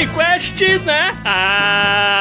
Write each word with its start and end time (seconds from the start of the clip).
Podcast, 0.00 0.78
né? 0.78 1.14
Área, 1.24 2.19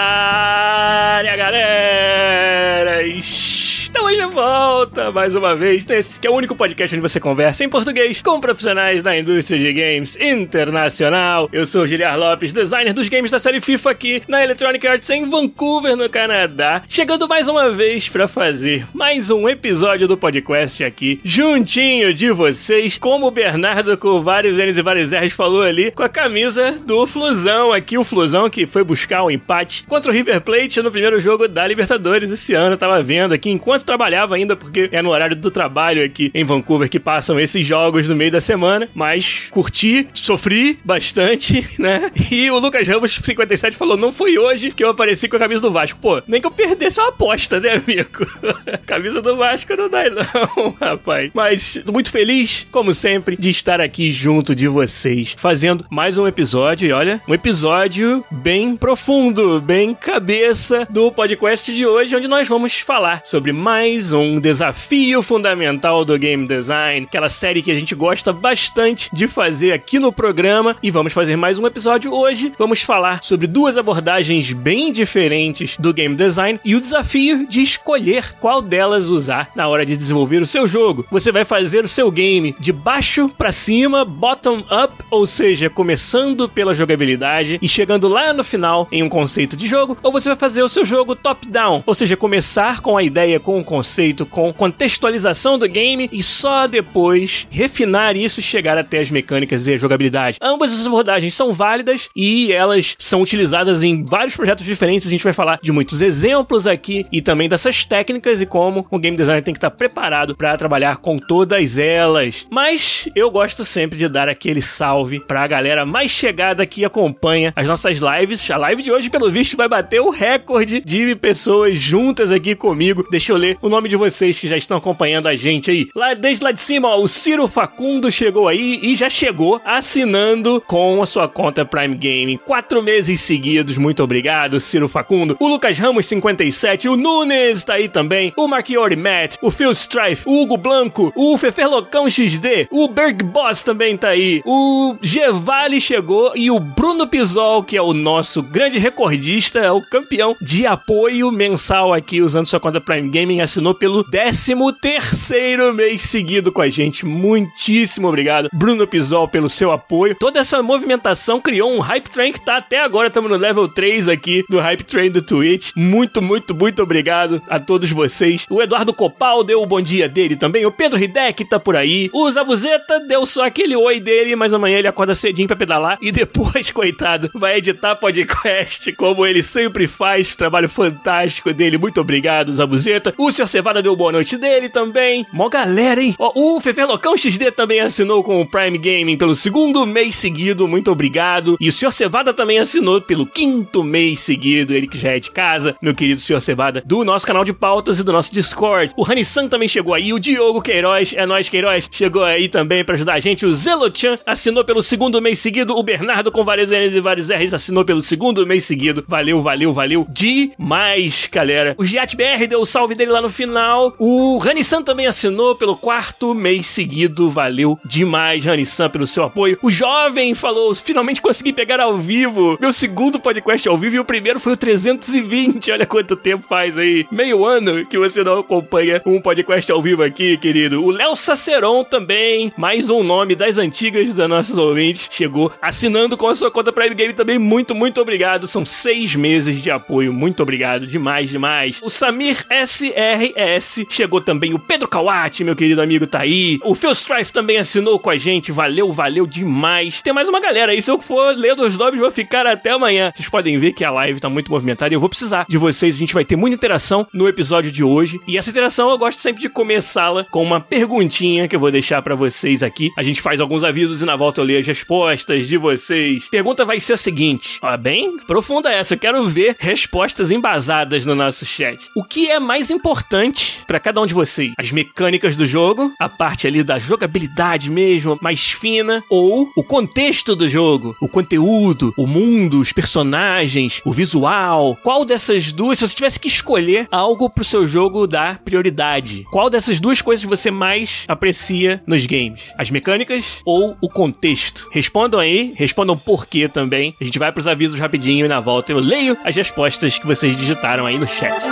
volta 5.00 5.12
mais 5.12 5.36
uma 5.36 5.56
vez 5.56 5.86
nesse 5.86 6.20
que 6.20 6.28
é 6.28 6.30
o 6.30 6.34
único 6.34 6.56
podcast 6.56 6.94
onde 6.94 7.02
você 7.02 7.20
conversa 7.20 7.64
em 7.64 7.70
português 7.70 8.22
com 8.22 8.40
profissionais 8.40 9.02
da 9.02 9.18
indústria 9.18 9.58
de 9.58 9.72
games 9.72 10.18
internacional. 10.20 11.50
Eu 11.54 11.66
sou 11.66 11.88
Giliar 11.88 12.20
Lopes, 12.20 12.52
designer 12.52 12.94
dos 12.94 13.08
games 13.08 13.32
da 13.32 13.40
série 13.40 13.62
FIFA 13.62 13.92
aqui 13.92 14.22
na 14.28 14.44
Electronic 14.44 14.86
Arts 14.86 15.10
em 15.10 15.30
Vancouver, 15.30 15.96
no 15.96 16.10
Canadá. 16.10 16.84
Chegando 16.90 17.28
mais 17.30 17.48
uma 17.48 17.72
vez 17.72 18.10
para 18.10 18.28
fazer 18.28 18.86
mais 18.94 19.30
um 19.30 19.48
episódio 19.48 20.08
do 20.08 20.18
podcast 20.18 20.84
aqui, 20.84 21.20
juntinho 21.24 22.14
de 22.14 22.32
vocês, 22.32 22.98
como 22.98 23.28
o 23.28 23.32
Bernardo 23.32 23.98
com 23.98 24.22
vários 24.22 24.58
N's 24.58 24.78
e 24.78 24.82
vários 24.82 25.14
R's 25.14 25.34
falou 25.34 25.62
ali, 25.62 25.92
com 25.92 26.04
a 26.04 26.10
camisa 26.10 26.72
do 26.86 27.08
Flusão 27.08 27.72
aqui, 27.72 27.98
o 27.98 28.04
Flusão 28.04 28.50
que 28.50 28.66
foi 28.66 28.84
buscar 28.84 29.24
o 29.24 29.28
um 29.28 29.32
empate 29.32 29.86
contra 29.88 30.12
o 30.12 30.14
River 30.14 30.42
Plate 30.42 30.82
no 30.82 30.92
primeiro 30.92 31.20
jogo 31.20 31.48
da 31.48 31.66
Libertadores 31.66 32.30
esse 32.30 32.54
ano. 32.54 32.74
Eu 32.74 32.78
tava 32.78 33.02
vendo 33.02 33.34
aqui 33.34 33.50
enquanto 33.50 33.86
trabalhava 33.86 34.36
ainda, 34.36 34.56
porque 34.56 34.89
é 34.92 35.02
no 35.02 35.10
horário 35.10 35.36
do 35.36 35.52
trabalho 35.52 36.04
aqui 36.04 36.32
em 36.34 36.44
Vancouver 36.44 36.90
que 36.90 37.00
passam 37.00 37.40
esses 37.40 37.66
jogos 37.66 38.10
no 38.10 38.16
meio 38.16 38.32
da 38.32 38.42
semana. 38.42 38.90
Mas 38.94 39.48
curti, 39.50 40.08
sofri 40.14 40.80
bastante, 40.84 41.68
né? 41.80 42.12
E 42.32 42.50
o 42.50 42.60
Lucas 42.60 42.88
Ramos, 42.88 43.14
57, 43.14 43.78
falou: 43.78 43.98
não 43.98 44.12
foi 44.12 44.38
hoje 44.38 44.72
que 44.72 44.84
eu 44.84 44.90
apareci 44.90 45.28
com 45.28 45.38
a 45.38 45.40
camisa 45.40 45.62
do 45.62 45.72
Vasco. 45.72 46.00
Pô, 46.00 46.22
nem 46.28 46.42
que 46.42 46.48
eu 46.48 46.52
perdesse 46.52 47.00
uma 47.00 47.10
aposta, 47.10 47.60
né, 47.60 47.72
amigo? 47.74 48.26
camisa 48.86 49.22
do 49.22 49.38
Vasco 49.38 49.76
não 49.76 49.90
dá, 49.90 50.04
não, 50.10 50.76
rapaz. 50.80 51.32
Mas 51.34 51.80
muito 51.92 52.12
feliz, 52.12 52.68
como 52.72 52.94
sempre, 52.94 53.36
de 53.38 53.50
estar 53.50 53.82
aqui 53.82 54.12
junto 54.12 54.56
de 54.56 54.68
vocês, 54.68 55.36
fazendo 55.38 55.86
mais 55.90 56.18
um 56.18 56.28
episódio. 56.28 56.88
E 56.88 56.92
olha, 56.92 57.22
um 57.28 57.34
episódio 57.34 58.24
bem 58.32 58.76
profundo, 58.76 59.62
bem 59.62 59.94
cabeça 59.94 60.88
do 60.90 61.12
podcast 61.12 61.72
de 61.74 61.86
hoje, 61.86 62.16
onde 62.16 62.28
nós 62.28 62.48
vamos 62.48 62.80
falar 62.80 63.22
sobre 63.24 63.52
mais 63.52 64.14
um 64.14 64.40
desafio 64.40 64.79
fundamental 65.22 66.04
do 66.04 66.18
game 66.18 66.48
design, 66.48 67.06
aquela 67.06 67.30
série 67.30 67.62
que 67.62 67.72
a 67.72 67.76
gente 67.76 67.94
gosta 67.94 68.32
bastante 68.32 69.10
de 69.14 69.28
fazer 69.28 69.74
aqui 69.74 70.00
no 70.00 70.12
programa. 70.12 70.76
E 70.82 70.90
vamos 70.90 71.14
fazer 71.14 71.36
mais 71.36 71.60
um 71.60 71.68
episódio 71.68 72.14
hoje. 72.14 72.54
Vamos 72.58 72.82
falar 72.82 73.24
sobre 73.24 73.46
duas 73.46 73.78
abordagens 73.78 74.52
bem 74.54 74.92
diferentes 74.92 75.78
do 75.78 75.94
game 75.94 76.16
design 76.16 76.60
e 76.64 76.76
o 76.76 76.82
desafio 76.82 77.46
de 77.48 77.62
escolher 77.62 78.36
qual 78.40 78.62
delas 78.62 79.10
usar 79.10 79.52
na 79.56 79.68
hora 79.68 79.86
de 79.86 79.98
desenvolver 79.98 80.42
o 80.42 80.46
seu 80.46 80.66
jogo. 80.66 81.06
Você 81.12 81.32
vai 81.32 81.46
fazer 81.46 81.84
o 81.84 81.88
seu 81.88 82.10
game 82.10 82.56
de 82.60 82.72
baixo 82.72 83.30
para 83.30 83.52
cima, 83.52 84.06
bottom 84.06 84.60
up, 84.60 84.94
ou 85.12 85.26
seja, 85.26 85.70
começando 85.70 86.48
pela 86.48 86.74
jogabilidade 86.74 87.60
e 87.62 87.68
chegando 87.68 88.08
lá 88.08 88.34
no 88.34 88.44
final 88.44 88.88
em 88.92 89.04
um 89.04 89.10
conceito 89.10 89.56
de 89.56 89.68
jogo, 89.68 89.98
ou 90.02 90.12
você 90.12 90.30
vai 90.30 90.38
fazer 90.38 90.64
o 90.64 90.70
seu 90.70 90.86
jogo 90.86 91.16
top 91.16 91.48
down, 91.48 91.84
ou 91.86 91.94
seja, 91.94 92.16
começar 92.16 92.82
com 92.82 92.98
a 92.98 93.04
ideia, 93.04 93.40
com 93.40 93.60
o 93.60 93.64
conceito, 93.64 94.26
com 94.26 94.54
contextualização 94.70 95.58
do 95.58 95.68
game 95.68 96.08
e 96.12 96.22
só 96.22 96.68
depois 96.68 97.48
refinar 97.50 98.16
isso 98.16 98.40
e 98.40 98.44
chegar 98.44 98.78
até 98.78 99.00
as 99.00 99.10
mecânicas 99.10 99.68
e 99.68 99.74
a 99.74 99.78
jogabilidade. 99.78 100.38
Ambas 100.40 100.72
as 100.72 100.86
abordagens 100.86 101.34
são 101.34 101.52
válidas 101.52 102.10
e 102.16 102.54
elas 102.54 102.96
são 103.00 103.22
utilizadas 103.22 103.82
em 103.82 104.04
vários 104.04 104.36
projetos 104.36 104.64
diferentes. 104.64 105.08
A 105.08 105.12
gente 105.12 105.24
vai 105.24 105.34
falar 105.34 105.60
de 105.62 105.72
muitos 105.72 106.02
exemplos 106.02 106.68
aqui 106.68 107.06
e 107.12 107.20
também 107.22 107.50
dessas 107.50 107.84
técnicas 107.84 108.42
e 108.42 108.46
como 108.46 108.86
o 108.92 109.00
game 109.00 109.18
designer 109.18 109.42
tem 109.42 109.54
que 109.54 109.58
estar 109.58 109.72
preparado 109.72 110.36
para 110.36 110.56
trabalhar 110.56 110.98
com 110.98 111.18
todas 111.18 111.78
elas. 111.80 112.46
Mas 112.52 113.10
eu 113.16 113.32
gosto 113.32 113.66
sempre 113.66 113.98
de 113.98 114.08
dar 114.08 114.30
aquele 114.30 114.62
salve 114.62 115.20
para 115.20 115.42
a 115.42 115.48
galera 115.48 115.86
mais 115.86 116.12
chegada 116.12 116.66
que 116.66 116.86
acompanha 116.86 117.52
as 117.56 117.66
nossas 117.66 117.98
lives. 117.98 118.50
A 118.52 118.58
live 118.58 118.84
de 118.84 118.92
hoje, 118.92 119.10
pelo 119.10 119.32
visto, 119.32 119.58
vai 119.58 119.68
bater 119.68 120.00
o 120.00 120.12
recorde 120.12 120.80
de 120.82 121.16
pessoas 121.16 121.80
juntas 121.80 122.32
aqui 122.32 122.54
comigo. 122.54 123.08
Deixa 123.10 123.32
eu 123.32 123.38
ler 123.38 123.58
o 123.62 123.70
nome 123.70 123.90
de 123.90 123.96
vocês 123.96 124.38
que 124.38 124.48
já 124.48 124.59
estão 124.64 124.78
acompanhando 124.78 125.28
a 125.28 125.36
gente 125.36 125.72
aí. 125.72 125.88
Lá 125.96 126.14
desde 126.14 126.44
lá 126.44 126.52
de 126.52 126.62
cima, 126.62 126.90
ó, 126.90 127.02
o 127.02 127.08
Ciro 127.08 127.48
Facundo 127.48 128.12
chegou 128.12 128.48
aí 128.48 128.80
e 128.82 128.96
já 128.96 129.10
chegou 129.10 129.62
assinando 129.64 130.62
com 130.68 131.02
a 131.02 131.06
sua 131.06 131.28
conta 131.28 131.66
Prime 131.66 131.96
Gaming 131.96 132.40
Quatro 132.46 132.82
meses 132.82 133.22
seguidos, 133.22 133.78
muito 133.78 134.04
obrigado, 134.04 134.60
Ciro 134.60 134.90
Facundo. 134.90 135.38
O 135.40 135.48
Lucas 135.48 135.78
Ramos 135.78 136.06
57, 136.06 136.90
o 136.90 136.96
Nunes 136.96 137.64
tá 137.64 137.74
aí 137.74 137.88
também, 137.88 138.34
o 138.36 138.48
Marchiori 138.48 138.96
Matt, 138.96 139.36
o 139.42 139.52
Phil 139.52 139.72
Strife, 139.72 140.24
o 140.26 140.42
Hugo 140.42 140.58
Blanco, 140.58 141.14
o 141.16 141.38
Feferlocão 141.38 142.10
XD, 142.10 142.68
o 142.72 142.88
Berg 142.88 143.24
Boss 143.24 143.64
também 143.64 143.96
tá 143.96 144.10
aí, 144.10 144.42
o 144.46 144.96
Gevale 145.02 145.80
chegou 145.80 146.34
e 146.36 146.50
o 146.50 146.60
Bruno 146.60 147.08
Pisol, 147.08 147.64
que 147.64 147.78
é 147.78 147.82
o 147.82 147.94
nosso 147.94 148.42
grande 148.42 148.80
recordista, 148.80 149.60
é 149.60 149.72
o 149.72 149.82
campeão 149.82 150.36
de 150.42 150.66
apoio 150.66 151.32
mensal 151.32 151.94
aqui 151.94 152.22
usando 152.22 152.46
sua 152.46 152.60
conta 152.60 152.82
Prime 152.82 153.10
Gaming, 153.10 153.42
assinou 153.42 153.74
pelo 153.74 154.04
décimo 154.04 154.49
13º 154.56 155.74
mês 155.74 156.02
seguido 156.02 156.52
com 156.52 156.62
a 156.62 156.70
gente. 156.70 157.06
Muitíssimo 157.06 158.08
obrigado, 158.08 158.50
Bruno 158.52 158.88
Pisol, 158.88 159.28
pelo 159.28 159.48
seu 159.48 159.72
apoio. 159.72 160.16
Toda 160.20 160.40
essa 160.40 160.64
movimentação 160.64 161.40
criou 161.40 161.72
um 161.72 161.80
hype 161.80 162.10
train 162.10 162.32
que 162.32 162.44
tá 162.44 162.58
até 162.58 162.82
agora, 162.82 163.10
estamos 163.10 163.30
no 163.30 163.38
level 163.38 163.68
3 163.68 164.08
aqui 164.08 164.44
do 164.50 164.60
hype 164.60 164.84
train 164.84 165.12
do 165.12 165.22
Twitch. 165.22 165.72
Muito, 165.76 166.22
muito, 166.22 166.56
muito 166.56 166.82
obrigado 166.82 167.42
a 167.48 167.60
todos 167.60 167.92
vocês. 167.92 168.48
O 168.50 168.62
Eduardo 168.62 168.94
Copal 168.94 169.44
deu 169.44 169.62
o 169.62 169.68
bom 169.68 169.82
dia 169.82 170.10
dele 170.10 170.36
também, 170.36 170.66
o 170.66 170.72
Pedro 170.72 170.98
Hidek 170.98 171.46
tá 171.46 171.60
por 171.60 171.76
aí. 171.76 172.10
O 172.12 172.30
Zabuzeta 172.32 173.00
deu 173.02 173.26
só 173.26 173.46
aquele 173.46 173.76
oi 173.76 174.00
dele, 174.00 174.36
mas 174.36 174.54
amanhã 174.54 174.80
ele 174.80 174.88
acorda 174.88 175.14
cedinho 175.14 175.48
pra 175.48 175.58
pedalar 175.58 176.00
e 176.02 176.12
depois, 176.12 176.72
coitado, 176.74 177.30
vai 177.36 177.58
editar 177.58 177.96
podcast 177.96 178.92
como 178.94 179.26
ele 179.26 179.44
sempre 179.44 179.86
faz. 179.86 180.36
Trabalho 180.36 180.70
fantástico 180.70 181.54
dele. 181.54 181.78
Muito 181.78 182.02
obrigado, 182.02 182.52
Zabuzeta. 182.52 183.14
O 183.16 183.32
Sr. 183.32 183.48
Cevada 183.48 183.82
deu 183.82 183.96
boa 183.96 184.12
noite 184.12 184.39
dele 184.40 184.70
também. 184.70 185.26
Mó 185.32 185.50
galera, 185.50 186.02
hein? 186.02 186.16
Ó, 186.18 186.32
o 186.36 186.60
Fefelocão 186.60 187.16
XD 187.16 187.52
também 187.52 187.80
assinou 187.80 188.24
com 188.24 188.42
o 188.42 188.46
Prime 188.46 188.78
Gaming 188.78 189.18
pelo 189.18 189.36
segundo 189.36 189.86
mês 189.86 190.16
seguido. 190.16 190.68
Muito 190.68 190.92
obrigado. 190.92 191.58
E 191.60 191.70
o 191.70 191.72
Sr. 191.72 191.92
Cevada 191.92 192.34
também 192.34 192.58
assinou 192.58 193.02
pelo 193.02 193.26
quinto 193.26 193.84
mês 193.84 194.22
seguido. 194.22 194.74
Ele 194.74 194.88
que 194.88 194.98
já 194.98 195.12
é 195.12 195.20
de 195.20 195.30
casa, 195.30 195.76
meu 195.82 195.94
querido 195.94 196.22
Sr. 196.22 196.42
Cevada, 196.42 196.82
do 196.86 197.04
nosso 197.04 197.28
canal 197.28 197.44
de 197.44 197.54
pautas 197.54 198.00
e 198.00 198.04
do 198.04 198.12
nosso 198.12 198.34
Discord. 198.34 198.94
O 198.98 199.06
Hanissan 199.06 199.48
também 199.48 199.68
chegou 199.68 199.94
aí. 199.94 200.14
O 200.14 200.20
Diogo 200.20 200.62
Queiroz, 200.62 201.14
é 201.16 201.26
nós 201.26 201.50
Queiroz, 201.50 201.90
chegou 201.92 202.24
aí 202.24 202.48
também 202.48 202.84
para 202.84 202.96
ajudar 202.96 203.14
a 203.14 203.20
gente. 203.20 203.46
O 203.46 203.54
Zelochan 203.54 204.18
assinou 204.26 204.64
pelo 204.64 204.82
segundo 204.82 205.22
mês 205.22 205.40
seguido. 205.40 205.76
O 205.76 205.84
Bernardo 205.84 206.32
com 206.32 206.44
vários 206.44 206.70
N's 206.70 206.96
e 206.96 207.02
vários 207.02 207.30
R's 207.30 207.54
assinou 207.54 207.84
pelo 207.84 208.02
segundo 208.02 208.46
mês 208.46 208.64
seguido. 208.64 209.04
Valeu, 209.08 209.42
valeu, 209.42 209.74
valeu 209.74 210.08
demais, 210.10 211.28
galera. 211.32 211.76
O 211.78 211.86
Giat 211.86 212.16
BR 212.16 212.48
deu 212.48 212.62
o 212.62 212.66
salve 212.66 212.96
dele 212.96 213.12
lá 213.12 213.22
no 213.22 213.30
final. 213.30 213.94
O 213.98 214.19
Hanissan 214.42 214.82
também 214.82 215.08
assinou 215.08 215.56
pelo 215.56 215.78
quarto 215.78 216.34
mês 216.34 216.68
seguido. 216.68 217.30
Valeu 217.30 217.80
demais, 217.86 218.46
Hanissan, 218.46 218.90
pelo 218.90 219.08
seu 219.08 219.24
apoio. 219.24 219.58
O 219.62 219.72
Jovem 219.72 220.34
falou: 220.34 220.74
finalmente 220.76 221.22
consegui 221.22 221.54
pegar 221.54 221.80
ao 221.80 221.98
vivo. 221.98 222.58
Meu 222.60 222.74
segundo 222.74 223.20
podcast 223.20 223.68
ao 223.70 223.78
vivo 223.78 223.96
e 223.96 224.00
o 224.00 224.06
primeiro 224.06 224.40
foi 224.40 224.54
o 224.54 224.58
320. 224.58 225.72
Olha 225.72 225.86
quanto 225.86 226.16
tempo 226.16 226.46
faz 226.48 226.78
aí. 226.78 227.06
Meio 227.12 227.46
ano 227.46 227.86
que 227.86 227.98
você 227.98 228.24
não 228.24 228.40
acompanha 228.40 229.02
um 229.06 229.22
podcast 229.22 229.72
ao 229.72 229.82
vivo 229.82 230.04
aqui, 230.04 230.38
querido. 230.38 230.84
O 230.84 230.92
Léo 230.92 231.16
Saceron 231.16 231.84
também, 231.84 232.52
mais 232.58 232.90
um 232.90 233.04
nome 233.04 233.36
das 233.36 233.58
antigas 233.58 234.14
das 234.14 234.30
nossas 234.30 234.58
ouvintes, 234.58 235.08
chegou 235.12 235.52
assinando 235.62 236.18
com 236.18 236.28
a 236.28 236.36
sua 236.36 236.52
conta 236.52 236.74
Prime 236.74 236.96
Game 236.96 237.14
também. 237.14 237.38
Muito, 237.38 237.74
muito 237.74 238.02
obrigado. 238.02 238.48
São 238.48 238.66
seis 238.66 239.16
meses 239.16 239.62
de 239.62 239.72
apoio. 239.72 240.12
Muito 240.12 240.44
obrigado. 240.44 240.86
Demais, 240.86 241.30
demais. 241.30 241.80
O 241.82 241.90
Samir 241.90 242.46
SRS 242.50 243.86
chegou 243.90 244.09
também 244.22 244.54
o 244.54 244.60
Pedro 244.60 244.88
Kawati, 244.88 245.44
meu 245.44 245.56
querido 245.56 245.82
amigo, 245.82 246.08
tá 246.08 246.22
aí. 246.22 246.60
O 246.64 246.74
Phil 246.74 246.92
Strife 246.92 247.34
também 247.34 247.58
assinou 247.58 248.00
com 248.00 248.10
a 248.10 248.18
gente, 248.18 248.52
valeu, 248.52 248.92
valeu 248.94 249.28
demais. 249.28 250.02
Tem 250.02 250.14
mais 250.14 250.30
uma 250.30 250.40
galera 250.40 250.72
aí, 250.72 250.82
se 250.82 250.90
eu 250.90 251.00
for 251.00 251.36
lendo 251.36 251.64
os 251.64 251.78
nomes, 251.78 252.00
vou 252.00 252.12
ficar 252.12 252.48
até 252.48 252.72
amanhã. 252.72 253.12
Vocês 253.14 253.30
podem 253.30 253.58
ver 253.58 253.74
que 253.74 253.84
a 253.84 253.92
live 253.92 254.20
tá 254.20 254.30
muito 254.30 254.52
movimentada 254.52 254.94
e 254.94 254.96
eu 254.96 255.00
vou 255.00 255.10
precisar 255.10 255.46
de 255.48 255.58
vocês. 255.58 255.96
A 255.96 256.00
gente 256.00 256.14
vai 256.14 256.24
ter 256.24 256.36
muita 256.36 256.56
interação 256.56 257.06
no 257.14 257.28
episódio 257.28 257.72
de 257.72 257.84
hoje. 257.84 258.20
E 258.28 258.38
essa 258.38 258.50
interação 258.50 258.90
eu 258.90 258.98
gosto 258.98 259.20
sempre 259.20 259.42
de 259.42 259.50
começá-la 259.50 260.26
com 260.32 260.42
uma 260.42 260.62
perguntinha 260.62 261.48
que 261.48 261.56
eu 261.56 261.60
vou 261.60 261.72
deixar 261.72 262.02
para 262.02 262.16
vocês 262.16 262.64
aqui. 262.64 262.90
A 262.98 263.04
gente 263.04 263.22
faz 263.22 263.40
alguns 263.40 263.64
avisos 263.64 264.02
e 264.02 264.06
na 264.06 264.16
volta 264.16 264.42
eu 264.42 264.46
leio 264.46 264.60
as 264.60 264.68
respostas 264.68 265.48
de 265.48 265.58
vocês. 265.58 266.30
Pergunta 266.30 266.66
vai 266.66 266.80
ser 266.80 266.94
a 266.94 266.98
seguinte: 266.98 267.60
ó, 267.62 267.76
bem 267.76 268.18
profunda 268.20 268.72
essa, 268.72 268.94
eu 268.94 269.00
quero 269.00 269.24
ver 269.26 269.56
respostas 269.60 270.32
embasadas 270.32 271.06
no 271.06 271.16
nosso 271.16 271.46
chat. 271.46 271.90
O 271.96 272.04
que 272.04 272.30
é 272.30 272.40
mais 272.40 272.70
importante 272.70 273.64
para 273.68 273.80
cada 273.80 273.99
um 274.02 274.06
de 274.06 274.14
vocês? 274.14 274.54
As 274.58 274.72
mecânicas 274.72 275.36
do 275.36 275.46
jogo, 275.46 275.92
a 276.00 276.10
parte 276.10 276.48
ali 276.48 276.64
da 276.64 276.80
jogabilidade 276.80 277.70
mesmo, 277.70 278.18
mais 278.22 278.50
fina, 278.52 279.04
ou 279.10 279.50
o 279.56 279.64
contexto 279.64 280.36
do 280.36 280.48
jogo, 280.48 280.96
o 281.02 281.08
conteúdo, 281.08 281.94
o 281.98 282.08
mundo, 282.08 282.60
os 282.60 282.72
personagens, 282.72 283.82
o 283.86 283.92
visual? 283.92 284.78
Qual 284.84 285.06
dessas 285.06 285.52
duas, 285.52 285.80
se 285.80 285.88
você 285.88 285.96
tivesse 285.96 286.20
que 286.20 286.28
escolher 286.28 286.88
algo 286.92 287.30
pro 287.30 287.44
seu 287.44 287.68
jogo 287.68 288.08
dar 288.08 288.40
prioridade, 288.40 289.26
qual 289.32 289.50
dessas 289.50 289.80
duas 289.80 290.02
coisas 290.02 290.26
você 290.26 290.52
mais 290.52 291.04
aprecia 291.08 291.82
nos 291.86 292.06
games? 292.06 292.54
As 292.58 292.70
mecânicas 292.70 293.42
ou 293.46 293.78
o 293.82 293.90
contexto? 293.90 294.70
Respondam 294.72 295.20
aí, 295.20 295.54
respondam 295.56 295.98
por 295.98 296.26
quê 296.26 296.48
também. 296.48 296.96
A 297.00 297.04
gente 297.04 297.20
vai 297.20 297.32
pros 297.32 297.48
avisos 297.48 297.80
rapidinho 297.80 298.26
e 298.26 298.30
na 298.30 298.40
volta 298.40 298.72
eu 298.72 298.80
leio 298.80 299.18
as 299.24 299.36
respostas 299.36 299.98
que 299.98 300.08
vocês 300.08 300.38
digitaram 300.38 300.86
aí 300.86 300.98
no 300.98 301.08
chat. 301.08 301.44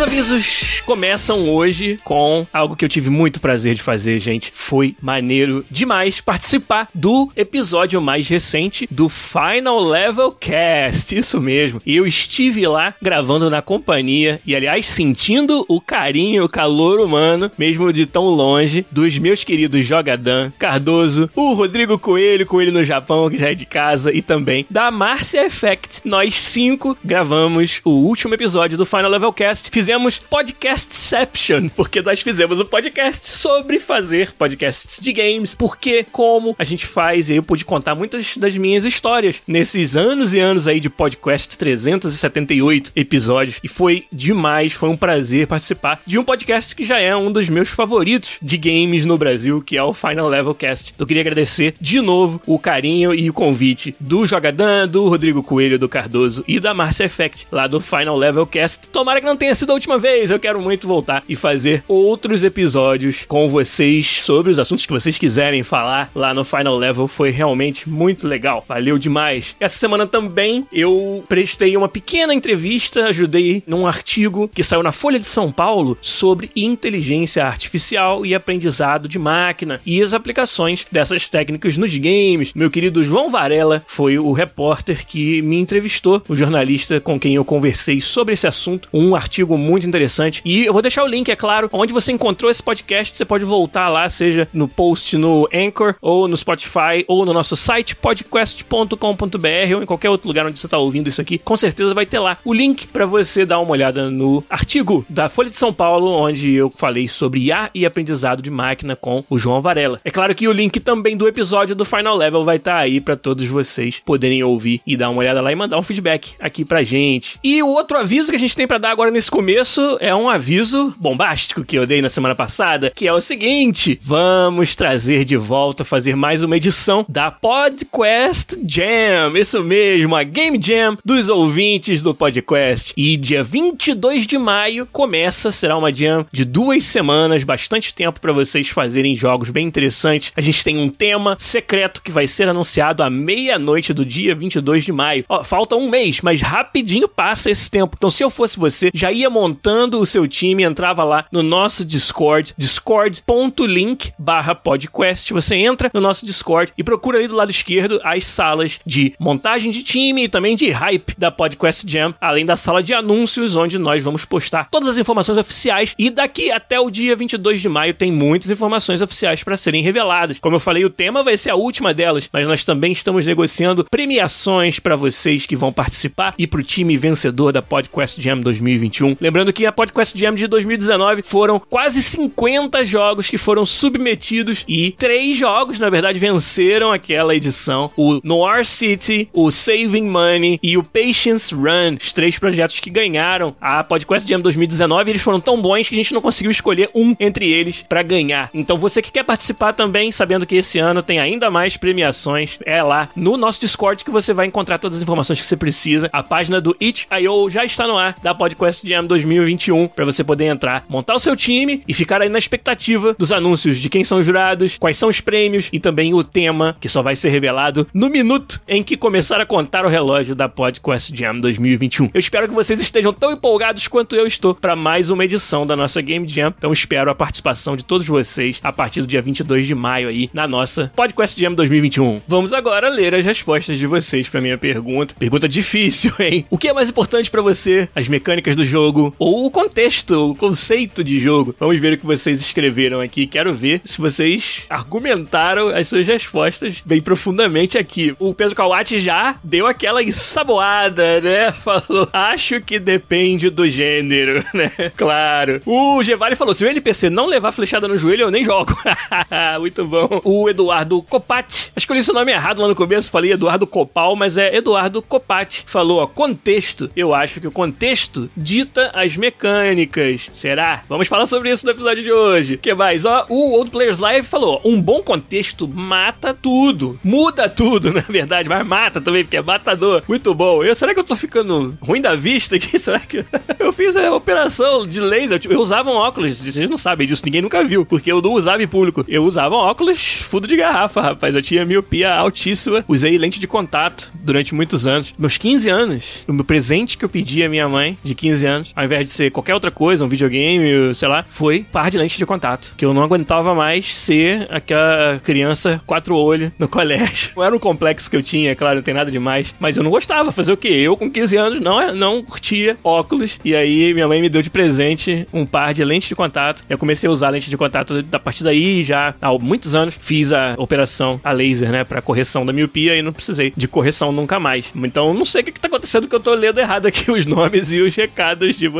Os 0.00 0.06
avisos 0.06 0.80
começam 0.86 1.50
hoje 1.50 2.00
com 2.02 2.46
algo 2.54 2.74
que 2.74 2.82
eu 2.82 2.88
tive 2.88 3.10
muito 3.10 3.38
prazer 3.38 3.74
de 3.74 3.82
fazer, 3.82 4.18
gente. 4.18 4.50
Foi 4.54 4.96
maneiro 4.98 5.62
demais 5.70 6.22
participar 6.22 6.88
do 6.94 7.30
episódio 7.36 8.00
mais 8.00 8.26
recente 8.26 8.88
do 8.90 9.10
Final 9.10 9.78
Level 9.78 10.32
Cast. 10.32 11.14
Isso 11.14 11.38
mesmo. 11.38 11.82
Eu 11.86 12.06
estive 12.06 12.66
lá 12.66 12.94
gravando 13.02 13.50
na 13.50 13.60
companhia 13.60 14.40
e, 14.46 14.56
aliás, 14.56 14.86
sentindo 14.86 15.66
o 15.68 15.82
carinho, 15.82 16.44
o 16.44 16.48
calor 16.48 16.98
humano, 16.98 17.50
mesmo 17.58 17.92
de 17.92 18.06
tão 18.06 18.24
longe, 18.24 18.86
dos 18.90 19.18
meus 19.18 19.44
queridos 19.44 19.84
Jogadan, 19.84 20.50
Cardoso, 20.58 21.28
o 21.36 21.52
Rodrigo 21.52 21.98
Coelho, 21.98 22.46
Coelho 22.46 22.72
no 22.72 22.82
Japão, 22.82 23.28
que 23.28 23.36
já 23.36 23.50
é 23.50 23.54
de 23.54 23.66
casa, 23.66 24.10
e 24.14 24.22
também 24.22 24.64
da 24.70 24.90
Marcia 24.90 25.44
Effect. 25.44 26.00
Nós 26.06 26.36
cinco 26.36 26.96
gravamos 27.04 27.82
o 27.84 27.90
último 27.90 28.32
episódio 28.32 28.78
do 28.78 28.86
Final 28.86 29.10
Level 29.10 29.32
Cast. 29.34 29.68
Fizemos 29.70 29.89
fizemos 29.90 30.20
Podcastception, 30.20 31.68
porque 31.74 32.00
nós 32.00 32.20
fizemos 32.20 32.60
um 32.60 32.64
podcast 32.64 33.26
sobre 33.26 33.80
fazer 33.80 34.32
podcasts 34.34 35.02
de 35.02 35.12
games, 35.12 35.52
porque 35.52 36.06
como 36.12 36.54
a 36.56 36.62
gente 36.62 36.86
faz, 36.86 37.28
e 37.28 37.34
eu 37.34 37.42
pude 37.42 37.64
contar 37.64 37.96
muitas 37.96 38.36
das 38.36 38.56
minhas 38.56 38.84
histórias 38.84 39.42
nesses 39.48 39.96
anos 39.96 40.32
e 40.32 40.38
anos 40.38 40.68
aí 40.68 40.78
de 40.78 40.88
podcast, 40.88 41.58
378 41.58 42.92
episódios, 42.94 43.58
e 43.64 43.68
foi 43.68 44.04
demais, 44.12 44.72
foi 44.72 44.88
um 44.88 44.96
prazer 44.96 45.48
participar 45.48 46.00
de 46.06 46.16
um 46.16 46.22
podcast 46.22 46.76
que 46.76 46.84
já 46.84 47.00
é 47.00 47.16
um 47.16 47.32
dos 47.32 47.48
meus 47.48 47.68
favoritos 47.68 48.38
de 48.40 48.56
games 48.56 49.04
no 49.04 49.18
Brasil, 49.18 49.60
que 49.60 49.76
é 49.76 49.82
o 49.82 49.92
Final 49.92 50.28
Level 50.28 50.54
Cast. 50.54 50.94
Eu 50.96 51.06
queria 51.06 51.22
agradecer 51.22 51.74
de 51.80 52.00
novo 52.00 52.40
o 52.46 52.60
carinho 52.60 53.12
e 53.12 53.28
o 53.28 53.32
convite 53.32 53.92
do 53.98 54.24
Jogadan, 54.24 54.86
do 54.86 55.08
Rodrigo 55.08 55.42
Coelho, 55.42 55.80
do 55.80 55.88
Cardoso 55.88 56.44
e 56.46 56.60
da 56.60 56.72
Marcia 56.72 57.06
Effect, 57.06 57.48
lá 57.50 57.66
do 57.66 57.80
Final 57.80 58.16
Level 58.16 58.46
Cast. 58.46 58.88
Tomara 58.90 59.20
que 59.20 59.26
não 59.26 59.36
tenha 59.36 59.52
sido 59.52 59.79
última 59.80 59.98
vez. 59.98 60.30
Eu 60.30 60.38
quero 60.38 60.60
muito 60.60 60.86
voltar 60.86 61.24
e 61.26 61.34
fazer 61.34 61.82
outros 61.88 62.44
episódios 62.44 63.24
com 63.26 63.48
vocês 63.48 64.06
sobre 64.06 64.52
os 64.52 64.58
assuntos 64.58 64.84
que 64.84 64.92
vocês 64.92 65.16
quiserem 65.16 65.62
falar 65.62 66.10
lá 66.14 66.34
no 66.34 66.44
Final 66.44 66.76
Level. 66.76 67.08
Foi 67.08 67.30
realmente 67.30 67.88
muito 67.88 68.28
legal. 68.28 68.62
Valeu 68.68 68.98
demais. 68.98 69.56
Essa 69.58 69.78
semana 69.78 70.06
também 70.06 70.66
eu 70.70 71.24
prestei 71.26 71.76
uma 71.78 71.88
pequena 71.88 72.34
entrevista, 72.34 73.06
ajudei 73.06 73.62
num 73.66 73.86
artigo 73.86 74.50
que 74.52 74.62
saiu 74.62 74.82
na 74.82 74.92
Folha 74.92 75.18
de 75.18 75.24
São 75.24 75.50
Paulo 75.50 75.96
sobre 76.02 76.50
inteligência 76.54 77.46
artificial 77.46 78.26
e 78.26 78.34
aprendizado 78.34 79.08
de 79.08 79.18
máquina 79.18 79.80
e 79.86 80.02
as 80.02 80.12
aplicações 80.12 80.86
dessas 80.92 81.30
técnicas 81.30 81.78
nos 81.78 81.96
games. 81.96 82.52
Meu 82.52 82.70
querido 82.70 83.02
João 83.02 83.30
Varela 83.30 83.82
foi 83.86 84.18
o 84.18 84.30
repórter 84.32 85.06
que 85.06 85.40
me 85.40 85.58
entrevistou, 85.58 86.22
o 86.28 86.36
jornalista 86.36 87.00
com 87.00 87.18
quem 87.18 87.36
eu 87.36 87.46
conversei 87.46 87.98
sobre 88.02 88.34
esse 88.34 88.46
assunto. 88.46 88.90
Um 88.92 89.14
artigo 89.14 89.56
muito 89.60 89.86
interessante. 89.86 90.42
E 90.44 90.64
eu 90.64 90.72
vou 90.72 90.82
deixar 90.82 91.04
o 91.04 91.06
link, 91.06 91.30
é 91.30 91.36
claro, 91.36 91.68
onde 91.72 91.92
você 91.92 92.12
encontrou 92.12 92.50
esse 92.50 92.62
podcast, 92.62 93.16
você 93.16 93.24
pode 93.24 93.44
voltar 93.44 93.88
lá, 93.88 94.08
seja 94.08 94.48
no 94.52 94.66
post 94.66 95.16
no 95.16 95.48
Anchor, 95.52 95.94
ou 96.00 96.26
no 96.26 96.36
Spotify, 96.36 97.04
ou 97.06 97.24
no 97.24 97.32
nosso 97.32 97.56
site 97.56 97.94
podcast.com.br, 97.94 99.74
ou 99.76 99.82
em 99.82 99.86
qualquer 99.86 100.10
outro 100.10 100.28
lugar 100.28 100.46
onde 100.46 100.58
você 100.58 100.66
está 100.66 100.78
ouvindo 100.78 101.08
isso 101.08 101.20
aqui. 101.20 101.38
Com 101.38 101.56
certeza 101.56 101.94
vai 101.94 102.06
ter 102.06 102.18
lá 102.18 102.38
o 102.44 102.52
link 102.52 102.88
para 102.88 103.06
você 103.06 103.44
dar 103.44 103.60
uma 103.60 103.72
olhada 103.72 104.10
no 104.10 104.42
artigo 104.48 105.04
da 105.08 105.28
Folha 105.28 105.50
de 105.50 105.56
São 105.56 105.72
Paulo, 105.72 106.10
onde 106.10 106.52
eu 106.54 106.72
falei 106.74 107.06
sobre 107.06 107.40
IA 107.40 107.70
e 107.74 107.84
aprendizado 107.84 108.42
de 108.42 108.50
máquina 108.50 108.96
com 108.96 109.24
o 109.28 109.38
João 109.38 109.60
Varela. 109.60 110.00
É 110.04 110.10
claro 110.10 110.34
que 110.34 110.48
o 110.48 110.52
link 110.52 110.80
também 110.80 111.16
do 111.16 111.28
episódio 111.28 111.74
do 111.74 111.84
Final 111.84 112.16
Level 112.16 112.44
vai 112.44 112.56
estar 112.56 112.76
tá 112.76 112.78
aí 112.78 113.00
para 113.00 113.16
todos 113.16 113.44
vocês 113.46 114.00
poderem 114.04 114.42
ouvir 114.42 114.80
e 114.86 114.96
dar 114.96 115.10
uma 115.10 115.20
olhada 115.20 115.40
lá 115.40 115.52
e 115.52 115.54
mandar 115.54 115.78
um 115.78 115.82
feedback 115.82 116.34
aqui 116.40 116.64
pra 116.64 116.82
gente. 116.82 117.38
E 117.42 117.62
o 117.62 117.68
outro 117.68 117.98
aviso 117.98 118.30
que 118.30 118.36
a 118.36 118.38
gente 118.38 118.56
tem 118.56 118.66
para 118.66 118.78
dar 118.78 118.90
agora 118.90 119.10
nesse 119.10 119.30
começo 119.30 119.49
começo 119.50 119.98
é 120.00 120.14
um 120.14 120.28
aviso 120.28 120.94
bombástico 120.96 121.64
que 121.64 121.76
eu 121.76 121.84
dei 121.84 122.00
na 122.00 122.08
semana 122.08 122.36
passada, 122.36 122.92
que 122.94 123.08
é 123.08 123.12
o 123.12 123.20
seguinte: 123.20 123.98
vamos 124.00 124.76
trazer 124.76 125.24
de 125.24 125.36
volta, 125.36 125.84
fazer 125.84 126.14
mais 126.14 126.44
uma 126.44 126.56
edição 126.56 127.04
da 127.08 127.32
Podcast 127.32 128.56
Jam. 128.64 129.36
Isso 129.36 129.60
mesmo, 129.64 130.14
a 130.14 130.22
Game 130.22 130.56
Jam 130.62 130.96
dos 131.04 131.28
ouvintes 131.28 132.00
do 132.00 132.14
Podcast. 132.14 132.92
E 132.96 133.16
dia 133.16 133.42
22 133.42 134.24
de 134.24 134.38
maio 134.38 134.86
começa, 134.86 135.50
será 135.50 135.76
uma 135.76 135.92
jam 135.92 136.24
de 136.30 136.44
duas 136.44 136.84
semanas, 136.84 137.42
bastante 137.42 137.92
tempo 137.92 138.20
para 138.20 138.32
vocês 138.32 138.68
fazerem 138.68 139.16
jogos 139.16 139.50
bem 139.50 139.66
interessantes. 139.66 140.32
A 140.36 140.40
gente 140.40 140.62
tem 140.62 140.78
um 140.78 140.88
tema 140.88 141.34
secreto 141.40 142.02
que 142.02 142.12
vai 142.12 142.28
ser 142.28 142.48
anunciado 142.48 143.02
à 143.02 143.10
meia-noite 143.10 143.92
do 143.92 144.04
dia 144.04 144.32
22 144.32 144.84
de 144.84 144.92
maio. 144.92 145.24
Ó, 145.28 145.42
falta 145.42 145.74
um 145.74 145.90
mês, 145.90 146.20
mas 146.20 146.40
rapidinho 146.40 147.08
passa 147.08 147.50
esse 147.50 147.68
tempo. 147.68 147.96
Então, 147.98 148.12
se 148.12 148.22
eu 148.22 148.30
fosse 148.30 148.56
você, 148.56 148.92
já 148.94 149.10
ia 149.10 149.28
montar 149.28 149.39
montando 149.40 149.98
o 149.98 150.04
seu 150.04 150.28
time, 150.28 150.64
entrava 150.64 151.02
lá 151.02 151.24
no 151.32 151.42
nosso 151.42 151.82
Discord, 151.82 152.52
discord.link 152.58 154.12
barra 154.18 154.54
podcast. 154.54 155.32
Você 155.32 155.56
entra 155.56 155.90
no 155.94 156.00
nosso 156.00 156.26
Discord 156.26 156.74
e 156.76 156.84
procura 156.84 157.16
ali 157.16 157.26
do 157.26 157.34
lado 157.34 157.50
esquerdo 157.50 157.98
as 158.04 158.26
salas 158.26 158.78
de 158.84 159.14
montagem 159.18 159.70
de 159.70 159.82
time 159.82 160.24
e 160.24 160.28
também 160.28 160.54
de 160.54 160.70
hype 160.70 161.14
da 161.16 161.30
Podcast 161.30 161.90
Jam, 161.90 162.14
além 162.20 162.44
da 162.44 162.54
sala 162.54 162.82
de 162.82 162.92
anúncios, 162.92 163.56
onde 163.56 163.78
nós 163.78 164.04
vamos 164.04 164.26
postar 164.26 164.68
todas 164.70 164.90
as 164.90 164.98
informações 164.98 165.38
oficiais. 165.38 165.94
E 165.98 166.10
daqui 166.10 166.50
até 166.50 166.78
o 166.78 166.90
dia 166.90 167.16
22 167.16 167.62
de 167.62 167.68
maio 167.70 167.94
tem 167.94 168.12
muitas 168.12 168.50
informações 168.50 169.00
oficiais 169.00 169.42
para 169.42 169.56
serem 169.56 169.82
reveladas. 169.82 170.38
Como 170.38 170.56
eu 170.56 170.60
falei, 170.60 170.84
o 170.84 170.90
tema 170.90 171.22
vai 171.22 171.38
ser 171.38 171.48
a 171.48 171.56
última 171.56 171.94
delas, 171.94 172.28
mas 172.30 172.46
nós 172.46 172.62
também 172.62 172.92
estamos 172.92 173.26
negociando 173.26 173.86
premiações 173.90 174.78
para 174.78 174.96
vocês 174.96 175.46
que 175.46 175.56
vão 175.56 175.72
participar 175.72 176.34
e 176.36 176.46
para 176.46 176.60
o 176.60 176.62
time 176.62 176.94
vencedor 176.98 177.52
da 177.52 177.62
Podcast 177.62 178.20
Jam 178.20 178.38
2021. 178.38 179.16
Lembrando 179.30 179.52
que 179.52 179.64
a 179.64 179.70
Podcast 179.70 180.18
Jam 180.18 180.34
de 180.34 180.48
2019 180.48 181.22
foram 181.22 181.60
quase 181.60 182.02
50 182.02 182.84
jogos 182.84 183.30
que 183.30 183.38
foram 183.38 183.64
submetidos 183.64 184.64
e 184.66 184.90
três 184.98 185.38
jogos, 185.38 185.78
na 185.78 185.88
verdade, 185.88 186.18
venceram 186.18 186.90
aquela 186.90 187.32
edição: 187.32 187.92
o 187.96 188.20
Noir 188.24 188.66
City, 188.66 189.28
o 189.32 189.52
Saving 189.52 190.08
Money 190.08 190.58
e 190.60 190.76
o 190.76 190.82
Patience 190.82 191.54
Run. 191.54 191.96
Os 192.00 192.12
três 192.12 192.40
projetos 192.40 192.80
que 192.80 192.90
ganharam 192.90 193.54
a 193.60 193.84
Podcast 193.84 194.28
Jam 194.28 194.40
2019. 194.40 195.08
Eles 195.08 195.22
foram 195.22 195.40
tão 195.40 195.62
bons 195.62 195.88
que 195.88 195.94
a 195.94 195.98
gente 195.98 196.12
não 196.12 196.20
conseguiu 196.20 196.50
escolher 196.50 196.90
um 196.92 197.14
entre 197.20 197.48
eles 197.48 197.84
para 197.88 198.02
ganhar. 198.02 198.50
Então 198.52 198.76
você 198.76 199.00
que 199.00 199.12
quer 199.12 199.22
participar 199.22 199.74
também, 199.74 200.10
sabendo 200.10 200.44
que 200.44 200.56
esse 200.56 200.80
ano 200.80 201.04
tem 201.04 201.20
ainda 201.20 201.52
mais 201.52 201.76
premiações, 201.76 202.58
é 202.66 202.82
lá 202.82 203.08
no 203.14 203.36
nosso 203.36 203.60
Discord 203.60 204.04
que 204.04 204.10
você 204.10 204.34
vai 204.34 204.46
encontrar 204.46 204.78
todas 204.78 204.96
as 204.96 205.02
informações 205.04 205.40
que 205.40 205.46
você 205.46 205.56
precisa. 205.56 206.10
A 206.12 206.20
página 206.20 206.60
do 206.60 206.76
Itch.io 206.80 207.48
já 207.48 207.64
está 207.64 207.86
no 207.86 207.96
ar 207.96 208.16
da 208.20 208.34
Podcast 208.34 208.84
Jam 208.84 209.06
2019. 209.06 209.19
2021 209.24 209.88
para 209.88 210.04
você 210.04 210.22
poder 210.24 210.46
entrar, 210.46 210.84
montar 210.88 211.14
o 211.14 211.18
seu 211.18 211.36
time 211.36 211.82
e 211.86 211.94
ficar 211.94 212.22
aí 212.22 212.28
na 212.28 212.38
expectativa 212.38 213.14
dos 213.18 213.32
anúncios 213.32 213.78
de 213.78 213.88
quem 213.88 214.04
são 214.04 214.18
os 214.18 214.26
jurados, 214.26 214.78
quais 214.78 214.96
são 214.96 215.08
os 215.08 215.20
prêmios 215.20 215.68
e 215.72 215.78
também 215.78 216.14
o 216.14 216.24
tema 216.24 216.76
que 216.80 216.88
só 216.88 217.02
vai 217.02 217.16
ser 217.16 217.30
revelado 217.30 217.86
no 217.92 218.08
minuto 218.08 218.60
em 218.66 218.82
que 218.82 218.96
começar 218.96 219.40
a 219.40 219.46
contar 219.46 219.84
o 219.84 219.88
relógio 219.88 220.34
da 220.34 220.48
Podcast 220.48 221.16
Jam 221.16 221.38
2021. 221.38 222.10
Eu 222.12 222.20
espero 222.20 222.48
que 222.48 222.54
vocês 222.54 222.80
estejam 222.80 223.12
tão 223.12 223.32
empolgados 223.32 223.86
quanto 223.88 224.16
eu 224.16 224.26
estou 224.26 224.54
para 224.54 224.76
mais 224.76 225.10
uma 225.10 225.24
edição 225.24 225.66
da 225.66 225.76
nossa 225.76 226.00
Game 226.00 226.28
Jam. 226.28 226.54
Então 226.56 226.72
espero 226.72 227.10
a 227.10 227.14
participação 227.14 227.76
de 227.76 227.84
todos 227.84 228.06
vocês 228.06 228.60
a 228.62 228.72
partir 228.72 229.00
do 229.00 229.06
dia 229.06 229.22
22 229.22 229.66
de 229.66 229.74
maio 229.74 230.08
aí 230.08 230.30
na 230.32 230.46
nossa 230.46 230.90
Podcast 230.94 231.40
Jam 231.40 231.54
2021. 231.54 232.20
Vamos 232.26 232.52
agora 232.52 232.88
ler 232.88 233.14
as 233.14 233.24
respostas 233.24 233.78
de 233.78 233.86
vocês 233.86 234.28
para 234.28 234.40
minha 234.40 234.58
pergunta. 234.58 235.14
Pergunta 235.18 235.48
difícil, 235.48 236.12
hein? 236.20 236.44
O 236.50 236.58
que 236.58 236.68
é 236.68 236.72
mais 236.72 236.88
importante 236.88 237.30
para 237.30 237.42
você? 237.42 237.88
As 237.94 238.08
mecânicas 238.08 238.56
do 238.56 238.64
jogo 238.64 239.09
ou 239.18 239.46
o 239.46 239.50
contexto, 239.50 240.30
o 240.30 240.34
conceito 240.34 241.02
de 241.02 241.18
jogo? 241.18 241.54
Vamos 241.58 241.78
ver 241.78 241.94
o 241.94 241.98
que 241.98 242.06
vocês 242.06 242.40
escreveram 242.40 243.00
aqui. 243.00 243.26
Quero 243.26 243.54
ver 243.54 243.80
se 243.84 244.00
vocês 244.00 244.66
argumentaram 244.68 245.68
as 245.68 245.88
suas 245.88 246.06
respostas 246.06 246.82
bem 246.84 247.00
profundamente 247.00 247.78
aqui. 247.78 248.14
O 248.18 248.34
Pedro 248.34 248.54
Kawati 248.54 248.98
já 248.98 249.36
deu 249.42 249.66
aquela 249.66 250.02
ensaboada, 250.02 251.20
né? 251.20 251.52
Falou, 251.60 252.08
acho 252.12 252.60
que 252.60 252.78
depende 252.78 253.50
do 253.50 253.68
gênero, 253.68 254.44
né? 254.54 254.70
Claro. 254.96 255.60
O 255.66 256.02
Gevali 256.02 256.36
falou, 256.36 256.54
se 256.54 256.64
o 256.64 256.68
NPC 256.68 257.10
não 257.10 257.26
levar 257.26 257.52
flechada 257.52 257.86
no 257.86 257.96
joelho, 257.96 258.22
eu 258.22 258.30
nem 258.30 258.44
jogo. 258.44 258.76
Muito 259.60 259.84
bom. 259.84 260.20
O 260.24 260.48
Eduardo 260.48 261.02
Copati, 261.02 261.72
acho 261.74 261.86
que 261.86 261.92
eu 261.92 261.96
li 261.96 262.02
seu 262.02 262.14
nome 262.14 262.32
errado 262.32 262.62
lá 262.62 262.68
no 262.68 262.74
começo, 262.74 263.10
falei 263.10 263.32
Eduardo 263.32 263.66
Copal, 263.66 264.16
mas 264.16 264.36
é 264.36 264.54
Eduardo 264.54 265.02
Copati. 265.02 265.64
Falou, 265.66 266.00
ó, 266.00 266.06
contexto. 266.06 266.90
Eu 266.96 267.14
acho 267.14 267.40
que 267.40 267.46
o 267.46 267.52
contexto 267.52 268.30
dita 268.36 268.90
as 269.00 269.16
mecânicas. 269.16 270.30
Será? 270.32 270.84
Vamos 270.88 271.08
falar 271.08 271.26
sobre 271.26 271.50
isso 271.50 271.64
no 271.64 271.72
episódio 271.72 272.02
de 272.02 272.12
hoje. 272.12 272.56
que 272.56 272.74
mais? 272.74 273.04
Ó, 273.04 273.26
o 273.28 273.52
Old 273.52 273.70
Players 273.70 273.98
Live 273.98 274.26
falou, 274.26 274.60
um 274.64 274.80
bom 274.80 275.02
contexto 275.02 275.66
mata 275.66 276.34
tudo. 276.34 276.98
Muda 277.02 277.48
tudo, 277.48 277.92
na 277.94 278.00
verdade, 278.00 278.48
mas 278.48 278.66
mata 278.66 279.00
também, 279.00 279.24
porque 279.24 279.36
é 279.36 279.42
matador. 279.42 280.02
Muito 280.06 280.34
bom. 280.34 280.62
Eu, 280.62 280.74
será 280.74 280.92
que 280.92 281.00
eu 281.00 281.04
tô 281.04 281.16
ficando 281.16 281.76
ruim 281.80 282.00
da 282.00 282.14
vista 282.14 282.56
aqui? 282.56 282.78
Será 282.80 283.00
que 283.00 283.24
eu 283.58 283.72
fiz 283.72 283.94
a 283.96 284.12
operação 284.14 284.86
de 284.86 285.00
laser? 285.00 285.38
Tipo, 285.38 285.54
eu 285.54 285.60
usava 285.60 285.90
um 285.90 285.94
óculos, 285.94 286.38
vocês 286.38 286.68
não 286.68 286.76
sabem 286.76 287.06
disso, 287.06 287.22
ninguém 287.24 287.42
nunca 287.42 287.62
viu, 287.62 287.84
porque 287.84 288.10
eu 288.10 288.22
não 288.22 288.32
usava 288.32 288.62
em 288.62 288.66
público. 288.66 289.04
Eu 289.06 289.24
usava 289.24 289.54
um 289.54 289.58
óculos 289.58 290.22
fundo 290.22 290.46
de 290.46 290.56
garrafa, 290.56 291.00
rapaz. 291.00 291.34
Eu 291.34 291.42
tinha 291.42 291.64
miopia 291.64 292.14
altíssima. 292.14 292.84
Usei 292.88 293.16
lente 293.18 293.38
de 293.38 293.46
contato 293.46 294.10
durante 294.14 294.54
muitos 294.54 294.86
anos. 294.86 295.14
Meus 295.18 295.36
15 295.38 295.68
anos, 295.68 296.24
o 296.26 296.32
meu 296.32 296.44
presente 296.44 296.96
que 296.96 297.04
eu 297.04 297.08
pedi 297.08 297.42
à 297.42 297.48
minha 297.48 297.68
mãe 297.68 297.98
de 298.02 298.14
15 298.14 298.46
anos, 298.46 298.72
ao 298.74 298.84
invés 298.90 299.06
de 299.06 299.12
ser 299.12 299.30
qualquer 299.30 299.54
outra 299.54 299.70
coisa, 299.70 300.04
um 300.04 300.08
videogame, 300.08 300.92
sei 300.94 301.08
lá, 301.08 301.24
foi 301.28 301.64
par 301.70 301.90
de 301.90 301.96
lente 301.96 302.18
de 302.18 302.26
contato. 302.26 302.74
Que 302.76 302.84
eu 302.84 302.92
não 302.92 303.02
aguentava 303.02 303.54
mais 303.54 303.94
ser 303.94 304.48
aquela 304.50 305.20
criança 305.22 305.80
quatro 305.86 306.16
olhos 306.16 306.50
no 306.58 306.66
colégio. 306.66 307.32
Não 307.36 307.44
era 307.44 307.54
um 307.54 307.58
complexo 307.58 308.10
que 308.10 308.16
eu 308.16 308.22
tinha, 308.22 308.56
claro, 308.56 308.76
não 308.76 308.82
tem 308.82 308.94
nada 308.94 309.10
demais. 309.10 309.54
Mas 309.60 309.76
eu 309.76 309.84
não 309.84 309.90
gostava. 309.90 310.32
Fazer 310.32 310.52
o 310.52 310.56
quê? 310.56 310.68
Eu, 310.68 310.96
com 310.96 311.10
15 311.10 311.36
anos, 311.36 311.60
não, 311.60 311.94
não 311.94 312.22
curtia 312.22 312.76
óculos. 312.82 313.38
E 313.44 313.54
aí, 313.54 313.94
minha 313.94 314.08
mãe 314.08 314.20
me 314.20 314.28
deu 314.28 314.42
de 314.42 314.50
presente 314.50 315.26
um 315.32 315.46
par 315.46 315.72
de 315.72 315.84
lentes 315.84 316.08
de 316.08 316.16
contato. 316.16 316.64
Eu 316.68 316.78
comecei 316.78 317.08
a 317.08 317.12
usar 317.12 317.30
lente 317.30 317.48
de 317.48 317.56
contato 317.56 318.04
a 318.10 318.18
partir 318.18 318.42
daí, 318.42 318.82
já 318.82 319.14
há 319.20 319.32
muitos 319.38 319.74
anos. 319.74 319.96
Fiz 320.00 320.32
a 320.32 320.54
operação 320.58 321.20
a 321.22 321.32
laser, 321.32 321.70
né, 321.70 321.84
pra 321.84 322.02
correção 322.02 322.44
da 322.44 322.52
miopia 322.52 322.96
e 322.96 323.02
não 323.02 323.12
precisei 323.12 323.52
de 323.56 323.68
correção 323.68 324.10
nunca 324.10 324.40
mais. 324.40 324.72
Então, 324.74 325.14
não 325.14 325.24
sei 325.24 325.42
o 325.42 325.44
que, 325.44 325.52
que 325.52 325.60
tá 325.60 325.68
acontecendo 325.68 326.08
que 326.08 326.14
eu 326.14 326.20
tô 326.20 326.34
lendo 326.34 326.58
errado 326.58 326.86
aqui 326.86 327.10
os 327.10 327.26
nomes 327.26 327.72
e 327.72 327.80
os 327.80 327.94
recados 327.94 328.56
de 328.56 328.68
vocês. 328.68 328.79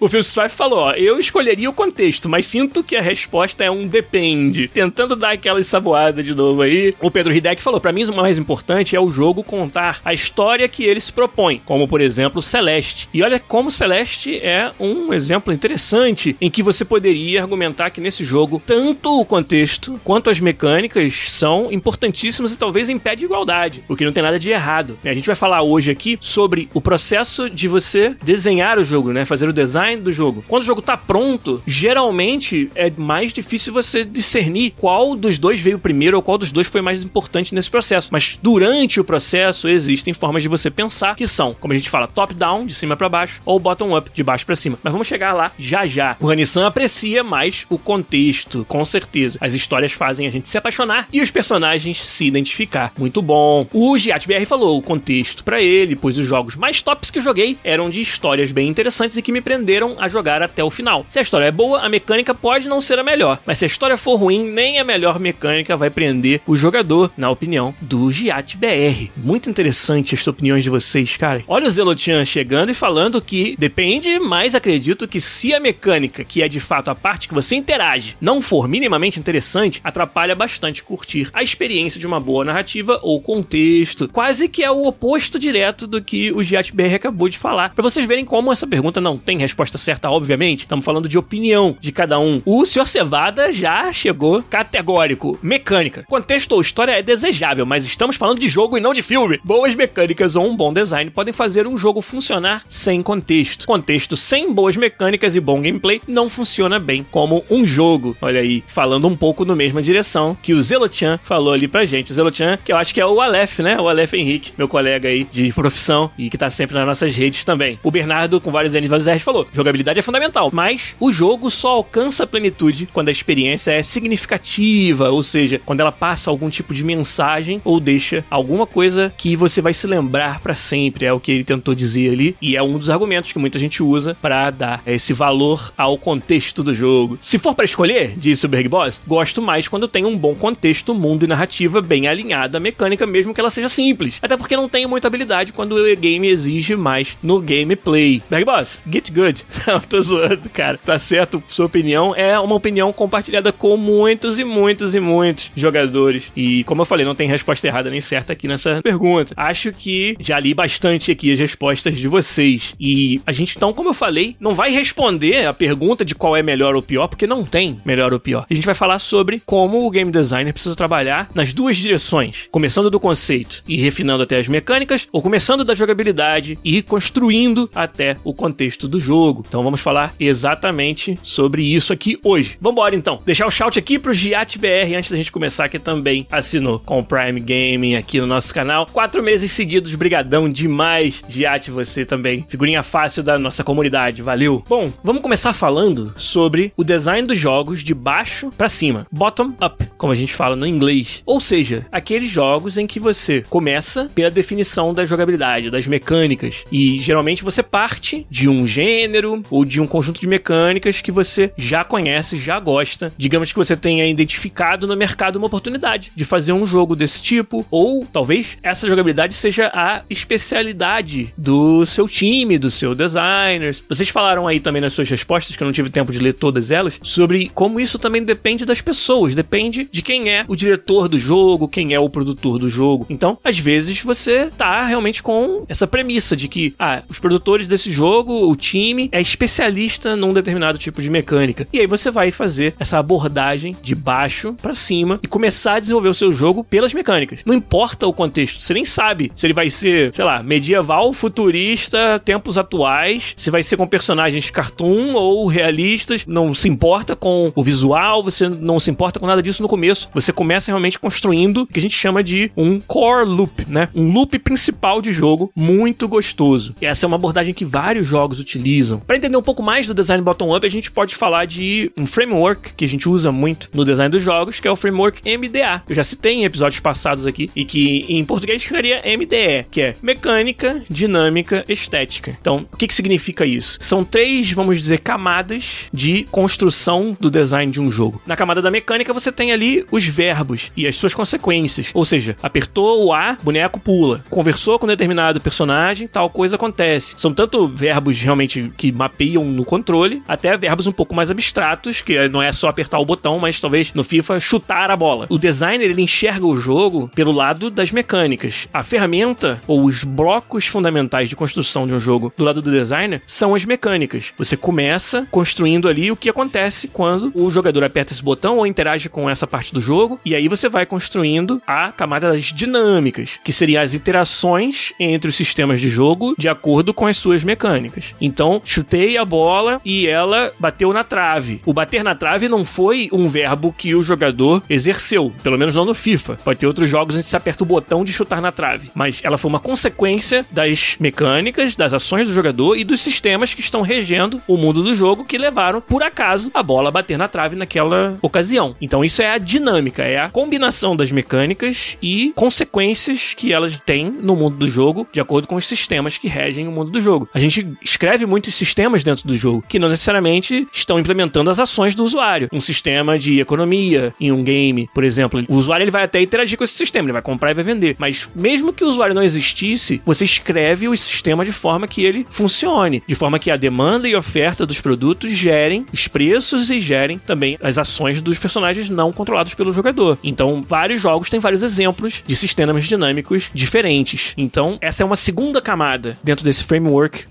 O 0.00 0.08
Phil 0.08 0.20
Strife 0.20 0.54
falou: 0.54 0.80
ó, 0.80 0.92
eu 0.92 1.18
escolheria 1.18 1.68
o 1.68 1.72
contexto, 1.72 2.28
mas 2.28 2.46
sinto 2.46 2.82
que 2.82 2.96
a 2.96 3.02
resposta 3.02 3.64
é 3.64 3.70
um 3.70 3.86
depende. 3.86 4.68
Tentando 4.68 5.16
dar 5.16 5.32
aquela 5.32 5.60
ensaboada 5.60 6.22
de 6.22 6.34
novo 6.34 6.62
aí. 6.62 6.94
O 7.00 7.10
Pedro 7.10 7.32
Hideck 7.32 7.62
falou: 7.62 7.80
para 7.80 7.92
mim, 7.92 8.04
o 8.04 8.16
mais 8.16 8.38
importante 8.38 8.94
é 8.94 9.00
o 9.00 9.10
jogo 9.10 9.42
contar 9.42 10.00
a 10.04 10.14
história 10.14 10.68
que 10.68 10.84
ele 10.84 11.00
se 11.00 11.12
propõe, 11.12 11.60
como 11.64 11.88
por 11.88 12.00
exemplo 12.00 12.42
Celeste. 12.42 13.08
E 13.12 13.22
olha 13.22 13.38
como 13.38 13.70
Celeste 13.70 14.36
é 14.36 14.70
um 14.78 15.12
exemplo 15.12 15.52
interessante 15.52 16.36
em 16.40 16.50
que 16.50 16.62
você 16.62 16.84
poderia 16.84 17.42
argumentar 17.42 17.90
que 17.90 18.00
nesse 18.00 18.24
jogo 18.24 18.62
tanto 18.64 19.20
o 19.20 19.24
contexto 19.24 20.00
quanto 20.04 20.30
as 20.30 20.40
mecânicas 20.40 21.30
são 21.30 21.72
importantíssimas 21.72 22.52
e 22.52 22.58
talvez 22.58 22.88
em 22.88 22.98
pé 22.98 23.16
de 23.16 23.24
igualdade, 23.24 23.82
o 23.88 23.96
que 23.96 24.04
não 24.04 24.12
tem 24.12 24.22
nada 24.22 24.38
de 24.38 24.50
errado. 24.50 24.98
A 25.04 25.14
gente 25.14 25.26
vai 25.26 25.36
falar 25.36 25.62
hoje 25.62 25.90
aqui 25.90 26.18
sobre 26.20 26.68
o 26.72 26.80
processo 26.80 27.48
de 27.48 27.68
você 27.68 28.14
desenhar 28.22 28.78
o 28.78 28.84
jogo, 28.84 29.12
né, 29.16 29.24
fazer 29.24 29.48
o 29.48 29.52
design 29.52 30.00
do 30.02 30.12
jogo. 30.12 30.44
Quando 30.46 30.62
o 30.62 30.66
jogo 30.66 30.82
tá 30.82 30.96
pronto, 30.96 31.62
geralmente 31.66 32.70
é 32.74 32.90
mais 32.96 33.32
difícil 33.32 33.72
você 33.72 34.04
discernir 34.04 34.74
qual 34.76 35.14
dos 35.14 35.38
dois 35.38 35.60
veio 35.60 35.78
primeiro 35.78 36.16
ou 36.16 36.22
qual 36.22 36.38
dos 36.38 36.52
dois 36.52 36.66
foi 36.66 36.80
mais 36.80 37.02
importante 37.02 37.54
nesse 37.54 37.70
processo. 37.70 38.08
Mas 38.12 38.38
durante 38.42 39.00
o 39.00 39.04
processo 39.04 39.68
existem 39.68 40.12
formas 40.12 40.42
de 40.42 40.48
você 40.48 40.70
pensar 40.70 41.16
que 41.16 41.26
são, 41.26 41.54
como 41.58 41.72
a 41.72 41.76
gente 41.76 41.90
fala, 41.90 42.06
top-down, 42.06 42.66
de 42.66 42.74
cima 42.74 42.96
para 42.96 43.08
baixo, 43.08 43.40
ou 43.44 43.58
bottom-up, 43.58 44.10
de 44.12 44.22
baixo 44.22 44.46
para 44.46 44.56
cima. 44.56 44.78
Mas 44.82 44.92
vamos 44.92 45.06
chegar 45.06 45.32
lá 45.32 45.52
já 45.58 45.86
já. 45.86 46.16
O 46.20 46.30
Hanissan 46.30 46.66
aprecia 46.66 47.22
mais 47.22 47.66
o 47.70 47.78
contexto, 47.78 48.64
com 48.68 48.84
certeza. 48.84 49.38
As 49.40 49.54
histórias 49.54 49.92
fazem 49.92 50.26
a 50.26 50.30
gente 50.30 50.48
se 50.48 50.58
apaixonar 50.58 51.08
e 51.12 51.20
os 51.20 51.30
personagens 51.30 52.02
se 52.02 52.26
identificar. 52.26 52.92
Muito 52.98 53.22
bom. 53.22 53.66
O 53.72 53.96
Giat 53.96 54.26
BR 54.26 54.44
falou 54.46 54.78
o 54.78 54.82
contexto 54.82 55.44
para 55.44 55.60
ele, 55.60 55.96
pois 55.96 56.18
os 56.18 56.26
jogos 56.26 56.56
mais 56.56 56.82
tops 56.82 57.10
que 57.10 57.18
eu 57.18 57.22
joguei 57.22 57.56
eram 57.64 57.88
de 57.88 58.00
histórias 58.00 58.52
bem 58.52 58.68
interessantes 58.68 59.05
e 59.14 59.20
que 59.20 59.30
me 59.30 59.42
prenderam 59.42 59.96
a 59.98 60.08
jogar 60.08 60.40
até 60.40 60.64
o 60.64 60.70
final. 60.70 61.04
Se 61.06 61.18
a 61.18 61.22
história 61.22 61.44
é 61.44 61.50
boa, 61.50 61.80
a 61.80 61.88
mecânica 61.90 62.34
pode 62.34 62.66
não 62.66 62.80
ser 62.80 62.98
a 62.98 63.04
melhor, 63.04 63.38
mas 63.44 63.58
se 63.58 63.66
a 63.66 63.66
história 63.66 63.98
for 63.98 64.16
ruim, 64.16 64.50
nem 64.50 64.80
a 64.80 64.84
melhor 64.84 65.20
mecânica 65.20 65.76
vai 65.76 65.90
prender 65.90 66.40
o 66.46 66.56
jogador, 66.56 67.12
na 67.16 67.28
opinião 67.28 67.74
do 67.80 68.10
Giat 68.10 68.56
BR. 68.56 69.10
Muito 69.16 69.50
interessante 69.50 70.14
as 70.14 70.26
opiniões 70.26 70.64
de 70.64 70.70
vocês, 70.70 71.16
cara. 71.16 71.42
Olha 71.46 71.66
o 71.66 71.70
Zelotian 71.70 72.24
chegando 72.24 72.70
e 72.70 72.74
falando 72.74 73.20
que 73.20 73.54
depende, 73.58 74.18
mas 74.18 74.54
acredito 74.54 75.06
que 75.06 75.20
se 75.20 75.52
a 75.52 75.60
mecânica, 75.60 76.24
que 76.24 76.42
é 76.42 76.48
de 76.48 76.60
fato 76.60 76.90
a 76.90 76.94
parte 76.94 77.28
que 77.28 77.34
você 77.34 77.54
interage, 77.56 78.16
não 78.20 78.40
for 78.40 78.66
minimamente 78.68 79.18
interessante, 79.20 79.80
atrapalha 79.84 80.34
bastante 80.34 80.82
curtir 80.82 81.28
a 81.32 81.42
experiência 81.42 82.00
de 82.00 82.06
uma 82.06 82.20
boa 82.20 82.44
narrativa 82.44 82.98
ou 83.02 83.20
contexto. 83.20 84.08
Quase 84.08 84.48
que 84.48 84.62
é 84.62 84.70
o 84.70 84.86
oposto 84.86 85.38
direto 85.38 85.86
do 85.86 86.02
que 86.02 86.32
o 86.32 86.42
Giat 86.42 86.72
BR 86.72 86.94
acabou 86.94 87.28
de 87.28 87.38
falar. 87.38 87.74
Para 87.74 87.82
vocês 87.82 88.06
verem 88.06 88.24
como 88.24 88.52
essa 88.52 88.66
pergunta 88.66 88.95
não 89.00 89.16
tem 89.16 89.38
resposta 89.38 89.78
certa, 89.78 90.10
obviamente. 90.10 90.60
Estamos 90.60 90.84
falando 90.84 91.08
de 91.08 91.18
opinião 91.18 91.76
de 91.80 91.92
cada 91.92 92.18
um. 92.18 92.40
O 92.44 92.64
Sr. 92.64 92.86
Cevada 92.86 93.52
já 93.52 93.92
chegou 93.92 94.42
categórico. 94.42 95.38
Mecânica. 95.42 96.04
Contexto 96.08 96.52
ou 96.52 96.60
história 96.60 96.92
é 96.92 97.02
desejável, 97.02 97.66
mas 97.66 97.84
estamos 97.86 98.16
falando 98.16 98.38
de 98.38 98.48
jogo 98.48 98.76
e 98.76 98.80
não 98.80 98.92
de 98.92 99.02
filme. 99.02 99.40
Boas 99.44 99.74
mecânicas 99.74 100.36
ou 100.36 100.46
um 100.46 100.56
bom 100.56 100.72
design 100.72 101.10
podem 101.10 101.32
fazer 101.32 101.66
um 101.66 101.76
jogo 101.76 102.00
funcionar 102.00 102.62
sem 102.68 103.02
contexto. 103.02 103.66
Contexto 103.66 104.16
sem 104.16 104.52
boas 104.52 104.76
mecânicas 104.76 105.36
e 105.36 105.40
bom 105.40 105.60
gameplay 105.60 106.00
não 106.06 106.28
funciona 106.28 106.78
bem 106.78 107.04
como 107.10 107.44
um 107.50 107.66
jogo. 107.66 108.16
Olha 108.20 108.40
aí, 108.40 108.62
falando 108.66 109.06
um 109.06 109.16
pouco 109.16 109.44
na 109.44 109.54
mesma 109.54 109.82
direção 109.82 110.36
que 110.42 110.54
o 110.54 110.62
Zelochan 110.62 111.18
falou 111.22 111.52
ali 111.52 111.68
pra 111.68 111.84
gente. 111.84 112.10
O 112.10 112.14
Zelochan, 112.14 112.58
que 112.64 112.72
eu 112.72 112.76
acho 112.76 112.94
que 112.94 113.00
é 113.00 113.06
o 113.06 113.20
Aleph, 113.20 113.60
né? 113.60 113.78
O 113.78 113.88
Aleph 113.88 114.14
Henrique, 114.14 114.52
meu 114.56 114.68
colega 114.68 115.08
aí 115.08 115.24
de 115.24 115.52
profissão 115.52 116.10
e 116.18 116.30
que 116.30 116.38
tá 116.38 116.50
sempre 116.50 116.74
nas 116.74 116.86
nossas 116.86 117.14
redes 117.14 117.44
também. 117.44 117.78
O 117.82 117.90
Bernardo, 117.90 118.40
com 118.40 118.50
vários 118.50 118.74
E 118.86 118.88
vários 118.88 119.06
R's, 119.06 119.22
falou: 119.22 119.46
jogabilidade 119.52 119.98
é 119.98 120.02
fundamental, 120.02 120.50
mas 120.52 120.96
o 120.98 121.10
jogo 121.10 121.50
só 121.50 121.70
alcança 121.70 122.24
a 122.24 122.26
plenitude 122.26 122.88
quando 122.92 123.08
a 123.08 123.12
experiência 123.12 123.72
é 123.72 123.82
significativa, 123.82 125.10
ou 125.10 125.22
seja, 125.22 125.60
quando 125.64 125.80
ela 125.80 125.92
passa 125.92 126.30
algum 126.30 126.48
tipo 126.48 126.72
de 126.72 126.84
mensagem 126.84 127.60
ou 127.64 127.80
deixa 127.80 128.24
alguma 128.30 128.66
coisa 128.66 129.12
que 129.16 129.36
você 129.36 129.60
vai 129.60 129.72
se 129.72 129.86
lembrar 129.86 130.40
para 130.40 130.54
sempre. 130.54 131.04
É 131.04 131.12
o 131.12 131.20
que 131.20 131.32
ele 131.32 131.44
tentou 131.44 131.74
dizer 131.74 132.12
ali 132.12 132.36
e 132.40 132.56
é 132.56 132.62
um 132.62 132.78
dos 132.78 132.90
argumentos 132.90 133.32
que 133.32 133.38
muita 133.38 133.58
gente 133.58 133.82
usa 133.82 134.16
para 134.20 134.50
dar 134.50 134.82
esse 134.86 135.12
valor 135.12 135.72
ao 135.76 135.98
contexto 135.98 136.62
do 136.62 136.74
jogo. 136.74 137.18
Se 137.20 137.38
for 137.38 137.54
para 137.54 137.64
escolher, 137.64 138.14
disse 138.16 138.46
o 138.46 138.48
Berg 138.48 138.68
Boss, 138.68 139.00
gosto 139.06 139.42
mais 139.42 139.68
quando 139.68 139.88
tem 139.88 140.04
um 140.04 140.16
bom 140.16 140.34
contexto, 140.34 140.94
mundo 140.94 141.24
e 141.24 141.28
narrativa 141.28 141.80
bem 141.80 142.06
alinhado 142.06 142.56
à 142.56 142.60
mecânica, 142.60 143.06
mesmo 143.06 143.34
que 143.34 143.40
ela 143.40 143.50
seja 143.50 143.68
simples. 143.68 144.18
Até 144.22 144.36
porque 144.36 144.56
não 144.56 144.68
tenho 144.68 144.88
muita 144.88 145.08
habilidade 145.08 145.52
quando 145.52 145.72
o 145.72 145.96
game 145.96 146.28
exige 146.28 146.76
mais 146.76 147.16
no 147.22 147.40
gameplay. 147.40 148.22
Berg 148.30 148.44
Boss, 148.44 148.75
get 148.90 149.12
good. 149.12 149.44
Não, 149.66 149.80
tô 149.80 150.00
zoando, 150.00 150.48
cara. 150.50 150.78
Tá 150.84 150.98
certo, 150.98 151.42
sua 151.48 151.66
opinião 151.66 152.14
é 152.14 152.38
uma 152.38 152.54
opinião 152.54 152.92
compartilhada 152.92 153.52
com 153.52 153.76
muitos 153.76 154.38
e 154.38 154.44
muitos 154.44 154.94
e 154.94 155.00
muitos 155.00 155.50
jogadores. 155.54 156.32
E 156.36 156.64
como 156.64 156.82
eu 156.82 156.86
falei, 156.86 157.04
não 157.04 157.14
tem 157.14 157.28
resposta 157.28 157.66
errada 157.66 157.90
nem 157.90 158.00
certa 158.00 158.32
aqui 158.32 158.48
nessa 158.48 158.80
pergunta. 158.82 159.34
Acho 159.36 159.72
que 159.72 160.16
já 160.18 160.38
li 160.38 160.54
bastante 160.54 161.10
aqui 161.10 161.32
as 161.32 161.38
respostas 161.38 161.96
de 161.96 162.08
vocês. 162.08 162.74
E 162.78 163.20
a 163.26 163.32
gente, 163.32 163.56
então, 163.56 163.72
como 163.72 163.90
eu 163.90 163.94
falei, 163.94 164.36
não 164.40 164.54
vai 164.54 164.70
responder 164.70 165.46
a 165.46 165.52
pergunta 165.52 166.04
de 166.04 166.14
qual 166.14 166.36
é 166.36 166.42
melhor 166.42 166.74
ou 166.74 166.82
pior, 166.82 167.08
porque 167.08 167.26
não 167.26 167.44
tem 167.44 167.80
melhor 167.84 168.12
ou 168.12 168.20
pior. 168.20 168.46
A 168.48 168.54
gente 168.54 168.66
vai 168.66 168.74
falar 168.74 168.98
sobre 168.98 169.42
como 169.44 169.86
o 169.86 169.90
game 169.90 170.10
designer 170.10 170.52
precisa 170.52 170.74
trabalhar 170.74 171.28
nas 171.34 171.52
duas 171.52 171.76
direções, 171.76 172.48
começando 172.50 172.90
do 172.90 173.00
conceito 173.00 173.62
e 173.66 173.76
refinando 173.76 174.22
até 174.22 174.38
as 174.38 174.48
mecânicas, 174.48 175.08
ou 175.12 175.22
começando 175.22 175.64
da 175.64 175.74
jogabilidade 175.74 176.58
e 176.64 176.82
construindo 176.82 177.70
até 177.74 178.16
o 178.24 178.34
contexto 178.34 178.65
contexto 178.66 178.88
do 178.88 178.98
jogo. 178.98 179.44
Então 179.46 179.62
vamos 179.62 179.80
falar 179.80 180.14
exatamente 180.18 181.18
sobre 181.22 181.62
isso 181.62 181.92
aqui 181.92 182.18
hoje. 182.22 182.58
Vambora 182.60 182.94
então. 182.94 183.22
Deixar 183.24 183.46
o 183.46 183.50
shout 183.50 183.78
aqui 183.78 183.98
pro 183.98 184.12
Giat 184.12 184.58
BR 184.58 184.96
antes 184.96 185.10
da 185.10 185.16
gente 185.16 185.30
começar, 185.30 185.68
que 185.68 185.78
também 185.78 186.26
assinou 186.30 186.80
com 186.80 186.98
o 186.98 187.04
Prime 187.04 187.40
Gaming 187.40 187.94
aqui 187.94 188.20
no 188.20 188.26
nosso 188.26 188.52
canal. 188.52 188.86
Quatro 188.86 189.22
meses 189.22 189.52
seguidos, 189.52 189.94
brigadão 189.94 190.50
demais. 190.50 191.22
Giat, 191.28 191.70
você 191.70 192.04
também. 192.04 192.44
Figurinha 192.48 192.82
fácil 192.82 193.22
da 193.22 193.38
nossa 193.38 193.62
comunidade, 193.62 194.22
valeu. 194.22 194.64
Bom, 194.68 194.92
vamos 195.04 195.22
começar 195.22 195.52
falando 195.52 196.12
sobre 196.16 196.72
o 196.76 196.82
design 196.82 197.26
dos 197.26 197.38
jogos 197.38 197.84
de 197.84 197.94
baixo 197.94 198.50
para 198.56 198.68
cima. 198.68 199.06
Bottom 199.12 199.54
up, 199.64 199.84
como 199.96 200.12
a 200.12 200.16
gente 200.16 200.34
fala 200.34 200.56
no 200.56 200.66
inglês. 200.66 201.22
Ou 201.24 201.40
seja, 201.40 201.86
aqueles 201.92 202.28
jogos 202.28 202.78
em 202.78 202.86
que 202.86 202.98
você 202.98 203.44
começa 203.48 204.10
pela 204.14 204.30
definição 204.30 204.92
da 204.92 205.04
jogabilidade, 205.04 205.70
das 205.70 205.86
mecânicas. 205.86 206.64
E 206.72 206.98
geralmente 206.98 207.44
você 207.44 207.62
parte 207.62 208.26
de 208.30 208.48
um 208.48 208.55
gênero 208.64 209.42
ou 209.50 209.64
de 209.64 209.80
um 209.80 209.88
conjunto 209.88 210.20
de 210.20 210.28
mecânicas 210.28 211.00
que 211.00 211.10
você 211.10 211.52
já 211.56 211.82
conhece, 211.82 212.36
já 212.36 212.60
gosta. 212.60 213.12
Digamos 213.18 213.50
que 213.50 213.58
você 213.58 213.76
tenha 213.76 214.06
identificado 214.06 214.86
no 214.86 214.96
mercado 214.96 215.36
uma 215.36 215.48
oportunidade 215.48 216.12
de 216.14 216.24
fazer 216.24 216.52
um 216.52 216.64
jogo 216.64 216.94
desse 216.94 217.20
tipo, 217.20 217.66
ou 217.72 218.06
talvez 218.06 218.58
essa 218.62 218.88
jogabilidade 218.88 219.34
seja 219.34 219.70
a 219.74 220.02
especialidade 220.08 221.34
do 221.36 221.84
seu 221.84 222.06
time, 222.06 222.58
do 222.58 222.70
seu 222.70 222.94
designers. 222.94 223.82
Vocês 223.88 224.08
falaram 224.08 224.46
aí 224.46 224.60
também 224.60 224.80
nas 224.80 224.92
suas 224.92 225.10
respostas, 225.10 225.56
que 225.56 225.62
eu 225.62 225.66
não 225.66 225.72
tive 225.72 225.90
tempo 225.90 226.12
de 226.12 226.18
ler 226.20 226.34
todas 226.34 226.70
elas, 226.70 227.00
sobre 227.02 227.50
como 227.54 227.80
isso 227.80 227.98
também 227.98 228.22
depende 228.22 228.64
das 228.64 228.80
pessoas, 228.80 229.34
depende 229.34 229.88
de 229.90 230.02
quem 230.02 230.30
é 230.30 230.44
o 230.46 230.54
diretor 230.54 231.08
do 231.08 231.18
jogo, 231.18 231.66
quem 231.66 231.94
é 231.94 231.98
o 231.98 232.08
produtor 232.08 232.58
do 232.58 232.68
jogo. 232.70 233.06
Então, 233.08 233.38
às 233.42 233.58
vezes 233.58 234.02
você 234.02 234.50
tá 234.56 234.84
realmente 234.84 235.22
com 235.22 235.64
essa 235.68 235.86
premissa 235.86 236.36
de 236.36 236.48
que, 236.48 236.74
ah, 236.78 237.02
os 237.08 237.18
produtores 237.18 237.66
desse 237.66 237.90
jogo, 237.90 238.45
o 238.48 238.56
time, 238.56 239.08
é 239.12 239.20
especialista 239.20 240.16
num 240.16 240.32
determinado 240.32 240.78
tipo 240.78 241.02
de 241.02 241.10
mecânica. 241.10 241.66
E 241.72 241.80
aí 241.80 241.86
você 241.86 242.10
vai 242.10 242.30
fazer 242.30 242.74
essa 242.78 242.98
abordagem 242.98 243.76
de 243.82 243.94
baixo 243.94 244.54
para 244.60 244.74
cima 244.74 245.18
e 245.22 245.26
começar 245.26 245.74
a 245.74 245.80
desenvolver 245.80 246.08
o 246.08 246.14
seu 246.14 246.32
jogo 246.32 246.64
pelas 246.64 246.94
mecânicas. 246.94 247.40
Não 247.44 247.54
importa 247.54 248.06
o 248.06 248.12
contexto, 248.12 248.60
você 248.60 248.74
nem 248.74 248.84
sabe 248.84 249.30
se 249.34 249.46
ele 249.46 249.54
vai 249.54 249.70
ser, 249.70 250.14
sei 250.14 250.24
lá, 250.24 250.42
medieval, 250.42 251.12
futurista, 251.12 252.20
tempos 252.24 252.58
atuais, 252.58 253.34
se 253.36 253.50
vai 253.50 253.62
ser 253.62 253.76
com 253.76 253.86
personagens 253.86 254.50
cartoon 254.50 255.14
ou 255.14 255.46
realistas, 255.46 256.24
não 256.26 256.52
se 256.54 256.68
importa 256.68 257.14
com 257.14 257.52
o 257.54 257.62
visual, 257.62 258.22
você 258.22 258.48
não 258.48 258.80
se 258.80 258.90
importa 258.90 259.20
com 259.20 259.26
nada 259.26 259.42
disso 259.42 259.62
no 259.62 259.68
começo. 259.68 260.08
Você 260.14 260.32
começa 260.32 260.70
realmente 260.70 260.98
construindo 260.98 261.62
o 261.62 261.66
que 261.66 261.78
a 261.78 261.82
gente 261.82 261.96
chama 261.96 262.22
de 262.22 262.50
um 262.56 262.80
core 262.80 263.28
loop, 263.28 263.66
né? 263.68 263.88
Um 263.94 264.12
loop 264.12 264.38
principal 264.38 265.00
de 265.00 265.12
jogo 265.12 265.50
muito 265.54 266.08
gostoso. 266.08 266.74
E 266.80 266.86
essa 266.86 267.04
é 267.04 267.08
uma 267.08 267.16
abordagem 267.16 267.54
que 267.54 267.64
vários 267.64 268.06
jogos 268.06 268.25
utilizam. 268.34 269.00
Para 269.00 269.16
entender 269.16 269.36
um 269.36 269.42
pouco 269.42 269.62
mais 269.62 269.86
do 269.86 269.94
design 269.94 270.22
bottom-up, 270.22 270.66
a 270.66 270.70
gente 270.70 270.90
pode 270.90 271.14
falar 271.14 271.44
de 271.44 271.90
um 271.96 272.06
framework 272.06 272.74
que 272.74 272.84
a 272.84 272.88
gente 272.88 273.08
usa 273.08 273.30
muito 273.30 273.68
no 273.72 273.84
design 273.84 274.10
dos 274.10 274.22
jogos, 274.22 274.60
que 274.60 274.68
é 274.68 274.70
o 274.70 274.76
framework 274.76 275.22
MDA. 275.24 275.82
Eu 275.88 275.94
já 275.94 276.04
citei 276.04 276.34
em 276.34 276.44
episódios 276.44 276.80
passados 276.80 277.26
aqui 277.26 277.50
e 277.54 277.64
que 277.64 278.04
em 278.08 278.24
português 278.24 278.62
ficaria 278.62 279.02
MDE, 279.16 279.66
que 279.70 279.80
é 279.80 279.96
mecânica, 280.02 280.82
dinâmica, 280.88 281.64
estética. 281.68 282.36
Então, 282.40 282.66
o 282.72 282.76
que, 282.76 282.86
que 282.86 282.94
significa 282.94 283.46
isso? 283.46 283.78
São 283.80 284.04
três, 284.04 284.50
vamos 284.52 284.78
dizer, 284.78 284.98
camadas 284.98 285.86
de 285.92 286.24
construção 286.30 287.16
do 287.18 287.30
design 287.30 287.70
de 287.70 287.80
um 287.80 287.90
jogo. 287.90 288.20
Na 288.26 288.36
camada 288.36 288.62
da 288.62 288.70
mecânica, 288.70 289.12
você 289.12 289.30
tem 289.30 289.52
ali 289.52 289.86
os 289.90 290.06
verbos 290.06 290.72
e 290.76 290.86
as 290.86 290.96
suas 290.96 291.14
consequências. 291.14 291.90
Ou 291.94 292.04
seja, 292.04 292.36
apertou 292.42 293.06
o 293.06 293.12
A, 293.12 293.36
boneco 293.42 293.80
pula. 293.80 294.24
Conversou 294.30 294.78
com 294.78 294.86
determinado 294.86 295.40
personagem, 295.40 296.08
tal 296.08 296.30
coisa 296.30 296.56
acontece. 296.56 297.14
São 297.16 297.32
tanto 297.32 297.66
verbos 297.68 298.15
realmente 298.22 298.72
que 298.76 298.92
mapeiam 298.92 299.44
no 299.44 299.64
controle, 299.64 300.22
até 300.26 300.56
verbos 300.56 300.86
um 300.86 300.92
pouco 300.92 301.14
mais 301.14 301.30
abstratos, 301.30 302.00
que 302.00 302.28
não 302.28 302.42
é 302.42 302.52
só 302.52 302.68
apertar 302.68 302.98
o 302.98 303.04
botão, 303.04 303.38
mas 303.38 303.60
talvez 303.60 303.92
no 303.94 304.04
FIFA 304.04 304.40
chutar 304.40 304.90
a 304.90 304.96
bola. 304.96 305.26
O 305.28 305.38
designer 305.38 305.90
ele 305.90 306.02
enxerga 306.02 306.46
o 306.46 306.56
jogo 306.56 307.10
pelo 307.14 307.32
lado 307.32 307.70
das 307.70 307.90
mecânicas. 307.90 308.68
A 308.72 308.82
ferramenta 308.82 309.60
ou 309.66 309.84
os 309.84 310.04
blocos 310.04 310.66
fundamentais 310.66 311.28
de 311.28 311.36
construção 311.36 311.86
de 311.86 311.94
um 311.94 312.00
jogo 312.00 312.32
do 312.36 312.44
lado 312.44 312.62
do 312.62 312.70
designer 312.70 313.22
são 313.26 313.54
as 313.54 313.64
mecânicas. 313.64 314.32
Você 314.38 314.56
começa 314.56 315.26
construindo 315.30 315.88
ali 315.88 316.10
o 316.10 316.16
que 316.16 316.28
acontece 316.28 316.88
quando 316.88 317.32
o 317.34 317.50
jogador 317.50 317.84
aperta 317.84 318.12
esse 318.12 318.22
botão 318.22 318.58
ou 318.58 318.66
interage 318.66 319.08
com 319.08 319.28
essa 319.28 319.46
parte 319.46 319.72
do 319.72 319.80
jogo, 319.80 320.18
e 320.24 320.34
aí 320.34 320.48
você 320.48 320.68
vai 320.68 320.86
construindo 320.86 321.60
a 321.66 321.92
camada 321.92 322.32
das 322.32 322.44
dinâmicas, 322.44 323.38
que 323.42 323.52
seriam 323.52 323.82
as 323.82 323.94
interações 323.94 324.92
entre 324.98 325.28
os 325.28 325.36
sistemas 325.36 325.80
de 325.80 325.88
jogo 325.88 326.34
de 326.38 326.48
acordo 326.48 326.92
com 326.94 327.06
as 327.06 327.16
suas 327.16 327.44
mecânicas. 327.44 328.05
Então, 328.20 328.60
chutei 328.64 329.16
a 329.16 329.24
bola 329.24 329.80
e 329.84 330.06
ela 330.06 330.52
bateu 330.58 330.92
na 330.92 331.04
trave. 331.04 331.60
O 331.64 331.72
bater 331.72 332.02
na 332.02 332.14
trave 332.14 332.48
não 332.48 332.64
foi 332.64 333.08
um 333.12 333.28
verbo 333.28 333.74
que 333.76 333.94
o 333.94 334.02
jogador 334.02 334.62
exerceu, 334.68 335.32
pelo 335.42 335.58
menos 335.58 335.74
não 335.74 335.84
no 335.84 335.94
FIFA. 335.94 336.38
Pode 336.44 336.58
ter 336.58 336.66
outros 336.66 336.88
jogos 336.88 337.16
onde 337.16 337.26
você 337.26 337.36
aperta 337.36 337.64
o 337.64 337.66
botão 337.66 338.04
de 338.04 338.12
chutar 338.12 338.40
na 338.40 338.52
trave, 338.52 338.90
mas 338.94 339.20
ela 339.24 339.38
foi 339.38 339.48
uma 339.48 339.60
consequência 339.60 340.44
das 340.50 340.96
mecânicas, 341.00 341.76
das 341.76 341.92
ações 341.92 342.28
do 342.28 342.34
jogador 342.34 342.76
e 342.76 342.84
dos 342.84 343.00
sistemas 343.00 343.54
que 343.54 343.60
estão 343.60 343.82
regendo 343.82 344.40
o 344.46 344.56
mundo 344.56 344.82
do 344.82 344.94
jogo 344.94 345.24
que 345.24 345.38
levaram, 345.38 345.80
por 345.80 346.02
acaso, 346.02 346.50
a 346.54 346.62
bola 346.62 346.88
a 346.88 346.92
bater 346.92 347.18
na 347.18 347.28
trave 347.28 347.56
naquela 347.56 348.18
ocasião. 348.22 348.74
Então, 348.80 349.04
isso 349.04 349.22
é 349.22 349.32
a 349.32 349.38
dinâmica, 349.38 350.02
é 350.02 350.18
a 350.18 350.28
combinação 350.28 350.96
das 350.96 351.10
mecânicas 351.10 351.96
e 352.02 352.32
consequências 352.34 353.34
que 353.34 353.52
elas 353.52 353.80
têm 353.80 354.10
no 354.10 354.36
mundo 354.36 354.56
do 354.56 354.68
jogo, 354.68 355.06
de 355.12 355.20
acordo 355.20 355.48
com 355.48 355.56
os 355.56 355.66
sistemas 355.66 356.18
que 356.18 356.28
regem 356.28 356.68
o 356.68 356.72
mundo 356.72 356.90
do 356.90 357.00
jogo. 357.00 357.28
A 357.34 357.38
gente 357.38 357.66
escreve 357.96 358.26
muitos 358.26 358.54
sistemas 358.54 359.02
dentro 359.02 359.26
do 359.26 359.38
jogo 359.38 359.64
que 359.66 359.78
não 359.78 359.88
necessariamente 359.88 360.68
estão 360.70 361.00
implementando 361.00 361.48
as 361.48 361.58
ações 361.58 361.94
do 361.94 362.04
usuário. 362.04 362.48
Um 362.52 362.60
sistema 362.60 363.18
de 363.18 363.40
economia 363.40 364.14
em 364.20 364.30
um 364.30 364.44
game, 364.44 364.88
por 364.94 365.02
exemplo, 365.02 365.42
o 365.48 365.54
usuário 365.54 365.84
ele 365.84 365.90
vai 365.90 366.02
até 366.04 366.20
interagir 366.20 366.58
com 366.58 366.64
esse 366.64 366.74
sistema, 366.74 367.06
ele 367.06 367.14
vai 367.14 367.22
comprar 367.22 367.50
e 367.50 367.54
vai 367.54 367.64
vender. 367.64 367.96
Mas 367.98 368.28
mesmo 368.34 368.72
que 368.72 368.84
o 368.84 368.88
usuário 368.88 369.14
não 369.14 369.22
existisse, 369.22 370.02
você 370.04 370.24
escreve 370.24 370.88
o 370.88 370.96
sistema 370.96 371.42
de 371.42 371.52
forma 371.52 371.88
que 371.88 372.04
ele 372.04 372.26
funcione, 372.28 373.02
de 373.06 373.14
forma 373.14 373.38
que 373.38 373.50
a 373.50 373.56
demanda 373.56 374.06
e 374.06 374.14
oferta 374.14 374.66
dos 374.66 374.80
produtos 374.80 375.32
gerem 375.32 375.86
os 375.90 376.06
preços 376.06 376.68
e 376.70 376.80
gerem 376.80 377.18
também 377.18 377.56
as 377.62 377.78
ações 377.78 378.20
dos 378.20 378.38
personagens 378.38 378.90
não 378.90 379.10
controlados 379.10 379.54
pelo 379.54 379.72
jogador. 379.72 380.18
Então, 380.22 380.62
vários 380.62 381.00
jogos 381.00 381.30
têm 381.30 381.40
vários 381.40 381.62
exemplos 381.62 382.22
de 382.26 382.36
sistemas 382.36 382.84
dinâmicos 382.84 383.50
diferentes. 383.54 384.34
Então, 384.36 384.76
essa 384.82 385.02
é 385.02 385.06
uma 385.06 385.16
segunda 385.16 385.62
camada 385.62 386.18
dentro 386.22 386.44
desse 386.44 386.62
framework 386.62 387.24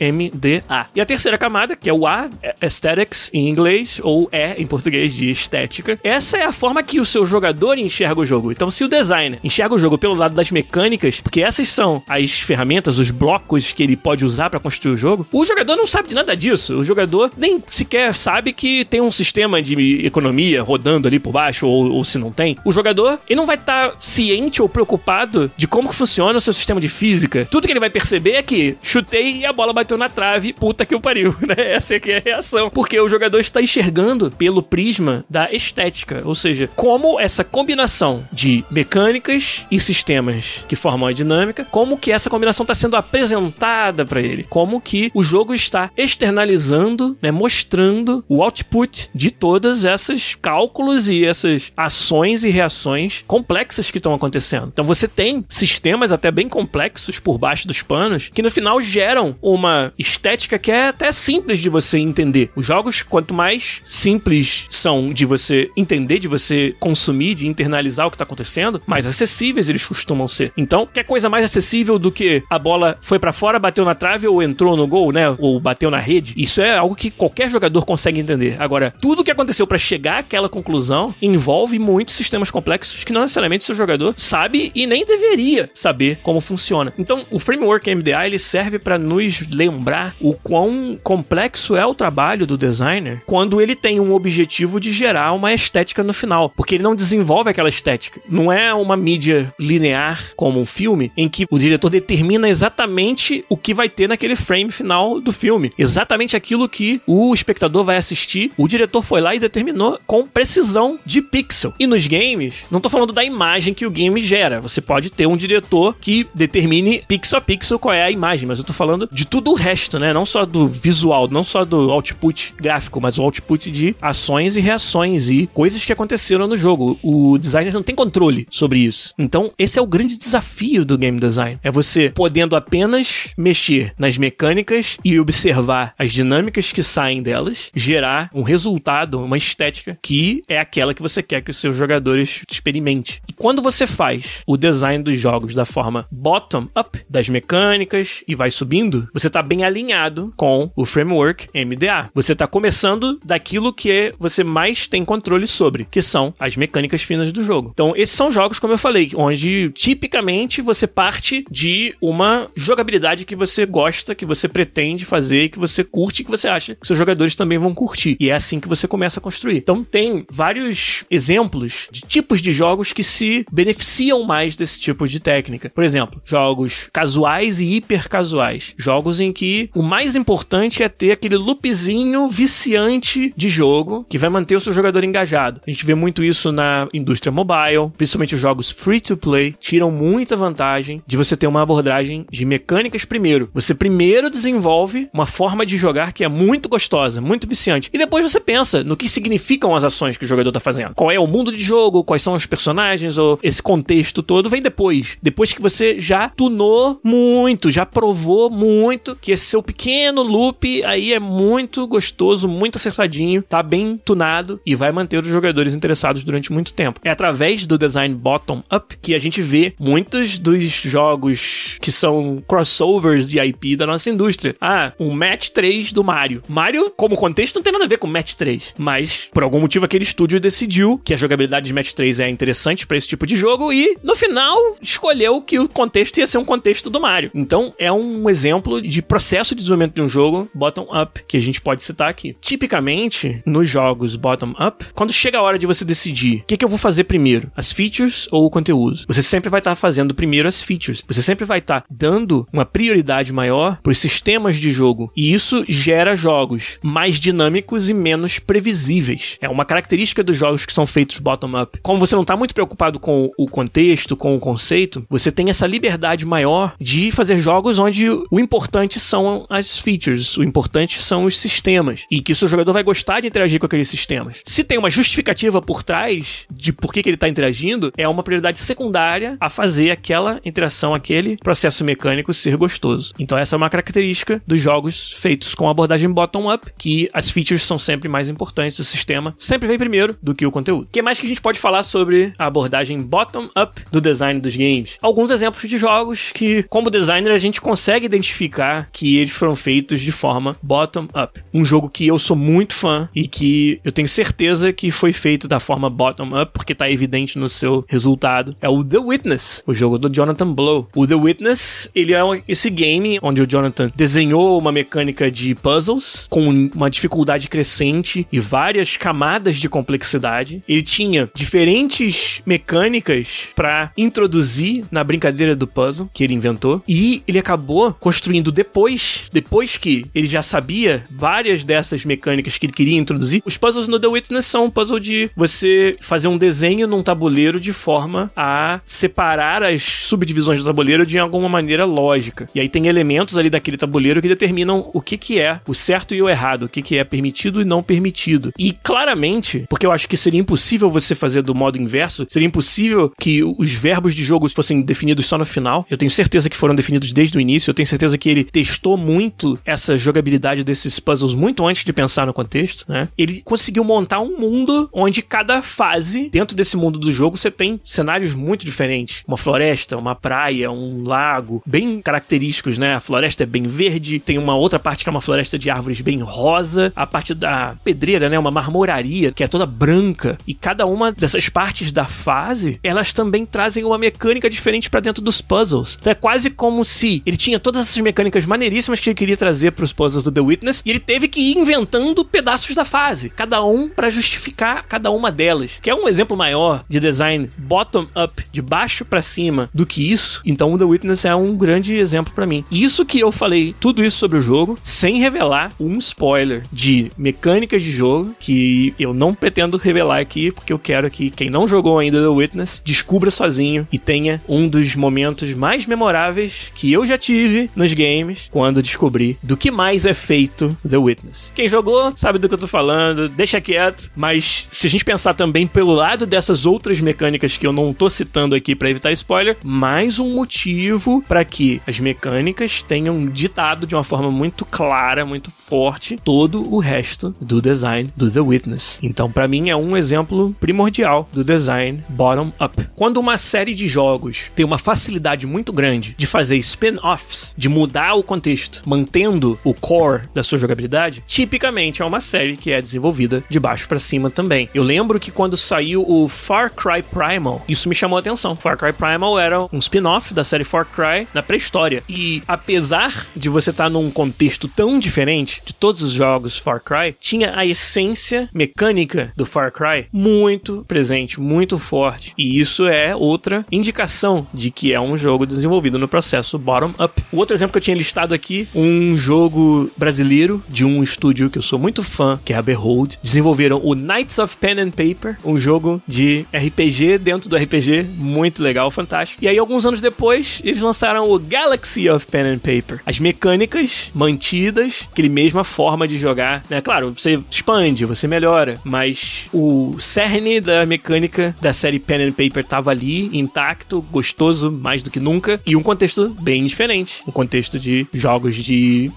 MDA. 0.57 0.87
E 0.95 1.01
a 1.01 1.05
terceira 1.05 1.37
camada, 1.37 1.75
que 1.75 1.89
é 1.89 1.93
o 1.93 2.07
A, 2.07 2.29
é 2.41 2.55
Aesthetics 2.61 3.29
em 3.33 3.49
inglês, 3.49 3.99
ou 4.03 4.29
E 4.31 4.61
em 4.61 4.65
português 4.65 5.13
de 5.13 5.29
estética. 5.29 5.99
Essa 6.03 6.37
é 6.37 6.45
a 6.45 6.51
forma 6.51 6.83
que 6.83 6.99
o 6.99 7.05
seu 7.05 7.25
jogador 7.25 7.77
enxerga 7.77 8.19
o 8.21 8.25
jogo. 8.25 8.51
Então, 8.51 8.69
se 8.69 8.83
o 8.83 8.87
designer 8.87 9.39
enxerga 9.43 9.75
o 9.75 9.79
jogo 9.79 9.97
pelo 9.97 10.13
lado 10.13 10.35
das 10.35 10.51
mecânicas, 10.51 11.19
porque 11.21 11.41
essas 11.41 11.69
são 11.69 12.03
as 12.07 12.39
ferramentas, 12.39 12.99
os 12.99 13.11
blocos 13.11 13.71
que 13.71 13.83
ele 13.83 13.95
pode 13.95 14.25
usar 14.25 14.49
para 14.49 14.59
construir 14.59 14.93
o 14.93 14.97
jogo, 14.97 15.27
o 15.31 15.45
jogador 15.45 15.75
não 15.75 15.87
sabe 15.87 16.09
de 16.09 16.15
nada 16.15 16.35
disso. 16.35 16.77
O 16.77 16.83
jogador 16.83 17.31
nem 17.37 17.63
sequer 17.67 18.13
sabe 18.13 18.53
que 18.53 18.85
tem 18.85 19.01
um 19.01 19.11
sistema 19.11 19.61
de 19.61 20.05
economia 20.05 20.61
rodando 20.61 21.07
ali 21.07 21.19
por 21.19 21.31
baixo, 21.31 21.67
ou, 21.67 21.91
ou 21.91 22.03
se 22.03 22.17
não 22.17 22.31
tem. 22.31 22.57
O 22.63 22.71
jogador, 22.71 23.19
ele 23.27 23.37
não 23.37 23.45
vai 23.45 23.55
estar 23.55 23.89
tá 23.89 23.95
ciente 23.99 24.61
ou 24.61 24.69
preocupado 24.69 25.51
de 25.55 25.67
como 25.67 25.91
funciona 25.91 26.37
o 26.37 26.41
seu 26.41 26.53
sistema 26.53 26.79
de 26.79 26.89
física. 26.89 27.47
Tudo 27.49 27.65
que 27.65 27.73
ele 27.73 27.79
vai 27.79 27.89
perceber 27.89 28.33
é 28.33 28.43
que 28.43 28.77
chutei 28.81 29.37
e 29.37 29.45
a 29.45 29.53
bola 29.53 29.73
bateu 29.73 29.97
na 29.97 30.09
trave, 30.09 30.44
puta 30.53 30.85
que 30.85 30.95
o 30.95 31.01
pariu, 31.01 31.35
né? 31.45 31.55
Essa 31.75 31.95
aqui 31.95 32.11
é 32.11 32.17
a 32.17 32.21
reação. 32.21 32.69
Porque 32.69 32.99
o 32.99 33.09
jogador 33.09 33.39
está 33.39 33.61
enxergando 33.61 34.31
pelo 34.31 34.61
prisma 34.61 35.25
da 35.29 35.51
estética, 35.51 36.21
ou 36.25 36.35
seja, 36.35 36.69
como 36.75 37.19
essa 37.19 37.43
combinação 37.43 38.27
de 38.31 38.63
mecânicas 38.69 39.65
e 39.71 39.79
sistemas 39.79 40.65
que 40.67 40.75
formam 40.75 41.07
a 41.07 41.13
dinâmica, 41.13 41.65
como 41.69 41.97
que 41.97 42.11
essa 42.11 42.29
combinação 42.29 42.63
está 42.63 42.75
sendo 42.75 42.95
apresentada 42.95 44.05
para 44.05 44.21
ele, 44.21 44.45
como 44.49 44.81
que 44.81 45.11
o 45.13 45.23
jogo 45.23 45.53
está 45.53 45.89
externalizando, 45.97 47.17
né, 47.21 47.31
mostrando 47.31 48.23
o 48.27 48.43
output 48.43 49.09
de 49.13 49.31
todas 49.31 49.85
essas 49.85 50.35
cálculos 50.35 51.09
e 51.09 51.25
essas 51.25 51.71
ações 51.75 52.43
e 52.43 52.49
reações 52.49 53.23
complexas 53.27 53.91
que 53.91 53.97
estão 53.97 54.13
acontecendo. 54.13 54.69
Então 54.71 54.85
você 54.85 55.07
tem 55.07 55.45
sistemas 55.49 56.11
até 56.11 56.31
bem 56.31 56.49
complexos 56.49 57.19
por 57.19 57.37
baixo 57.37 57.67
dos 57.67 57.81
panos 57.81 58.29
que 58.29 58.41
no 58.41 58.51
final 58.51 58.81
geram 58.81 59.35
uma 59.41 59.93
estética 59.97 60.34
que 60.37 60.71
é 60.71 60.89
até 60.89 61.11
simples 61.11 61.59
de 61.59 61.69
você 61.69 61.97
entender. 61.97 62.51
Os 62.55 62.65
jogos, 62.65 63.01
quanto 63.01 63.33
mais 63.33 63.81
simples 63.85 64.65
são 64.69 65.13
de 65.13 65.25
você 65.25 65.71
entender, 65.75 66.19
de 66.19 66.27
você 66.27 66.75
consumir, 66.79 67.35
de 67.35 67.47
internalizar 67.47 68.07
o 68.07 68.09
que 68.09 68.15
está 68.15 68.23
acontecendo, 68.23 68.81
mais 68.85 69.05
acessíveis 69.07 69.69
eles 69.69 69.85
costumam 69.85 70.27
ser. 70.27 70.51
Então, 70.57 70.87
quer 70.91 71.03
coisa 71.03 71.29
mais 71.29 71.45
acessível 71.45 71.97
do 71.97 72.11
que 72.11 72.43
a 72.49 72.59
bola 72.59 72.97
foi 73.01 73.17
para 73.17 73.31
fora, 73.31 73.59
bateu 73.59 73.85
na 73.85 73.95
trave 73.95 74.27
ou 74.27 74.43
entrou 74.43 74.75
no 74.75 74.87
gol, 74.87 75.11
né? 75.11 75.33
Ou 75.39 75.59
bateu 75.59 75.89
na 75.89 75.99
rede? 75.99 76.33
Isso 76.37 76.61
é 76.61 76.77
algo 76.77 76.95
que 76.95 77.09
qualquer 77.09 77.49
jogador 77.49 77.85
consegue 77.85 78.19
entender. 78.19 78.55
Agora, 78.59 78.93
tudo 79.01 79.23
que 79.23 79.31
aconteceu 79.31 79.65
para 79.65 79.77
chegar 79.77 80.19
àquela 80.19 80.49
conclusão 80.49 81.13
envolve 81.21 81.79
muitos 81.79 82.15
sistemas 82.15 82.51
complexos 82.51 83.03
que 83.03 83.13
não 83.13 83.21
necessariamente 83.21 83.63
seu 83.63 83.75
jogador 83.75 84.13
sabe 84.17 84.71
e 84.75 84.85
nem 84.85 85.05
deveria 85.05 85.69
saber 85.73 86.17
como 86.23 86.41
funciona. 86.41 86.93
Então, 86.97 87.23
o 87.31 87.39
framework 87.39 87.93
MDA 87.93 88.25
ele 88.25 88.39
serve 88.39 88.79
para 88.79 88.97
nos 88.97 89.47
lembrar 89.49 90.15
o 90.25 90.33
quão 90.33 90.97
complexo 91.03 91.75
é 91.75 91.85
o 91.85 91.93
trabalho 91.93 92.47
do 92.47 92.57
designer 92.57 93.21
quando 93.27 93.61
ele 93.61 93.75
tem 93.75 93.99
um 93.99 94.13
objetivo 94.13 94.79
de 94.79 94.91
gerar 94.91 95.33
uma 95.33 95.53
estética 95.53 96.03
no 96.03 96.13
final. 96.13 96.51
Porque 96.55 96.75
ele 96.75 96.83
não 96.83 96.95
desenvolve 96.95 97.49
aquela 97.49 97.69
estética. 97.69 98.19
Não 98.27 98.51
é 98.51 98.73
uma 98.73 98.97
mídia 98.97 99.53
linear 99.59 100.31
como 100.35 100.59
um 100.59 100.65
filme 100.65 101.11
em 101.15 101.29
que 101.29 101.45
o 101.49 101.59
diretor 101.59 101.89
determina 101.89 102.49
exatamente 102.49 103.45
o 103.49 103.55
que 103.55 103.73
vai 103.73 103.87
ter 103.87 104.07
naquele 104.07 104.35
frame 104.35 104.71
final 104.71 105.19
do 105.19 105.31
filme. 105.31 105.71
Exatamente 105.77 106.35
aquilo 106.35 106.67
que 106.67 106.99
o 107.05 107.33
espectador 107.33 107.83
vai 107.83 107.97
assistir. 107.97 108.51
O 108.57 108.67
diretor 108.67 109.03
foi 109.03 109.21
lá 109.21 109.35
e 109.35 109.39
determinou 109.39 109.99
com 110.07 110.25
precisão 110.25 110.97
de 111.05 111.21
pixel. 111.21 111.73
E 111.79 111.85
nos 111.85 112.07
games, 112.07 112.65
não 112.71 112.81
tô 112.81 112.89
falando 112.89 113.13
da 113.13 113.23
imagem 113.23 113.73
que 113.73 113.85
o 113.85 113.91
game 113.91 114.19
gera. 114.21 114.59
Você 114.59 114.81
pode 114.81 115.11
ter 115.11 115.27
um 115.27 115.37
diretor 115.37 115.95
que 116.01 116.27
determine 116.33 117.03
pixel 117.07 117.37
a 117.37 117.41
pixel 117.41 117.77
qual 117.77 117.93
é 117.93 118.03
a 118.03 118.11
imagem, 118.11 118.47
mas 118.47 118.57
eu 118.57 118.65
tô 118.65 118.73
falando 118.73 119.07
de 119.11 119.25
tudo 119.25 119.51
o 119.51 119.55
resto, 119.55 119.99
né? 119.99 120.04
Não 120.13 120.25
só 120.25 120.45
do 120.45 120.67
visual, 120.67 121.27
não 121.27 121.43
só 121.43 121.65
do 121.65 121.91
output 121.91 122.53
gráfico, 122.57 123.01
mas 123.01 123.17
o 123.17 123.23
output 123.23 123.71
de 123.71 123.95
ações 124.01 124.55
e 124.55 124.61
reações 124.61 125.29
e 125.29 125.47
coisas 125.53 125.83
que 125.83 125.93
aconteceram 125.93 126.47
no 126.47 126.55
jogo. 126.55 126.99
O 127.01 127.37
designer 127.37 127.73
não 127.73 127.83
tem 127.83 127.95
controle 127.95 128.47
sobre 128.49 128.79
isso. 128.79 129.13
Então, 129.17 129.51
esse 129.57 129.79
é 129.79 129.81
o 129.81 129.87
grande 129.87 130.17
desafio 130.17 130.85
do 130.85 130.97
game 130.97 131.19
design. 131.19 131.59
É 131.63 131.71
você 131.71 132.11
podendo 132.13 132.55
apenas 132.55 133.33
mexer 133.37 133.93
nas 133.97 134.17
mecânicas 134.17 134.97
e 135.03 135.19
observar 135.19 135.93
as 135.97 136.11
dinâmicas 136.11 136.71
que 136.71 136.83
saem 136.83 137.21
delas, 137.21 137.71
gerar 137.75 138.29
um 138.33 138.41
resultado, 138.41 139.23
uma 139.23 139.37
estética 139.37 139.97
que 140.01 140.43
é 140.47 140.59
aquela 140.59 140.93
que 140.93 141.01
você 141.01 141.23
quer 141.23 141.41
que 141.41 141.51
os 141.51 141.57
seus 141.57 141.75
jogadores 141.75 142.43
experimente. 142.49 143.21
E 143.27 143.33
quando 143.33 143.61
você 143.61 143.87
faz 143.87 144.41
o 144.45 144.57
design 144.57 145.03
dos 145.03 145.17
jogos 145.17 145.53
da 145.53 145.65
forma 145.65 146.05
bottom 146.11 146.67
up, 146.77 146.99
das 147.09 147.29
mecânicas 147.29 148.23
e 148.27 148.35
vai 148.35 148.51
subindo, 148.51 149.09
você 149.13 149.27
está 149.27 149.41
bem 149.41 149.63
alinhado 149.63 149.94
com 150.35 150.71
o 150.75 150.85
framework 150.85 151.47
MDA. 151.53 152.09
Você 152.13 152.33
está 152.33 152.47
começando 152.47 153.19
daquilo 153.23 153.73
que 153.73 154.13
você 154.19 154.43
mais 154.43 154.87
tem 154.87 155.05
controle 155.05 155.47
sobre, 155.47 155.85
que 155.85 156.01
são 156.01 156.33
as 156.39 156.55
mecânicas 156.55 157.01
finas 157.01 157.31
do 157.31 157.43
jogo. 157.43 157.71
Então, 157.73 157.93
esses 157.95 158.15
são 158.15 158.31
jogos, 158.31 158.59
como 158.59 158.73
eu 158.73 158.77
falei, 158.77 159.11
onde 159.15 159.71
tipicamente 159.71 160.61
você 160.61 160.87
parte 160.87 161.45
de 161.49 161.95
uma 162.01 162.47
jogabilidade 162.55 163.25
que 163.25 163.35
você 163.35 163.65
gosta, 163.65 164.15
que 164.15 164.25
você 164.25 164.47
pretende 164.47 165.05
fazer, 165.05 165.49
que 165.49 165.59
você 165.59 165.83
curte, 165.83 166.23
que 166.23 166.31
você 166.31 166.47
acha 166.47 166.75
que 166.75 166.87
seus 166.87 166.97
jogadores 166.97 167.35
também 167.35 167.57
vão 167.57 167.73
curtir. 167.73 168.17
E 168.19 168.29
é 168.29 168.33
assim 168.33 168.59
que 168.59 168.67
você 168.67 168.87
começa 168.87 169.19
a 169.19 169.23
construir. 169.23 169.57
Então, 169.57 169.83
tem 169.83 170.25
vários 170.31 171.05
exemplos 171.09 171.87
de 171.91 172.01
tipos 172.01 172.41
de 172.41 172.51
jogos 172.51 172.93
que 172.93 173.03
se 173.03 173.45
beneficiam 173.51 174.23
mais 174.23 174.55
desse 174.55 174.79
tipo 174.79 175.07
de 175.07 175.19
técnica. 175.19 175.69
Por 175.69 175.83
exemplo, 175.83 176.21
jogos 176.25 176.89
casuais 176.91 177.59
e 177.59 177.65
hiper 177.65 178.09
casuais. 178.09 178.73
Jogos 178.77 179.19
em 179.19 179.31
que 179.31 179.69
o 179.73 179.83
mais 179.85 180.15
importante 180.15 180.83
é 180.83 180.89
ter 180.89 181.11
aquele 181.11 181.37
loopzinho 181.37 182.27
viciante 182.27 183.33
de 183.37 183.47
jogo 183.47 184.05
que 184.09 184.17
vai 184.17 184.29
manter 184.29 184.55
o 184.55 184.59
seu 184.59 184.73
jogador 184.73 185.03
engajado. 185.03 185.61
A 185.65 185.69
gente 185.69 185.85
vê 185.85 185.95
muito 185.95 186.23
isso 186.23 186.51
na 186.51 186.87
indústria 186.93 187.31
mobile, 187.31 187.91
principalmente 187.95 188.35
os 188.35 188.41
jogos 188.41 188.71
free 188.71 188.99
to 188.99 189.15
play, 189.15 189.55
tiram 189.59 189.91
muita 189.91 190.35
vantagem 190.35 191.01
de 191.05 191.15
você 191.15 191.37
ter 191.37 191.47
uma 191.47 191.61
abordagem 191.61 192.25
de 192.31 192.45
mecânicas 192.45 193.05
primeiro. 193.05 193.49
Você 193.53 193.73
primeiro 193.73 194.29
desenvolve 194.29 195.07
uma 195.13 195.25
forma 195.25 195.65
de 195.65 195.77
jogar 195.77 196.11
que 196.11 196.23
é 196.23 196.27
muito 196.27 196.67
gostosa, 196.67 197.21
muito 197.21 197.47
viciante. 197.47 197.89
E 197.93 197.97
depois 197.97 198.29
você 198.29 198.39
pensa 198.39 198.83
no 198.83 198.97
que 198.97 199.07
significam 199.07 199.75
as 199.75 199.83
ações 199.83 200.17
que 200.17 200.25
o 200.25 200.27
jogador 200.27 200.49
está 200.49 200.59
fazendo. 200.59 200.95
Qual 200.95 201.11
é 201.11 201.19
o 201.19 201.27
mundo 201.27 201.51
de 201.51 201.63
jogo, 201.63 202.03
quais 202.03 202.21
são 202.21 202.33
os 202.33 202.45
personagens, 202.45 203.17
ou 203.17 203.39
esse 203.43 203.61
contexto 203.61 204.23
todo 204.23 204.49
vem 204.49 204.61
depois. 204.61 205.17
Depois 205.21 205.53
que 205.53 205.61
você 205.61 205.99
já 205.99 206.29
tunou 206.29 206.99
muito, 207.03 207.69
já 207.69 207.85
provou 207.85 208.49
muito 208.49 209.15
que 209.15 209.31
esse 209.31 209.45
seu 209.45 209.61
pequeno 209.61 209.74
loop 210.23 210.83
aí 210.83 211.13
é 211.13 211.19
muito 211.19 211.87
gostoso, 211.87 212.47
muito 212.47 212.77
acertadinho, 212.77 213.41
tá 213.41 213.61
bem 213.61 213.99
tunado 214.03 214.59
e 214.65 214.75
vai 214.75 214.91
manter 214.91 215.21
os 215.21 215.27
jogadores 215.27 215.73
interessados 215.73 216.23
durante 216.23 216.51
muito 216.51 216.73
tempo. 216.73 216.99
É 217.03 217.09
através 217.09 217.65
do 217.67 217.77
design 217.77 218.15
bottom-up 218.15 218.97
que 219.01 219.13
a 219.13 219.19
gente 219.19 219.41
vê 219.41 219.73
muitos 219.79 220.39
dos 220.39 220.63
jogos 220.63 221.77
que 221.81 221.91
são 221.91 222.43
crossovers 222.47 223.29
de 223.29 223.39
IP 223.39 223.75
da 223.75 223.85
nossa 223.85 224.09
indústria. 224.09 224.55
Ah, 224.59 224.93
um 224.99 225.11
Match 225.11 225.49
3 225.49 225.91
do 225.91 226.03
Mario. 226.03 226.43
Mario, 226.47 226.91
como 226.95 227.15
contexto, 227.15 227.55
não 227.55 227.63
tem 227.63 227.73
nada 227.73 227.85
a 227.85 227.87
ver 227.87 227.97
com 227.97 228.07
Match 228.07 228.33
3, 228.33 228.73
mas 228.77 229.29
por 229.33 229.43
algum 229.43 229.59
motivo 229.59 229.85
aquele 229.85 230.03
estúdio 230.03 230.39
decidiu 230.39 230.99
que 231.03 231.13
a 231.13 231.17
jogabilidade 231.17 231.67
de 231.67 231.73
Match 231.73 231.93
3 231.93 232.19
é 232.19 232.29
interessante 232.29 232.85
para 232.87 232.97
esse 232.97 233.07
tipo 233.07 233.25
de 233.25 233.35
jogo 233.35 233.71
e 233.71 233.97
no 234.03 234.15
final 234.15 234.57
escolheu 234.81 235.41
que 235.41 235.59
o 235.59 235.67
contexto 235.67 236.17
ia 236.17 236.27
ser 236.27 236.37
um 236.37 236.45
contexto 236.45 236.89
do 236.89 236.99
Mario. 236.99 237.31
Então 237.33 237.73
é 237.77 237.91
um 237.91 238.29
exemplo 238.29 238.81
de 238.81 239.01
processo 239.01 239.55
de 239.55 239.64
desenvolvimento 239.65 239.95
de 239.95 240.01
um 240.01 240.09
jogo 240.09 240.49
bottom-up 240.53 241.23
que 241.27 241.37
a 241.37 241.41
gente 241.41 241.61
pode 241.61 241.83
citar 241.83 242.09
aqui. 242.09 242.35
Tipicamente, 242.41 243.41
nos 243.45 243.67
jogos 243.67 244.15
bottom-up, 244.15 244.85
quando 244.93 245.13
chega 245.13 245.37
a 245.37 245.41
hora 245.41 245.59
de 245.59 245.65
você 245.65 245.83
decidir 245.83 246.39
o 246.39 246.43
que, 246.45 246.57
que 246.57 246.65
eu 246.65 246.69
vou 246.69 246.77
fazer 246.77 247.05
primeiro, 247.05 247.51
as 247.55 247.71
features 247.71 248.27
ou 248.31 248.45
o 248.45 248.49
conteúdo, 248.49 249.03
você 249.07 249.21
sempre 249.21 249.49
vai 249.49 249.59
estar 249.59 249.71
tá 249.71 249.75
fazendo 249.75 250.15
primeiro 250.15 250.47
as 250.47 250.61
features. 250.61 251.03
Você 251.07 251.21
sempre 251.21 251.45
vai 251.45 251.59
estar 251.59 251.81
tá 251.81 251.87
dando 251.89 252.47
uma 252.51 252.65
prioridade 252.65 253.33
maior 253.33 253.77
para 253.81 253.91
os 253.91 253.97
sistemas 253.97 254.55
de 254.55 254.71
jogo. 254.71 255.11
E 255.15 255.33
isso 255.33 255.65
gera 255.67 256.15
jogos 256.15 256.79
mais 256.81 257.19
dinâmicos 257.19 257.89
e 257.89 257.93
menos 257.93 258.39
previsíveis. 258.39 259.37
É 259.41 259.49
uma 259.49 259.65
característica 259.65 260.23
dos 260.23 260.37
jogos 260.37 260.65
que 260.65 260.73
são 260.73 260.85
feitos 260.85 261.19
bottom-up. 261.19 261.79
Como 261.81 261.99
você 261.99 262.15
não 262.15 262.21
está 262.21 262.35
muito 262.35 262.53
preocupado 262.53 262.99
com 262.99 263.31
o 263.37 263.47
contexto, 263.47 264.15
com 264.15 264.35
o 264.35 264.39
conceito, 264.39 265.05
você 265.09 265.31
tem 265.31 265.49
essa 265.49 265.67
liberdade 265.67 266.25
maior 266.25 266.75
de 266.79 267.11
fazer 267.11 267.39
jogos 267.39 267.79
onde 267.79 268.09
o 268.09 268.39
importante 268.39 268.99
são 268.99 269.45
as 269.55 269.79
features, 269.79 270.37
o 270.37 270.43
importante 270.43 271.01
são 271.01 271.25
os 271.25 271.37
sistemas. 271.37 272.05
E 272.11 272.21
que 272.21 272.31
o 272.31 272.35
seu 272.35 272.47
jogador 272.47 272.73
vai 272.73 272.83
gostar 272.83 273.21
de 273.21 273.27
interagir 273.27 273.59
com 273.59 273.65
aqueles 273.65 273.87
sistemas. 273.87 274.41
Se 274.45 274.63
tem 274.63 274.77
uma 274.77 274.89
justificativa 274.89 275.61
por 275.61 275.83
trás 275.83 276.45
de 276.51 276.71
por 276.71 276.93
que, 276.93 277.01
que 277.01 277.09
ele 277.09 277.15
está 277.15 277.27
interagindo, 277.27 277.91
é 277.97 278.07
uma 278.07 278.23
prioridade 278.23 278.59
secundária 278.59 279.37
a 279.39 279.49
fazer 279.49 279.91
aquela 279.91 280.39
interação, 280.45 280.93
aquele 280.93 281.37
processo 281.37 281.83
mecânico 281.83 282.33
ser 282.33 282.57
gostoso. 282.57 283.13
Então 283.19 283.37
essa 283.37 283.55
é 283.55 283.57
uma 283.57 283.69
característica 283.69 284.41
dos 284.45 284.61
jogos 284.61 285.13
feitos 285.13 285.55
com 285.55 285.69
abordagem 285.69 286.09
bottom-up, 286.09 286.71
que 286.77 287.09
as 287.13 287.29
features 287.29 287.63
são 287.63 287.77
sempre 287.77 288.09
mais 288.09 288.29
importantes, 288.29 288.79
o 288.79 288.83
sistema 288.83 289.35
sempre 289.39 289.67
vem 289.67 289.77
primeiro 289.77 290.17
do 290.21 290.33
que 290.33 290.45
o 290.45 290.51
conteúdo. 290.51 290.83
O 290.83 290.89
que 290.91 291.01
mais 291.01 291.19
que 291.19 291.25
a 291.25 291.29
gente 291.29 291.41
pode 291.41 291.59
falar 291.59 291.83
sobre 291.83 292.33
a 292.37 292.45
abordagem 292.45 293.01
bottom-up 293.01 293.81
do 293.91 294.01
design 294.01 294.39
dos 294.39 294.55
games? 294.55 294.97
Alguns 295.01 295.31
exemplos 295.31 295.69
de 295.69 295.77
jogos 295.77 296.31
que, 296.33 296.63
como 296.63 296.89
designer, 296.89 297.31
a 297.31 297.37
gente 297.37 297.61
consegue 297.61 298.05
identificar 298.05 298.89
que 298.91 299.17
eles 299.17 299.31
foram 299.31 299.44
feitos 299.53 299.99
de 299.99 300.13
forma 300.13 300.55
bottom-up. 300.63 301.41
Um 301.53 301.65
jogo 301.65 301.89
que 301.89 302.07
eu 302.07 302.17
sou 302.17 302.37
muito 302.37 302.73
fã 302.73 303.09
e 303.13 303.27
que 303.27 303.81
eu 303.83 303.91
tenho 303.91 304.07
certeza 304.07 304.71
que 304.71 304.89
foi 304.89 305.11
feito 305.11 305.45
da 305.47 305.59
forma 305.59 305.89
bottom-up, 305.89 306.51
porque 306.53 306.73
tá 306.73 306.89
evidente 306.89 307.37
no 307.37 307.49
seu 307.49 307.83
resultado, 307.87 308.55
é 308.61 308.69
o 308.69 308.83
The 308.83 308.97
Witness, 308.97 309.61
o 309.67 309.73
jogo 309.73 309.97
do 309.97 310.13
Jonathan 310.13 310.53
Blow. 310.53 310.87
O 310.95 311.05
The 311.05 311.15
Witness, 311.15 311.89
ele 311.93 312.13
é 312.13 312.19
esse 312.47 312.69
game 312.69 313.19
onde 313.21 313.41
o 313.41 313.47
Jonathan 313.47 313.91
desenhou 313.95 314.57
uma 314.57 314.71
mecânica 314.71 315.29
de 315.29 315.53
puzzles 315.55 316.27
com 316.29 316.69
uma 316.73 316.89
dificuldade 316.89 317.47
crescente 317.47 318.27
e 318.31 318.39
várias 318.39 318.95
camadas 318.95 319.57
de 319.57 319.67
complexidade. 319.67 320.63
Ele 320.67 320.81
tinha 320.81 321.29
diferentes 321.35 322.41
mecânicas 322.45 323.49
para 323.55 323.91
introduzir 323.97 324.85
na 324.91 325.03
brincadeira 325.03 325.55
do 325.55 325.67
puzzle 325.67 326.09
que 326.13 326.23
ele 326.23 326.33
inventou 326.33 326.81
e 326.87 327.23
ele 327.27 327.39
acabou 327.39 327.93
construindo 327.93 328.51
depois, 328.51 329.23
depois 329.35 329.75
que 329.75 330.05
ele 330.15 330.25
já 330.25 330.41
sabia 330.41 331.05
várias 331.11 331.65
dessas 331.65 332.05
mecânicas 332.05 332.57
que 332.57 332.65
ele 332.65 332.71
queria 332.71 332.97
introduzir. 332.97 333.41
Os 333.45 333.57
puzzles 333.57 333.85
no 333.85 333.99
The 333.99 334.07
Witness 334.07 334.45
são 334.45 334.65
um 334.65 334.69
puzzle 334.69 334.97
de 334.97 335.29
você 335.35 335.97
fazer 335.99 336.29
um 336.29 336.37
desenho 336.37 336.87
num 336.87 337.03
tabuleiro 337.03 337.59
de 337.59 337.73
forma 337.73 338.31
a 338.33 338.79
separar 338.85 339.61
as 339.61 339.83
subdivisões 339.83 340.59
do 340.59 340.65
tabuleiro 340.65 341.05
de 341.05 341.19
alguma 341.19 341.49
maneira 341.49 341.83
lógica. 341.83 342.49
E 342.55 342.61
aí 342.61 342.69
tem 342.69 342.87
elementos 342.87 343.35
ali 343.35 343.49
daquele 343.49 343.75
tabuleiro 343.75 344.21
que 344.21 344.29
determinam 344.29 344.89
o 344.93 345.01
que 345.01 345.17
que 345.17 345.37
é 345.37 345.59
o 345.67 345.75
certo 345.75 346.15
e 346.15 346.21
o 346.21 346.29
errado, 346.29 346.63
o 346.63 346.69
que 346.69 346.81
que 346.81 346.97
é 346.97 347.03
permitido 347.03 347.61
e 347.61 347.65
não 347.65 347.83
permitido. 347.83 348.53
E 348.57 348.71
claramente, 348.71 349.65
porque 349.69 349.85
eu 349.85 349.91
acho 349.91 350.07
que 350.07 350.15
seria 350.15 350.39
impossível 350.39 350.89
você 350.89 351.13
fazer 351.13 351.41
do 351.41 351.53
modo 351.53 351.77
inverso, 351.77 352.25
seria 352.29 352.47
impossível 352.47 353.11
que 353.19 353.43
os 353.43 353.73
verbos 353.73 354.15
de 354.15 354.23
jogo 354.23 354.47
fossem 354.47 354.81
definidos 354.81 355.25
só 355.25 355.37
no 355.37 355.45
final. 355.45 355.85
Eu 355.89 355.97
tenho 355.97 356.09
certeza 356.09 356.49
que 356.49 356.55
foram 356.55 356.73
definidos 356.73 357.11
desde 357.11 357.37
o 357.37 357.41
início, 357.41 357.69
eu 357.69 357.73
tenho 357.73 357.87
certeza 357.87 358.17
que 358.17 358.29
ele 358.29 358.45
testou 358.45 358.95
muito 358.95 359.24
essa 359.65 359.95
jogabilidade 359.95 360.63
desses 360.63 360.99
puzzles 360.99 361.35
muito 361.35 361.65
antes 361.65 361.83
de 361.83 361.93
pensar 361.93 362.25
no 362.25 362.33
contexto, 362.33 362.85
né? 362.87 363.07
Ele 363.17 363.41
conseguiu 363.41 363.83
montar 363.83 364.19
um 364.19 364.37
mundo 364.37 364.89
onde 364.91 365.21
cada 365.21 365.61
fase, 365.61 366.29
dentro 366.29 366.55
desse 366.55 366.77
mundo 366.77 366.99
do 366.99 367.11
jogo, 367.11 367.37
você 367.37 367.51
tem 367.51 367.79
cenários 367.83 368.33
muito 368.33 368.65
diferentes. 368.65 369.23
Uma 369.27 369.37
floresta, 369.37 369.97
uma 369.97 370.15
praia, 370.15 370.71
um 370.71 371.03
lago, 371.03 371.61
bem 371.65 372.01
característicos, 372.01 372.77
né? 372.77 372.95
A 372.95 372.99
floresta 372.99 373.43
é 373.43 373.45
bem 373.45 373.63
verde, 373.63 374.19
tem 374.19 374.37
uma 374.37 374.55
outra 374.55 374.79
parte 374.79 375.03
que 375.03 375.09
é 375.09 375.11
uma 375.11 375.21
floresta 375.21 375.57
de 375.57 375.69
árvores 375.69 376.01
bem 376.01 376.19
rosa, 376.19 376.91
a 376.95 377.05
parte 377.05 377.33
da 377.33 377.75
pedreira, 377.83 378.29
né? 378.29 378.37
Uma 378.37 378.51
marmoraria 378.51 379.31
que 379.31 379.43
é 379.43 379.47
toda 379.47 379.65
branca. 379.65 380.37
E 380.47 380.53
cada 380.53 380.85
uma 380.85 381.11
dessas 381.11 381.49
partes 381.49 381.91
da 381.91 382.05
fase, 382.05 382.79
elas 382.83 383.13
também 383.13 383.45
trazem 383.45 383.83
uma 383.83 383.97
mecânica 383.97 384.49
diferente 384.49 384.89
para 384.89 384.99
dentro 384.99 385.23
dos 385.23 385.41
puzzles. 385.41 385.97
Então 385.99 386.11
é 386.11 386.15
quase 386.15 386.49
como 386.49 386.83
se 386.83 387.21
ele 387.25 387.37
tinha 387.37 387.59
todas 387.59 387.81
essas 387.81 388.01
mecânicas 388.01 388.45
maneiríssimas 388.45 388.99
que 389.05 389.09
ele 389.11 389.15
queria 389.15 389.37
trazer 389.37 389.71
pros 389.71 389.93
puzzles 389.93 390.23
do 390.23 390.31
The 390.31 390.41
Witness, 390.41 390.81
e 390.85 390.89
ele 390.89 390.99
teve 390.99 391.27
que 391.27 391.39
ir 391.39 391.57
inventando 391.57 392.25
pedaços 392.25 392.75
da 392.75 392.83
fase, 392.83 393.29
cada 393.29 393.63
um 393.63 393.87
para 393.87 394.09
justificar 394.09 394.85
cada 394.87 395.11
uma 395.11 395.31
delas. 395.31 395.79
Que 395.81 395.89
é 395.89 395.95
um 395.95 396.07
exemplo 396.07 396.35
maior 396.35 396.83
de 396.89 396.99
design 396.99 397.49
bottom-up, 397.57 398.45
de 398.51 398.61
baixo 398.61 399.05
para 399.05 399.21
cima, 399.21 399.69
do 399.73 399.85
que 399.85 400.11
isso. 400.11 400.41
Então 400.45 400.73
o 400.73 400.77
The 400.77 400.83
Witness 400.83 401.25
é 401.25 401.35
um 401.35 401.55
grande 401.55 401.95
exemplo 401.95 402.33
para 402.33 402.45
mim. 402.45 402.63
Isso 402.71 403.05
que 403.05 403.19
eu 403.19 403.31
falei 403.31 403.75
tudo 403.79 404.03
isso 404.03 404.17
sobre 404.17 404.37
o 404.37 404.41
jogo, 404.41 404.77
sem 404.81 405.19
revelar 405.19 405.71
um 405.79 405.97
spoiler 405.99 406.63
de 406.71 407.11
mecânicas 407.17 407.83
de 407.83 407.91
jogo, 407.91 408.35
que 408.39 408.93
eu 408.99 409.13
não 409.13 409.33
pretendo 409.33 409.77
revelar 409.77 410.19
aqui, 410.19 410.51
porque 410.51 410.73
eu 410.73 410.79
quero 410.79 411.09
que 411.09 411.29
quem 411.29 411.49
não 411.49 411.67
jogou 411.67 411.99
ainda 411.99 412.21
The 412.21 412.27
Witness 412.27 412.81
descubra 412.83 413.31
sozinho 413.31 413.87
e 413.91 413.99
tenha 413.99 414.41
um 414.47 414.67
dos 414.67 414.95
momentos 414.95 415.53
mais 415.53 415.85
memoráveis 415.85 416.71
que 416.75 416.91
eu 416.91 417.05
já 417.05 417.17
tive 417.17 417.69
nos 417.75 417.93
games 417.93 418.49
quando 418.51 418.81
descobri 418.81 418.94
do 419.43 419.57
que 419.57 419.69
mais 419.69 420.05
é 420.05 420.13
feito 420.13 420.75
The 420.87 420.97
Witness. 420.97 421.51
Quem 421.53 421.67
jogou 421.67 422.13
sabe 422.15 422.39
do 422.39 422.47
que 422.47 422.53
eu 422.53 422.59
tô 422.59 422.67
falando, 422.67 423.29
deixa 423.29 423.61
quieto, 423.61 424.09
mas 424.15 424.67
se 424.71 424.87
a 424.87 424.89
gente 424.89 425.05
pensar 425.05 425.33
também 425.33 425.67
pelo 425.67 425.93
lado 425.93 426.25
dessas 426.25 426.65
outras 426.65 427.01
mecânicas 427.01 427.57
que 427.57 427.67
eu 427.67 427.73
não 427.73 427.93
tô 427.93 428.09
citando 428.09 428.55
aqui 428.55 428.75
para 428.75 428.89
evitar 428.89 429.11
spoiler, 429.11 429.57
mais 429.63 430.19
um 430.19 430.33
motivo 430.33 431.23
para 431.27 431.43
que 431.43 431.81
as 431.85 431.99
mecânicas 431.99 432.81
tenham 432.81 433.27
ditado 433.27 433.85
de 433.85 433.95
uma 433.95 434.03
forma 434.03 434.31
muito 434.31 434.65
clara, 434.65 435.25
muito 435.25 435.51
forte, 435.51 436.17
todo 436.23 436.73
o 436.73 436.79
resto 436.79 437.33
do 437.41 437.61
design 437.61 438.11
do 438.15 438.29
The 438.29 438.39
Witness. 438.39 438.99
Então, 439.03 439.31
para 439.31 439.47
mim, 439.47 439.69
é 439.69 439.75
um 439.75 439.95
exemplo 439.95 440.55
primordial 440.59 441.29
do 441.33 441.43
design 441.43 442.03
bottom-up. 442.09 442.87
Quando 442.95 443.17
uma 443.17 443.37
série 443.37 443.73
de 443.73 443.87
jogos 443.87 444.51
tem 444.55 444.65
uma 444.65 444.77
facilidade 444.77 445.45
muito 445.45 445.73
grande 445.73 446.15
de 446.17 446.25
fazer 446.25 446.57
spin-offs, 446.57 447.53
de 447.57 447.69
mudar 447.69 448.15
o 448.15 448.23
contexto, 448.23 448.81
mantendo 448.85 449.59
o 449.63 449.73
core 449.73 450.23
da 450.33 450.43
sua 450.43 450.57
jogabilidade, 450.57 451.23
tipicamente 451.27 452.01
é 452.01 452.05
uma 452.05 452.19
série 452.19 452.57
que 452.57 452.71
é 452.71 452.81
desenvolvida 452.81 453.43
de 453.49 453.59
baixo 453.59 453.87
para 453.87 453.99
cima 453.99 454.29
também. 454.29 454.69
Eu 454.73 454.83
lembro 454.83 455.19
que 455.19 455.31
quando 455.31 455.57
saiu 455.57 456.05
o 456.07 456.27
Far 456.29 456.71
Cry 456.71 457.03
Primal, 457.03 457.63
isso 457.67 457.89
me 457.89 457.95
chamou 457.95 458.17
a 458.17 458.19
atenção. 458.19 458.55
Far 458.55 458.77
Cry 458.77 458.93
Primal 458.93 459.39
era 459.39 459.61
um 459.71 459.77
spin-off 459.79 460.33
da 460.33 460.43
série 460.43 460.63
Far 460.63 460.85
Cry 460.85 461.27
na 461.33 461.41
pré-história. 461.41 462.03
E 462.07 462.43
apesar 462.47 463.27
de 463.35 463.49
você 463.49 463.69
estar 463.69 463.85
tá 463.85 463.89
num 463.89 464.09
contexto 464.09 464.67
tão 464.67 464.99
diferente 464.99 465.61
de 465.65 465.73
todos 465.73 466.01
os 466.01 466.11
jogos 466.11 466.57
Far 466.57 466.81
Cry, 466.81 467.15
tinha 467.19 467.57
a 467.57 467.65
essência 467.65 468.49
mecânica 468.53 469.31
do 469.35 469.45
Far 469.45 469.71
Cry 469.71 470.07
muito 470.11 470.85
presente, 470.87 471.39
muito 471.39 471.77
forte. 471.77 472.33
E 472.37 472.59
isso 472.59 472.85
é 472.85 473.15
outra 473.15 473.65
indicação 473.71 474.47
de 474.53 474.71
que 474.71 474.93
é 474.93 474.99
um 474.99 475.17
jogo 475.17 475.45
desenvolvido 475.45 475.99
no 475.99 476.07
processo 476.07 476.57
bottom-up. 476.57 477.23
O 477.31 477.37
outro 477.37 477.55
exemplo 477.55 477.73
que 477.73 477.77
eu 477.77 477.81
tinha 477.81 477.97
listado 477.97 478.33
aqui, 478.33 478.67
um 478.75 479.17
jogo 479.17 479.89
brasileiro 479.97 480.61
de 480.67 480.83
um 480.83 481.01
estúdio 481.01 481.49
que 481.49 481.57
eu 481.57 481.61
sou 481.61 481.79
muito 481.79 482.03
fã, 482.03 482.39
que 482.43 482.53
é 482.53 482.57
a 482.57 482.61
Behold, 482.61 483.15
desenvolveram 483.23 483.79
o 483.83 483.95
Knights 483.95 484.37
of 484.37 484.57
Pen 484.57 484.79
and 484.79 484.91
Paper, 484.91 485.37
um 485.43 485.57
jogo 485.57 486.01
de 486.05 486.45
RPG 486.53 487.17
dentro 487.19 487.49
do 487.49 487.55
RPG, 487.55 488.05
muito 488.17 488.61
legal, 488.61 488.91
fantástico. 488.91 489.43
E 489.43 489.47
aí, 489.47 489.57
alguns 489.57 489.85
anos 489.85 490.01
depois, 490.01 490.61
eles 490.63 490.81
lançaram 490.81 491.31
o 491.31 491.39
Galaxy 491.39 492.09
of 492.09 492.27
Pen 492.27 492.41
and 492.41 492.59
Paper. 492.59 492.99
As 493.05 493.19
mecânicas 493.19 494.11
mantidas, 494.13 495.07
aquele 495.11 495.29
mesma 495.29 495.63
forma 495.63 496.07
de 496.07 496.17
jogar, 496.17 496.63
né? 496.69 496.81
Claro, 496.81 497.13
você 497.13 497.39
expande, 497.49 498.05
você 498.05 498.27
melhora, 498.27 498.79
mas 498.83 499.47
o 499.53 499.95
cerne 499.99 500.59
da 500.59 500.85
mecânica 500.85 501.55
da 501.61 501.71
série 501.71 501.99
Pen 501.99 502.27
and 502.27 502.31
Paper 502.33 502.65
tava 502.65 502.91
ali, 502.91 503.29
intacto, 503.37 504.01
gostoso, 504.11 504.71
mais 504.71 505.01
do 505.01 505.09
que 505.09 505.19
nunca, 505.19 505.61
e 505.65 505.75
um 505.75 505.83
contexto 505.83 506.35
bem 506.41 506.65
diferente. 506.65 507.21
Um 507.27 507.31
contexto 507.31 507.79
de 507.79 508.05
jogos 508.13 508.55
de 508.55 508.64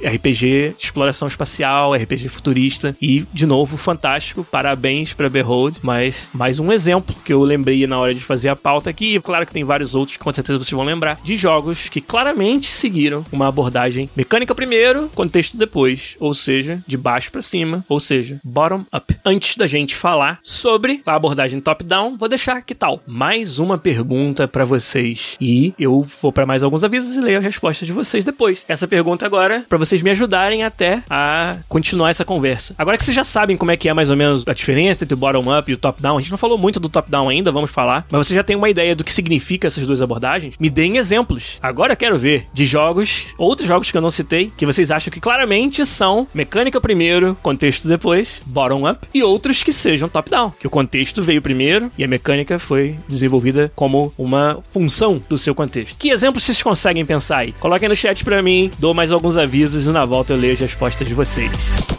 RPG, 0.05 0.75
de 0.79 0.85
exploração 0.85 1.29
espacial, 1.29 1.95
RPG 1.95 2.29
futurista, 2.29 2.95
e, 3.01 3.25
de 3.33 3.47
novo, 3.47 3.77
fantástico. 3.77 4.45
Parabéns 4.45 5.13
para 5.13 5.29
Behold, 5.29 5.79
mas 5.83 6.29
mais 6.33 6.59
um 6.59 6.73
exemplo 6.73 7.15
que 7.25 7.33
eu 7.33 7.43
lembrei 7.43 7.87
na 7.87 7.99
hora 7.99 8.15
de 8.15 8.21
fazer 8.21 8.49
a 8.49 8.57
pauta 8.57 8.91
aqui, 8.91 9.15
e 9.15 9.21
claro 9.21 9.47
que 9.47 9.53
tem 9.53 9.65
vários 9.65 9.95
outros 9.95 10.17
que 10.17 10.23
com 10.23 10.33
certeza 10.33 10.59
vocês 10.59 10.73
vão 10.73 10.85
lembrar, 10.85 11.19
de 11.23 11.37
jogos 11.37 11.89
que 11.89 12.01
claramente 12.01 12.71
seguiram 12.71 13.25
uma 13.31 13.49
abordagem 13.49 14.11
mecânica 14.17 14.55
primeiro, 14.55 15.09
contexto 15.15 15.57
depois, 15.57 16.17
ou 16.21 16.35
seja, 16.35 16.83
de 16.87 16.97
baixo 16.97 17.31
para 17.31 17.43
cima, 17.43 17.85
ou 17.89 18.01
seja, 18.01 18.41
bottom 18.45 18.85
up. 18.95 19.17
Antes 19.25 19.57
da 19.57 19.67
gente 19.67 19.95
falar 19.95 20.39
sobre 20.43 21.03
a 21.07 21.15
abordagem 21.15 21.61
top-down, 21.61 22.17
vou 22.17 22.29
deixar 22.29 22.63
que 22.63 22.75
tal. 22.75 23.03
Mais 23.07 23.59
uma 23.59 23.79
pergunta 23.79 24.49
para 24.49 24.65
vocês. 24.65 25.37
E 25.41 25.73
eu 25.79 26.07
vou 26.21 26.33
para 26.33 26.47
mais 26.47 26.63
alguns 26.63 26.85
avisos 26.85 27.17
e 27.17 27.21
leio 27.21 27.39
a 27.39 27.43
resposta 27.43 27.85
de 27.85 27.93
vocês 27.93 28.25
depois. 28.25 28.65
Essa 28.69 28.89
pergunta 28.89 29.27
agora 29.27 29.38
para 29.69 29.79
vocês 29.79 30.03
me 30.03 30.11
ajudarem 30.11 30.65
até 30.65 31.03
a 31.09 31.57
continuar 31.69 32.11
essa 32.11 32.25
conversa. 32.25 32.75
Agora 32.77 32.97
que 32.97 33.05
vocês 33.05 33.15
já 33.15 33.25
sabem 33.25 33.57
como 33.57 33.71
é 33.71 33.77
que 33.77 33.89
é 33.89 33.95
mais 33.95 34.11
ou 34.11 34.17
menos 34.17 34.47
a 34.47 34.53
diferença 34.53 35.05
entre 35.05 35.15
o 35.15 35.17
bottom 35.17 35.57
up 35.57 35.71
e 35.71 35.75
o 35.75 35.79
top 35.79 36.03
down, 36.03 36.19
a 36.19 36.21
gente 36.21 36.31
não 36.31 36.39
falou 36.39 36.59
muito 36.59 36.81
do 36.81 36.89
top 36.89 37.11
down 37.11 37.29
ainda, 37.29 37.53
vamos 37.53 37.71
falar, 37.71 38.07
mas 38.11 38.27
você 38.27 38.35
já 38.35 38.43
tem 38.43 38.57
uma 38.57 38.69
ideia 38.69 38.97
do 38.97 39.05
que 39.05 39.13
significa 39.13 39.67
essas 39.67 39.87
duas 39.87 40.03
abordagens? 40.03 40.55
Me 40.59 40.69
deem 40.69 40.97
exemplos. 40.97 41.59
Agora 41.63 41.93
eu 41.93 41.97
quero 41.97 42.19
ver 42.19 42.47
de 42.53 42.67
jogos, 42.67 43.27
outros 43.39 43.69
jogos 43.69 43.91
que 43.91 43.97
eu 43.97 44.03
não 44.03 44.11
citei, 44.11 44.51
que 44.57 44.67
vocês 44.67 44.91
acham 44.91 45.13
que 45.13 45.21
claramente 45.21 45.85
são 45.87 46.27
mecânica 46.35 46.81
primeiro, 46.81 47.37
contexto 47.43 47.87
depois, 47.87 48.41
bottom 48.45 48.91
up, 48.91 49.07
e 49.15 49.23
outros 49.23 49.63
que 49.63 49.73
sejam 49.73 50.09
top 50.09 50.31
down, 50.31 50.51
que 50.51 50.67
o 50.67 50.71
contexto 50.71 51.23
veio 51.23 51.43
primeiro 51.43 51.91
e 51.97 52.05
a 52.05 52.09
mecânica 52.09 52.59
foi 52.59 52.99
desenvolvida 53.09 53.71
como 53.75 54.13
uma 54.17 54.59
função 54.73 55.21
do 55.29 55.39
seu 55.39 55.55
contexto. 55.55 55.97
Que 55.99 56.11
exemplos 56.11 56.45
vocês 56.45 56.63
conseguem 56.63 57.05
pensar 57.05 57.39
aí? 57.39 57.53
Coloquem 57.53 57.89
no 57.89 57.97
chat 57.97 58.25
para 58.25 58.43
mim, 58.43 58.71
dou 58.79 58.95
mais 58.95 59.13
alguns 59.13 59.28
avisos 59.37 59.87
e 59.87 59.91
na 59.91 60.05
volta 60.05 60.33
eu 60.33 60.37
leio 60.37 60.53
as 60.53 60.61
respostas 60.61 61.07
de 61.07 61.15
vocês. 61.15 61.98